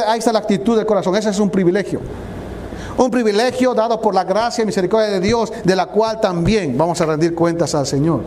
Ahí 0.08 0.20
está 0.20 0.32
la 0.34 0.40
actitud 0.40 0.76
del 0.76 0.86
corazón. 0.86 1.16
Ese 1.16 1.30
es 1.30 1.40
un 1.40 1.50
privilegio. 1.50 2.02
Un 2.98 3.12
privilegio 3.12 3.74
dado 3.74 4.00
por 4.00 4.14
la 4.14 4.24
gracia 4.24 4.62
y 4.62 4.66
misericordia 4.66 5.10
de 5.10 5.20
Dios, 5.20 5.52
de 5.64 5.76
la 5.76 5.88
cual 5.88 6.22
también 6.22 6.78
vamos 6.78 7.00
a 7.02 7.06
rendir 7.06 7.36
cuentas 7.36 7.76
al 7.76 7.86
Señor. 7.86 8.22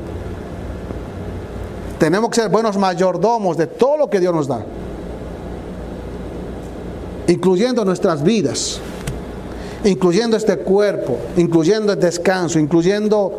Tenemos 1.99 2.31
que 2.31 2.43
ser 2.43 2.51
buenos 2.51 2.77
mayordomos 2.77 3.57
de 3.57 3.67
todo 3.67 3.97
lo 3.97 4.11
que 4.11 4.21
Dios 4.21 4.33
nos 4.35 4.47
da, 4.47 4.65
incluyendo 7.27 7.85
nuestras 7.85 8.23
vidas, 8.23 8.79
incluyendo 9.85 10.37
este 10.37 10.59
cuerpo, 10.59 11.19
incluyendo 11.37 11.93
el 11.93 11.99
descanso, 11.99 12.59
incluyendo 12.59 13.39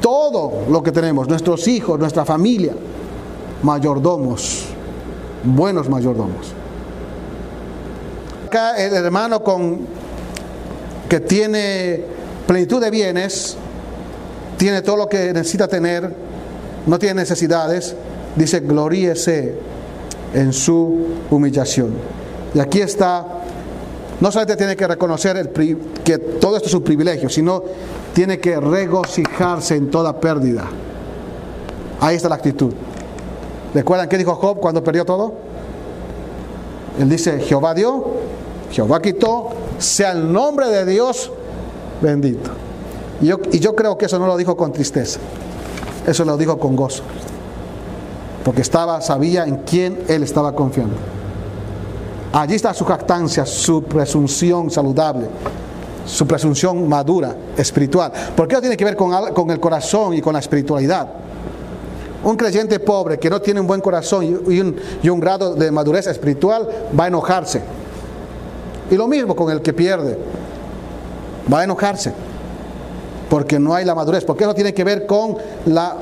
todo 0.00 0.64
lo 0.68 0.82
que 0.82 0.92
tenemos, 0.92 1.28
nuestros 1.28 1.66
hijos, 1.68 1.98
nuestra 1.98 2.24
familia, 2.24 2.74
mayordomos, 3.62 4.66
buenos 5.44 5.88
mayordomos. 5.88 6.52
Acá 8.46 8.76
el 8.76 8.94
hermano 8.94 9.42
con 9.42 9.80
que 11.08 11.20
tiene 11.20 12.04
plenitud 12.46 12.80
de 12.80 12.90
bienes, 12.90 13.56
tiene 14.56 14.82
todo 14.82 14.96
lo 14.96 15.08
que 15.08 15.32
necesita 15.32 15.68
tener, 15.68 16.14
no 16.86 16.98
tiene 16.98 17.22
necesidades, 17.22 17.94
dice, 18.36 18.60
gloríese 18.60 19.54
en 20.34 20.52
su 20.52 21.06
humillación. 21.30 21.94
Y 22.54 22.60
aquí 22.60 22.80
está, 22.80 23.24
no 24.20 24.30
solamente 24.30 24.56
tiene 24.56 24.76
que 24.76 24.86
reconocer 24.86 25.52
que 26.04 26.18
todo 26.18 26.56
esto 26.56 26.68
es 26.68 26.74
un 26.74 26.82
privilegio, 26.82 27.28
sino 27.28 27.62
tiene 28.16 28.40
que 28.40 28.58
regocijarse 28.58 29.76
en 29.76 29.90
toda 29.90 30.18
pérdida. 30.18 30.64
Ahí 32.00 32.16
está 32.16 32.30
la 32.30 32.36
actitud. 32.36 32.72
¿Recuerdan 33.74 34.08
qué 34.08 34.16
dijo 34.16 34.34
Job 34.36 34.58
cuando 34.58 34.82
perdió 34.82 35.04
todo? 35.04 35.34
Él 36.98 37.10
dice, 37.10 37.40
Jehová 37.40 37.74
dio, 37.74 38.06
Jehová 38.72 39.02
quitó, 39.02 39.50
sea 39.76 40.12
el 40.12 40.32
nombre 40.32 40.66
de 40.68 40.86
Dios 40.86 41.30
bendito. 42.00 42.52
Y 43.20 43.26
yo, 43.26 43.76
creo 43.76 43.98
que 43.98 44.06
eso 44.06 44.18
no 44.18 44.26
lo 44.26 44.38
dijo 44.38 44.56
con 44.56 44.72
tristeza. 44.72 45.20
Eso 46.06 46.24
lo 46.24 46.38
dijo 46.38 46.58
con 46.58 46.74
gozo. 46.74 47.02
Porque 48.46 48.62
estaba, 48.62 49.02
sabía 49.02 49.44
en 49.44 49.56
quién 49.56 50.04
él 50.08 50.22
estaba 50.22 50.54
confiando. 50.54 50.96
Allí 52.32 52.54
está 52.54 52.72
su 52.72 52.86
jactancia, 52.86 53.44
su 53.44 53.82
presunción 53.82 54.70
saludable, 54.70 55.26
su 56.06 56.26
presunción 56.26 56.88
madura, 56.88 57.34
espiritual. 57.56 58.12
Porque 58.34 58.54
eso 58.54 58.62
tiene 58.62 58.76
que 58.76 58.84
ver 58.84 58.96
con, 58.96 59.50
el 59.50 59.60
corazón 59.60 60.14
y 60.14 60.22
con 60.22 60.32
la 60.32 60.38
espiritualidad. 60.38 61.08
Un 62.24 62.36
creyente 62.36 62.80
pobre 62.80 63.18
que 63.18 63.28
no 63.28 63.40
tiene 63.40 63.60
un 63.60 63.66
buen 63.66 63.80
corazón 63.80 64.24
y 64.24 64.60
un, 64.60 64.76
y 65.02 65.08
un 65.08 65.20
grado 65.20 65.54
de 65.54 65.70
madurez 65.70 66.06
espiritual 66.06 66.68
va 66.98 67.04
a 67.04 67.08
enojarse. 67.08 67.60
Y 68.90 68.94
lo 68.96 69.06
mismo 69.08 69.34
con 69.34 69.50
el 69.50 69.60
que 69.60 69.72
pierde. 69.72 70.18
Va 71.52 71.60
a 71.60 71.64
enojarse 71.64 72.12
porque 73.28 73.58
no 73.58 73.74
hay 73.74 73.84
la 73.84 73.94
madurez, 73.94 74.24
porque 74.24 74.44
eso 74.44 74.54
tiene 74.54 74.72
que 74.72 74.84
ver 74.84 75.06
con 75.06 75.36
la, 75.66 75.96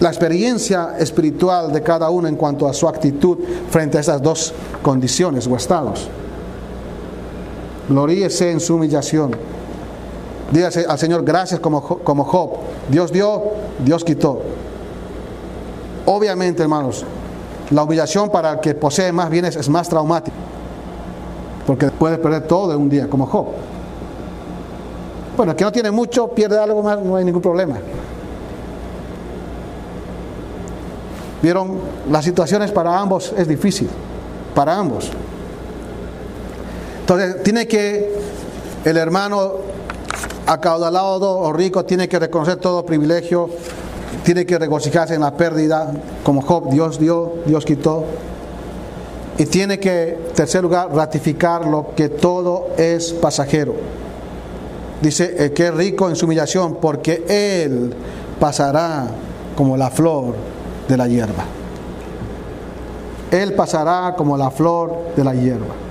la 0.00 0.08
experiencia 0.08 0.96
espiritual 0.98 1.72
de 1.72 1.82
cada 1.82 2.10
uno 2.10 2.28
en 2.28 2.36
cuanto 2.36 2.68
a 2.68 2.74
su 2.74 2.88
actitud 2.88 3.38
frente 3.70 3.98
a 3.98 4.00
esas 4.00 4.20
dos 4.20 4.52
condiciones 4.82 5.46
o 5.46 5.56
estados. 5.56 6.08
Gloríese 7.88 8.50
en 8.50 8.60
su 8.60 8.74
humillación. 8.74 9.32
Dígase 10.50 10.86
al 10.86 10.98
Señor 10.98 11.24
gracias 11.24 11.60
como, 11.60 11.82
como 11.82 12.24
Job. 12.24 12.50
Dios 12.88 13.12
dio, 13.12 13.42
Dios 13.84 14.04
quitó. 14.04 14.40
Obviamente, 16.04 16.62
hermanos, 16.62 17.04
la 17.70 17.82
humillación 17.82 18.30
para 18.30 18.52
el 18.52 18.60
que 18.60 18.74
posee 18.74 19.12
más 19.12 19.28
bienes 19.30 19.56
es 19.56 19.68
más 19.68 19.88
traumática. 19.88 20.36
Porque 21.66 21.88
puede 21.88 22.18
perder 22.18 22.46
todo 22.46 22.72
en 22.72 22.80
un 22.80 22.88
día, 22.88 23.08
como 23.08 23.26
Job. 23.26 23.46
Bueno, 25.36 25.52
el 25.52 25.56
que 25.56 25.64
no 25.64 25.72
tiene 25.72 25.90
mucho, 25.90 26.28
pierde 26.28 26.58
algo 26.58 26.82
más, 26.82 27.02
no 27.02 27.16
hay 27.16 27.24
ningún 27.24 27.42
problema. 27.42 27.76
Vieron, 31.42 31.78
las 32.10 32.24
situaciones 32.24 32.70
para 32.70 32.98
ambos 32.98 33.34
es 33.36 33.46
difícil, 33.46 33.88
para 34.54 34.76
ambos. 34.76 35.10
Entonces, 37.06 37.40
tiene 37.44 37.68
que 37.68 38.10
el 38.84 38.96
hermano 38.96 39.52
acaudalado 40.44 41.38
o 41.38 41.52
rico 41.52 41.84
tiene 41.84 42.08
que 42.08 42.18
reconocer 42.18 42.56
todo 42.56 42.84
privilegio, 42.84 43.48
tiene 44.24 44.44
que 44.44 44.58
regocijarse 44.58 45.14
en 45.14 45.20
la 45.20 45.36
pérdida, 45.36 45.92
como 46.24 46.42
Job, 46.42 46.68
Dios 46.68 46.98
dio, 46.98 47.34
Dios 47.46 47.64
quitó. 47.64 48.06
Y 49.38 49.46
tiene 49.46 49.78
que, 49.78 50.14
en 50.14 50.34
tercer 50.34 50.64
lugar, 50.64 50.92
ratificar 50.92 51.64
lo 51.64 51.94
que 51.94 52.08
todo 52.08 52.70
es 52.76 53.12
pasajero. 53.12 53.76
Dice 55.00 55.52
que 55.52 55.68
es 55.68 55.74
rico 55.74 56.08
en 56.08 56.16
su 56.16 56.26
humillación 56.26 56.78
porque 56.80 57.24
él 57.28 57.94
pasará 58.40 59.06
como 59.56 59.76
la 59.76 59.90
flor 59.92 60.34
de 60.88 60.96
la 60.96 61.06
hierba. 61.06 61.44
Él 63.30 63.54
pasará 63.54 64.16
como 64.16 64.36
la 64.36 64.50
flor 64.50 65.14
de 65.16 65.22
la 65.22 65.34
hierba. 65.34 65.85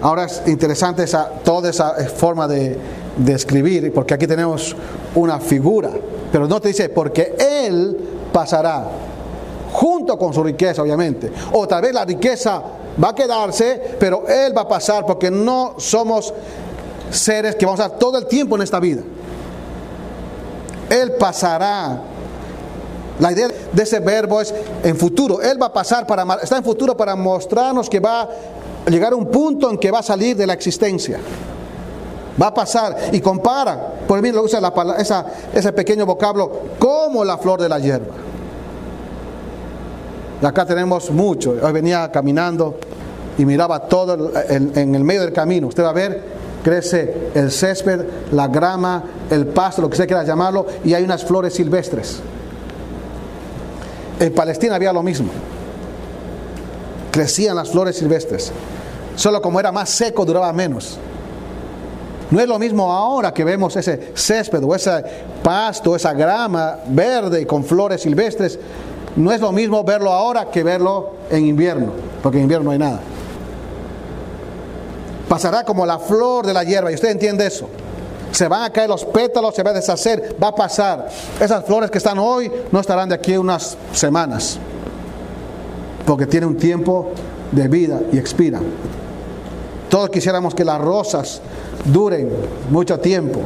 Ahora 0.00 0.24
es 0.24 0.42
interesante 0.46 1.02
esa, 1.02 1.28
toda 1.44 1.70
esa 1.70 1.94
forma 2.06 2.46
de, 2.46 2.78
de 3.16 3.32
escribir, 3.32 3.92
porque 3.92 4.14
aquí 4.14 4.26
tenemos 4.26 4.76
una 5.14 5.40
figura, 5.40 5.90
pero 6.30 6.46
no 6.46 6.60
te 6.60 6.68
dice 6.68 6.88
porque 6.88 7.34
Él 7.38 7.96
pasará 8.32 8.84
junto 9.72 10.18
con 10.18 10.32
su 10.32 10.42
riqueza, 10.42 10.82
obviamente. 10.82 11.30
O 11.52 11.66
tal 11.66 11.82
vez 11.82 11.92
la 11.92 12.04
riqueza 12.04 12.62
va 13.02 13.10
a 13.10 13.14
quedarse, 13.14 13.96
pero 13.98 14.26
Él 14.28 14.56
va 14.56 14.62
a 14.62 14.68
pasar 14.68 15.04
porque 15.04 15.30
no 15.30 15.74
somos 15.78 16.32
seres 17.10 17.56
que 17.56 17.66
vamos 17.66 17.80
a 17.80 17.84
estar 17.84 17.98
todo 17.98 18.18
el 18.18 18.26
tiempo 18.26 18.56
en 18.56 18.62
esta 18.62 18.80
vida. 18.80 19.02
Él 20.88 21.12
pasará. 21.12 22.02
La 23.18 23.32
idea 23.32 23.48
de 23.72 23.82
ese 23.82 23.98
verbo 23.98 24.40
es 24.40 24.54
en 24.84 24.96
futuro. 24.96 25.42
Él 25.42 25.60
va 25.60 25.66
a 25.66 25.72
pasar 25.72 26.06
para 26.06 26.38
está 26.40 26.56
en 26.56 26.62
futuro 26.62 26.96
para 26.96 27.16
mostrarnos 27.16 27.90
que 27.90 27.98
va 27.98 28.28
llegar 28.88 29.12
a 29.12 29.16
un 29.16 29.26
punto 29.26 29.70
en 29.70 29.78
que 29.78 29.90
va 29.90 30.00
a 30.00 30.02
salir 30.02 30.36
de 30.36 30.46
la 30.46 30.52
existencia. 30.52 31.18
Va 32.40 32.48
a 32.48 32.54
pasar 32.54 32.96
y 33.12 33.20
compara, 33.20 33.94
por 34.06 34.22
mí 34.22 34.30
lo 34.30 34.42
usa 34.42 34.60
la, 34.60 34.72
esa, 34.98 35.26
ese 35.52 35.72
pequeño 35.72 36.06
vocablo 36.06 36.50
como 36.78 37.24
la 37.24 37.38
flor 37.38 37.60
de 37.60 37.68
la 37.68 37.78
hierba. 37.78 38.14
Y 40.40 40.46
acá 40.46 40.64
tenemos 40.64 41.10
mucho. 41.10 41.56
Hoy 41.60 41.72
venía 41.72 42.10
caminando 42.12 42.76
y 43.36 43.44
miraba 43.44 43.80
todo 43.80 44.32
en 44.48 44.94
el 44.94 45.02
medio 45.02 45.22
del 45.22 45.32
camino. 45.32 45.66
Usted 45.66 45.82
va 45.82 45.90
a 45.90 45.94
ver, 45.94 46.22
crece 46.62 47.30
el 47.34 47.50
césped, 47.50 48.04
la 48.32 48.46
grama, 48.46 49.02
el 49.30 49.46
pasto, 49.46 49.82
lo 49.82 49.88
que 49.88 49.94
usted 49.94 50.06
quiera 50.06 50.24
llamarlo, 50.24 50.66
y 50.84 50.94
hay 50.94 51.02
unas 51.02 51.24
flores 51.24 51.54
silvestres. 51.54 52.20
En 54.20 54.34
Palestina 54.34 54.74
había 54.74 54.92
lo 54.92 55.02
mismo. 55.02 55.28
Crecían 57.10 57.56
las 57.56 57.70
flores 57.70 57.96
silvestres. 57.96 58.52
Solo 59.18 59.42
como 59.42 59.58
era 59.58 59.72
más 59.72 59.90
seco 59.90 60.24
duraba 60.24 60.52
menos. 60.52 60.96
No 62.30 62.40
es 62.40 62.46
lo 62.46 62.56
mismo 62.56 62.92
ahora 62.92 63.34
que 63.34 63.42
vemos 63.42 63.74
ese 63.74 64.12
césped 64.14 64.62
o 64.62 64.76
ese 64.76 65.02
pasto, 65.42 65.96
esa 65.96 66.12
grama 66.12 66.76
verde 66.86 67.44
con 67.44 67.64
flores 67.64 68.02
silvestres. 68.02 68.60
No 69.16 69.32
es 69.32 69.40
lo 69.40 69.50
mismo 69.50 69.82
verlo 69.82 70.12
ahora 70.12 70.48
que 70.52 70.62
verlo 70.62 71.14
en 71.30 71.46
invierno, 71.46 71.90
porque 72.22 72.38
en 72.38 72.44
invierno 72.44 72.66
no 72.66 72.70
hay 72.70 72.78
nada. 72.78 73.00
Pasará 75.28 75.64
como 75.64 75.84
la 75.84 75.98
flor 75.98 76.46
de 76.46 76.54
la 76.54 76.62
hierba, 76.62 76.92
y 76.92 76.94
usted 76.94 77.10
entiende 77.10 77.44
eso. 77.44 77.68
Se 78.30 78.46
van 78.46 78.62
a 78.62 78.70
caer 78.70 78.88
los 78.88 79.04
pétalos, 79.04 79.52
se 79.52 79.64
va 79.64 79.70
a 79.70 79.74
deshacer, 79.74 80.36
va 80.40 80.48
a 80.48 80.54
pasar. 80.54 81.08
Esas 81.40 81.64
flores 81.64 81.90
que 81.90 81.98
están 81.98 82.20
hoy 82.20 82.52
no 82.70 82.78
estarán 82.78 83.08
de 83.08 83.16
aquí 83.16 83.36
unas 83.36 83.76
semanas, 83.92 84.60
porque 86.06 86.24
tiene 86.24 86.46
un 86.46 86.56
tiempo 86.56 87.10
de 87.50 87.66
vida 87.66 87.98
y 88.12 88.18
expiran. 88.18 88.62
Todos 89.88 90.10
quisiéramos 90.10 90.54
que 90.54 90.64
las 90.64 90.80
rosas 90.80 91.40
duren 91.86 92.30
mucho 92.70 92.98
tiempo, 92.98 93.40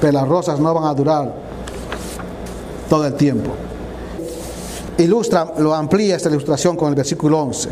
pero 0.00 0.12
las 0.12 0.28
rosas 0.28 0.58
no 0.58 0.74
van 0.74 0.84
a 0.84 0.94
durar 0.94 1.32
todo 2.88 3.06
el 3.06 3.14
tiempo. 3.14 3.50
Ilustra, 4.98 5.54
lo 5.58 5.72
amplía 5.72 6.16
esta 6.16 6.28
ilustración 6.28 6.76
con 6.76 6.88
el 6.88 6.94
versículo 6.94 7.40
11. 7.40 7.68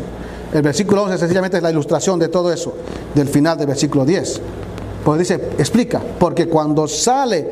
El 0.53 0.61
versículo 0.61 1.03
11 1.03 1.17
sencillamente 1.17 1.57
es 1.57 1.63
la 1.63 1.71
ilustración 1.71 2.17
de 2.17 2.29
todo 2.29 2.51
eso, 2.51 2.73
del 3.13 3.27
final 3.27 3.57
del 3.57 3.67
versículo 3.67 4.05
10. 4.05 4.41
Pues 5.03 5.19
dice, 5.19 5.35
explica, 5.57 6.01
porque 6.19 6.47
cuando 6.47 6.87
sale 6.87 7.49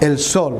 el 0.00 0.18
sol 0.18 0.56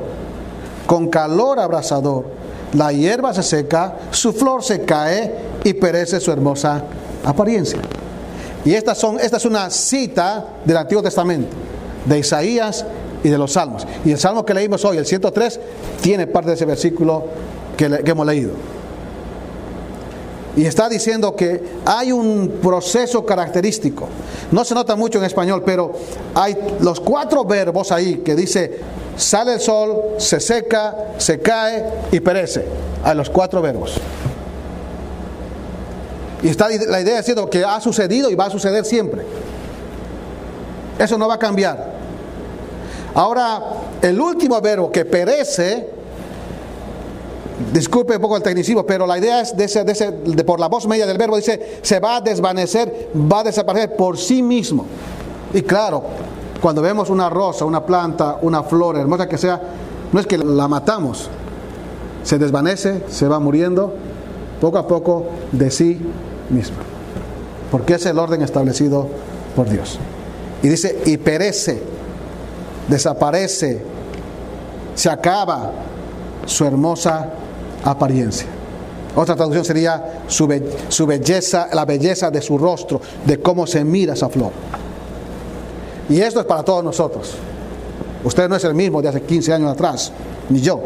con 0.86 1.08
calor 1.08 1.58
abrasador, 1.58 2.24
la 2.72 2.92
hierba 2.92 3.34
se 3.34 3.42
seca, 3.42 3.96
su 4.10 4.32
flor 4.32 4.62
se 4.62 4.82
cae 4.82 5.34
y 5.64 5.74
perece 5.74 6.20
su 6.20 6.30
hermosa 6.30 6.82
apariencia. 7.24 7.80
Y 8.66 8.74
estas 8.74 8.98
son, 8.98 9.20
esta 9.20 9.36
es 9.36 9.44
una 9.44 9.70
cita 9.70 10.44
del 10.64 10.76
Antiguo 10.76 11.00
Testamento, 11.00 11.56
de 12.04 12.18
Isaías 12.18 12.84
y 13.22 13.28
de 13.28 13.38
los 13.38 13.52
Salmos. 13.52 13.86
Y 14.04 14.10
el 14.10 14.18
Salmo 14.18 14.44
que 14.44 14.54
leímos 14.54 14.84
hoy, 14.84 14.96
el 14.96 15.06
103, 15.06 15.60
tiene 16.00 16.26
parte 16.26 16.48
de 16.48 16.56
ese 16.56 16.64
versículo 16.64 17.26
que, 17.76 17.88
que 18.02 18.10
hemos 18.10 18.26
leído. 18.26 18.50
Y 20.56 20.64
está 20.64 20.88
diciendo 20.88 21.36
que 21.36 21.62
hay 21.84 22.10
un 22.10 22.58
proceso 22.60 23.24
característico. 23.24 24.08
No 24.50 24.64
se 24.64 24.74
nota 24.74 24.96
mucho 24.96 25.18
en 25.18 25.26
español, 25.26 25.62
pero 25.64 25.92
hay 26.34 26.56
los 26.80 26.98
cuatro 26.98 27.44
verbos 27.44 27.92
ahí 27.92 28.16
que 28.16 28.34
dice, 28.34 28.80
sale 29.16 29.54
el 29.54 29.60
sol, 29.60 30.14
se 30.18 30.40
seca, 30.40 31.12
se 31.18 31.38
cae 31.38 31.84
y 32.10 32.18
perece. 32.18 32.64
Hay 33.04 33.16
los 33.16 33.30
cuatro 33.30 33.62
verbos. 33.62 34.00
Y 36.42 36.48
está 36.48 36.68
la 36.68 37.00
idea 37.00 37.18
diciendo 37.18 37.48
que 37.48 37.64
ha 37.64 37.80
sucedido 37.80 38.30
y 38.30 38.34
va 38.34 38.46
a 38.46 38.50
suceder 38.50 38.84
siempre. 38.84 39.22
Eso 40.98 41.18
no 41.18 41.28
va 41.28 41.34
a 41.34 41.38
cambiar. 41.38 41.96
Ahora, 43.14 43.62
el 44.02 44.20
último 44.20 44.60
verbo 44.60 44.90
que 44.90 45.04
perece, 45.04 45.88
disculpe 47.72 48.16
un 48.16 48.20
poco 48.20 48.36
el 48.36 48.42
tecnicismo, 48.42 48.84
pero 48.84 49.06
la 49.06 49.18
idea 49.18 49.40
es 49.40 49.56
de 49.56 49.64
ese, 49.64 49.84
de 49.84 50.44
por 50.44 50.60
la 50.60 50.68
voz 50.68 50.86
media 50.86 51.06
del 51.06 51.16
verbo, 51.16 51.36
dice, 51.36 51.78
se 51.80 51.98
va 51.98 52.16
a 52.16 52.20
desvanecer, 52.20 53.10
va 53.14 53.40
a 53.40 53.44
desaparecer 53.44 53.96
por 53.96 54.18
sí 54.18 54.42
mismo. 54.42 54.84
Y 55.54 55.62
claro, 55.62 56.02
cuando 56.60 56.82
vemos 56.82 57.08
una 57.08 57.30
rosa, 57.30 57.64
una 57.64 57.84
planta, 57.84 58.38
una 58.42 58.62
flor, 58.62 58.96
hermosa 58.96 59.26
que 59.26 59.38
sea, 59.38 59.60
no 60.12 60.20
es 60.20 60.26
que 60.26 60.36
la 60.36 60.68
matamos, 60.68 61.30
se 62.22 62.38
desvanece, 62.38 63.04
se 63.08 63.28
va 63.28 63.38
muriendo, 63.38 63.94
poco 64.60 64.78
a 64.78 64.86
poco 64.86 65.26
de 65.52 65.70
sí 65.70 65.98
mismo. 66.50 66.76
Porque 67.70 67.94
es 67.94 68.06
el 68.06 68.18
orden 68.18 68.42
establecido 68.42 69.08
por 69.54 69.68
Dios. 69.68 69.98
Y 70.62 70.68
dice, 70.68 71.00
y 71.04 71.16
perece, 71.16 71.82
desaparece, 72.88 73.82
se 74.94 75.10
acaba 75.10 75.72
su 76.46 76.64
hermosa 76.64 77.30
apariencia. 77.84 78.46
Otra 79.14 79.34
traducción 79.34 79.64
sería 79.64 80.22
su, 80.26 80.48
su, 80.88 81.06
belleza, 81.06 81.68
la 81.72 81.84
belleza 81.84 82.30
de 82.30 82.42
su 82.42 82.58
rostro, 82.58 83.00
de 83.24 83.40
cómo 83.40 83.66
se 83.66 83.82
mira 83.84 84.14
esa 84.14 84.28
flor. 84.28 84.52
Y 86.08 86.20
esto 86.20 86.40
es 86.40 86.46
para 86.46 86.62
todos 86.62 86.84
nosotros. 86.84 87.34
Usted 88.24 88.48
no 88.48 88.56
es 88.56 88.64
el 88.64 88.74
mismo 88.74 89.00
de 89.00 89.08
hace 89.08 89.22
15 89.22 89.52
años 89.52 89.72
atrás, 89.72 90.12
ni 90.48 90.60
yo. 90.60 90.80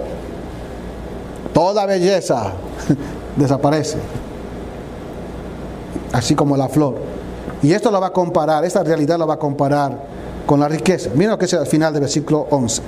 Toda 1.52 1.86
belleza 1.86 2.52
desaparece 3.36 3.98
así 6.12 6.34
como 6.34 6.56
la 6.56 6.68
flor. 6.68 6.96
Y 7.62 7.72
esto 7.72 7.90
lo 7.90 8.00
va 8.00 8.08
a 8.08 8.12
comparar, 8.12 8.64
esta 8.64 8.82
realidad 8.82 9.18
lo 9.18 9.26
va 9.26 9.34
a 9.34 9.38
comparar 9.38 9.96
con 10.46 10.60
la 10.60 10.68
riqueza. 10.68 11.10
Miren 11.14 11.30
lo 11.30 11.38
que 11.38 11.44
es 11.44 11.54
al 11.54 11.66
final 11.66 11.92
del 11.92 12.02
versículo 12.02 12.46
11. 12.50 12.82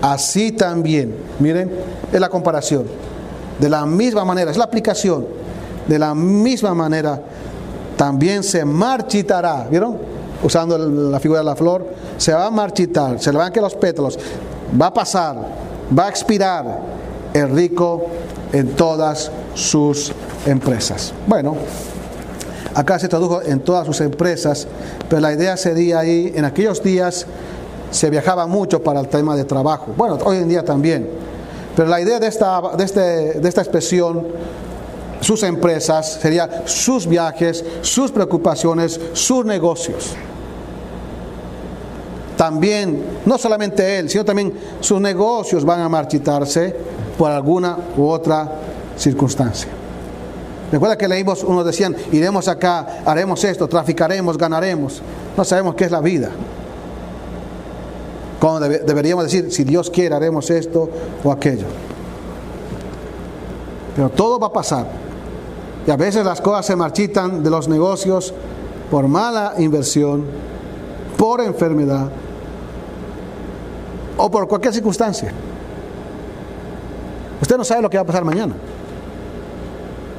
Así 0.00 0.52
también, 0.52 1.14
miren, 1.38 1.70
es 2.12 2.20
la 2.20 2.28
comparación. 2.28 2.84
De 3.58 3.68
la 3.68 3.86
misma 3.86 4.24
manera, 4.24 4.50
es 4.50 4.56
la 4.56 4.64
aplicación. 4.64 5.26
De 5.86 5.98
la 5.98 6.14
misma 6.14 6.74
manera, 6.74 7.20
también 7.96 8.42
se 8.42 8.64
marchitará, 8.64 9.66
¿vieron? 9.70 9.96
Usando 10.42 10.76
la 10.76 11.20
figura 11.20 11.40
de 11.40 11.44
la 11.46 11.56
flor, 11.56 11.86
se 12.16 12.32
va 12.32 12.46
a 12.46 12.50
marchitar, 12.50 13.20
se 13.20 13.30
le 13.30 13.38
van 13.38 13.48
a 13.48 13.52
quedar 13.52 13.64
los 13.64 13.76
pétalos, 13.76 14.18
va 14.80 14.86
a 14.86 14.94
pasar, 14.94 15.36
va 15.96 16.06
a 16.06 16.08
expirar 16.08 16.80
el 17.34 17.50
rico 17.50 18.06
en 18.52 18.68
todas 18.74 19.30
sus 19.54 20.12
empresas. 20.46 21.12
Bueno, 21.26 21.56
Acá 22.74 22.98
se 22.98 23.08
tradujo 23.08 23.42
en 23.42 23.60
todas 23.60 23.86
sus 23.86 24.00
empresas, 24.00 24.66
pero 25.08 25.20
la 25.20 25.32
idea 25.32 25.56
sería 25.56 25.98
ahí, 25.98 26.32
en 26.34 26.44
aquellos 26.44 26.82
días 26.82 27.26
se 27.90 28.08
viajaba 28.08 28.46
mucho 28.46 28.82
para 28.82 29.00
el 29.00 29.08
tema 29.08 29.36
de 29.36 29.44
trabajo. 29.44 29.92
Bueno, 29.96 30.18
hoy 30.24 30.38
en 30.38 30.48
día 30.48 30.64
también. 30.64 31.08
Pero 31.76 31.88
la 31.88 32.00
idea 32.00 32.18
de 32.18 32.26
esta, 32.26 32.62
de 32.76 32.84
este, 32.84 33.00
de 33.00 33.48
esta 33.48 33.60
expresión, 33.60 34.26
sus 35.20 35.42
empresas, 35.42 36.18
sería 36.20 36.62
sus 36.64 37.06
viajes, 37.06 37.62
sus 37.82 38.10
preocupaciones, 38.10 38.98
sus 39.12 39.44
negocios. 39.44 40.14
También, 42.38 43.04
no 43.26 43.36
solamente 43.36 43.98
él, 43.98 44.08
sino 44.08 44.24
también 44.24 44.52
sus 44.80 45.00
negocios 45.00 45.64
van 45.64 45.80
a 45.80 45.88
marchitarse 45.90 46.74
por 47.18 47.30
alguna 47.30 47.76
u 47.96 48.06
otra 48.06 48.50
circunstancia. 48.96 49.68
Recuerda 50.72 50.96
que 50.96 51.06
leímos, 51.06 51.44
unos 51.44 51.66
decían, 51.66 51.94
iremos 52.12 52.48
acá, 52.48 53.02
haremos 53.04 53.44
esto, 53.44 53.68
traficaremos, 53.68 54.38
ganaremos. 54.38 55.02
No 55.36 55.44
sabemos 55.44 55.74
qué 55.74 55.84
es 55.84 55.90
la 55.90 56.00
vida. 56.00 56.30
Como 58.40 58.58
deberíamos 58.58 59.24
decir, 59.24 59.52
si 59.52 59.64
Dios 59.64 59.90
quiere, 59.90 60.14
haremos 60.14 60.50
esto 60.50 60.88
o 61.22 61.30
aquello. 61.30 61.66
Pero 63.94 64.08
todo 64.08 64.38
va 64.38 64.46
a 64.46 64.52
pasar. 64.52 64.86
Y 65.86 65.90
a 65.90 65.96
veces 65.96 66.24
las 66.24 66.40
cosas 66.40 66.64
se 66.64 66.74
marchitan 66.74 67.42
de 67.42 67.50
los 67.50 67.68
negocios 67.68 68.32
por 68.90 69.08
mala 69.08 69.54
inversión, 69.58 70.24
por 71.18 71.42
enfermedad 71.42 72.08
o 74.16 74.30
por 74.30 74.48
cualquier 74.48 74.72
circunstancia. 74.72 75.32
Usted 77.42 77.56
no 77.56 77.64
sabe 77.64 77.82
lo 77.82 77.90
que 77.90 77.96
va 77.96 78.04
a 78.04 78.06
pasar 78.06 78.24
mañana. 78.24 78.54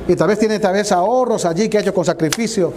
Y 0.10 0.16
tal 0.16 0.28
vez 0.28 0.38
tiene 0.38 0.60
tal 0.60 0.74
vez 0.74 0.92
ahorros 0.92 1.46
allí 1.46 1.70
que 1.70 1.78
ha 1.78 1.82
hecho 1.82 1.94
con 1.94 2.04
sacrificio. 2.04 2.74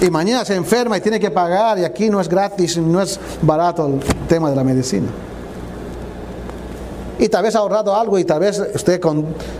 Y 0.00 0.10
mañana 0.10 0.44
se 0.44 0.56
enferma 0.56 0.98
y 0.98 1.00
tiene 1.00 1.20
que 1.20 1.30
pagar 1.30 1.78
y 1.78 1.84
aquí 1.84 2.10
no 2.10 2.20
es 2.20 2.28
gratis, 2.28 2.76
no 2.76 3.00
es 3.00 3.20
barato 3.40 3.86
el 3.86 4.00
tema 4.26 4.50
de 4.50 4.56
la 4.56 4.64
medicina. 4.64 5.06
Y 7.20 7.28
tal 7.28 7.44
vez 7.44 7.54
ha 7.54 7.60
ahorrado 7.60 7.94
algo 7.94 8.18
y 8.18 8.24
tal 8.24 8.40
vez 8.40 8.60
usted 8.74 9.00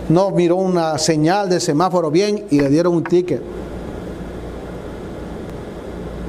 no 0.09 0.31
miró 0.31 0.57
una 0.57 0.97
señal 0.97 1.47
de 1.47 1.61
semáforo 1.61 2.11
bien 2.11 2.45
y 2.49 2.59
le 2.59 2.67
dieron 2.67 2.93
un 2.93 3.05
ticket. 3.05 3.41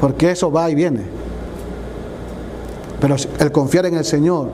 Porque 0.00 0.30
eso 0.30 0.52
va 0.52 0.70
y 0.70 0.76
viene. 0.76 1.00
Pero 3.00 3.16
el 3.40 3.50
confiar 3.50 3.86
en 3.86 3.96
el 3.96 4.04
Señor, 4.04 4.50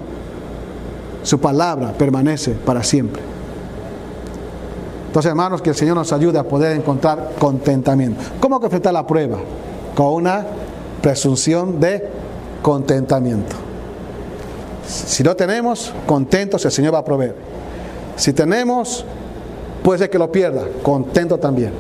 su 1.22 1.38
palabra 1.38 1.92
permanece 1.92 2.52
para 2.52 2.82
siempre. 2.82 3.22
Entonces, 5.06 5.30
hermanos, 5.30 5.60
que 5.60 5.70
el 5.70 5.76
Señor 5.76 5.96
nos 5.96 6.12
ayude 6.12 6.38
a 6.38 6.44
poder 6.44 6.76
encontrar 6.76 7.32
contentamiento. 7.38 8.22
¿Cómo 8.38 8.60
que 8.60 8.66
enfrentar 8.66 8.92
la 8.92 9.06
prueba? 9.06 9.38
Con 9.94 10.14
una 10.14 10.46
presunción 11.02 11.80
de 11.80 12.08
contentamiento. 12.62 13.56
Si 14.86 15.22
no 15.22 15.34
tenemos, 15.34 15.92
contentos, 16.06 16.64
el 16.64 16.70
Señor 16.70 16.94
va 16.94 16.98
a 16.98 17.04
proveer. 17.04 17.34
Si 18.16 18.32
tenemos, 18.32 19.04
puede 19.82 19.98
ser 19.98 20.10
que 20.10 20.18
lo 20.18 20.30
pierda, 20.30 20.62
contento 20.82 21.38
también. 21.38 21.72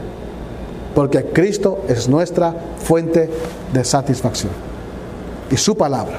Porque 0.94 1.26
Cristo 1.26 1.84
es 1.86 2.08
nuestra 2.08 2.54
fuente 2.82 3.30
de 3.72 3.84
satisfacción. 3.84 4.52
Y 5.50 5.56
su 5.56 5.76
palabra. 5.76 6.18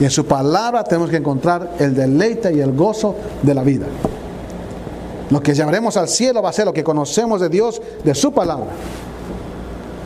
Y 0.00 0.04
en 0.04 0.10
su 0.10 0.26
palabra 0.26 0.82
tenemos 0.82 1.10
que 1.10 1.16
encontrar 1.16 1.74
el 1.78 1.94
deleite 1.94 2.52
y 2.52 2.60
el 2.60 2.72
gozo 2.72 3.14
de 3.42 3.54
la 3.54 3.62
vida. 3.62 3.86
Lo 5.30 5.40
que 5.40 5.54
llevaremos 5.54 5.96
al 5.96 6.08
cielo 6.08 6.42
va 6.42 6.50
a 6.50 6.52
ser 6.52 6.66
lo 6.66 6.72
que 6.72 6.84
conocemos 6.84 7.40
de 7.40 7.48
Dios, 7.48 7.80
de 8.02 8.14
su 8.14 8.32
palabra. 8.32 8.66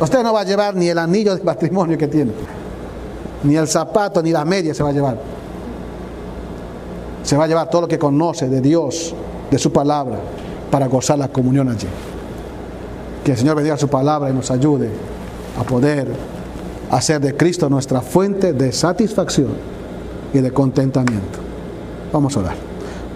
Usted 0.01 0.23
no 0.23 0.33
va 0.33 0.43
a 0.43 0.45
llevar 0.45 0.77
ni 0.77 0.89
el 0.89 0.99
anillo 0.99 1.35
de 1.35 1.43
matrimonio 1.43 1.99
que 1.99 2.07
tiene, 2.07 2.33
ni 3.43 3.57
el 3.57 3.67
zapato, 3.67 4.23
ni 4.23 4.31
la 4.31 4.45
media 4.45 4.75
se 4.75 4.83
va 4.83 4.91
a 4.91 4.93
llevar. 4.93 5.19
Se 7.25 7.37
va 7.37 7.45
a 7.45 7.49
llevar 7.49 7.69
todo 7.69 7.83
lo 7.83 7.89
que 7.89 7.99
conoce 7.99 8.49
de 8.49 8.61
Dios, 8.61 9.15
de 9.51 9.59
su 9.59 9.73
palabra, 9.73 10.19
para 10.71 10.87
gozar 10.87 11.19
la 11.19 11.29
comunión 11.29 11.69
allí. 11.69 11.89
Que 13.25 13.33
el 13.33 13.39
Señor 13.39 13.57
bendiga 13.57 13.77
su 13.77 13.89
palabra 13.89 14.31
y 14.31 14.33
nos 14.33 14.51
ayude 14.51 14.91
a 15.59 15.65
poder 15.65 16.09
hacer 16.91 17.21
de 17.21 17.37
Cristo 17.37 17.69
nuestra 17.69 18.01
fuente 18.01 18.53
de 18.53 18.71
satisfacción 18.71 19.78
y 20.33 20.39
de 20.39 20.53
contentamiento. 20.53 21.39
Vamos 22.13 22.37
a 22.37 22.41
orar. 22.41 22.57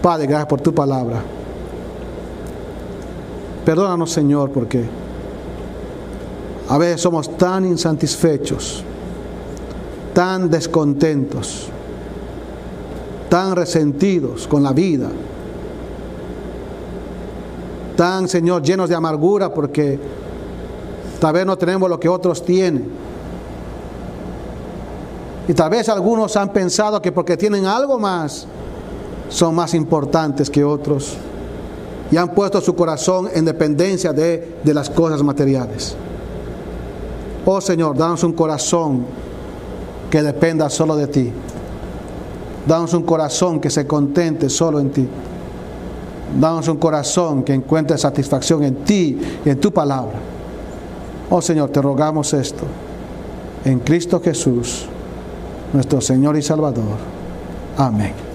Padre, 0.02 0.26
gracias 0.26 0.48
por 0.48 0.60
tu 0.60 0.74
palabra. 0.74 1.22
Perdónanos, 3.64 4.10
Señor, 4.10 4.50
porque 4.50 4.84
a 6.68 6.78
veces 6.78 7.00
somos 7.00 7.36
tan 7.36 7.64
insatisfechos, 7.64 8.82
tan 10.14 10.50
descontentos, 10.50 11.68
tan 13.28 13.54
resentidos 13.54 14.48
con 14.48 14.62
la 14.62 14.72
vida, 14.72 15.08
tan, 17.96 18.28
Señor, 18.28 18.62
llenos 18.62 18.88
de 18.88 18.94
amargura 18.96 19.52
porque 19.52 19.98
tal 21.20 21.32
vez 21.34 21.46
no 21.46 21.56
tenemos 21.56 21.88
lo 21.88 22.00
que 22.00 22.08
otros 22.08 22.44
tienen. 22.44 23.11
Y 25.48 25.54
tal 25.54 25.70
vez 25.70 25.88
algunos 25.88 26.36
han 26.36 26.52
pensado 26.52 27.02
que 27.02 27.10
porque 27.12 27.36
tienen 27.36 27.66
algo 27.66 27.98
más, 27.98 28.46
son 29.28 29.54
más 29.54 29.74
importantes 29.74 30.48
que 30.48 30.62
otros 30.62 31.16
y 32.10 32.16
han 32.18 32.28
puesto 32.34 32.60
su 32.60 32.74
corazón 32.74 33.28
en 33.32 33.46
dependencia 33.46 34.12
de, 34.12 34.58
de 34.62 34.74
las 34.74 34.90
cosas 34.90 35.22
materiales. 35.22 35.96
Oh 37.46 37.60
Señor, 37.60 37.96
danos 37.96 38.22
un 38.22 38.34
corazón 38.34 39.04
que 40.10 40.22
dependa 40.22 40.68
solo 40.68 40.94
de 40.94 41.06
ti. 41.06 41.32
Danos 42.66 42.92
un 42.92 43.02
corazón 43.02 43.58
que 43.60 43.70
se 43.70 43.86
contente 43.86 44.50
solo 44.50 44.78
en 44.78 44.90
ti. 44.90 45.08
Danos 46.38 46.68
un 46.68 46.76
corazón 46.76 47.42
que 47.42 47.54
encuentre 47.54 47.96
satisfacción 47.96 48.62
en 48.62 48.84
ti 48.84 49.18
y 49.44 49.48
en 49.48 49.58
tu 49.58 49.72
palabra. 49.72 50.18
Oh 51.30 51.40
Señor, 51.40 51.70
te 51.70 51.80
rogamos 51.80 52.32
esto. 52.34 52.64
En 53.64 53.80
Cristo 53.80 54.20
Jesús, 54.20 54.86
nuestro 55.72 56.00
Señor 56.00 56.36
y 56.36 56.42
Salvador. 56.42 56.98
Amén. 57.76 58.31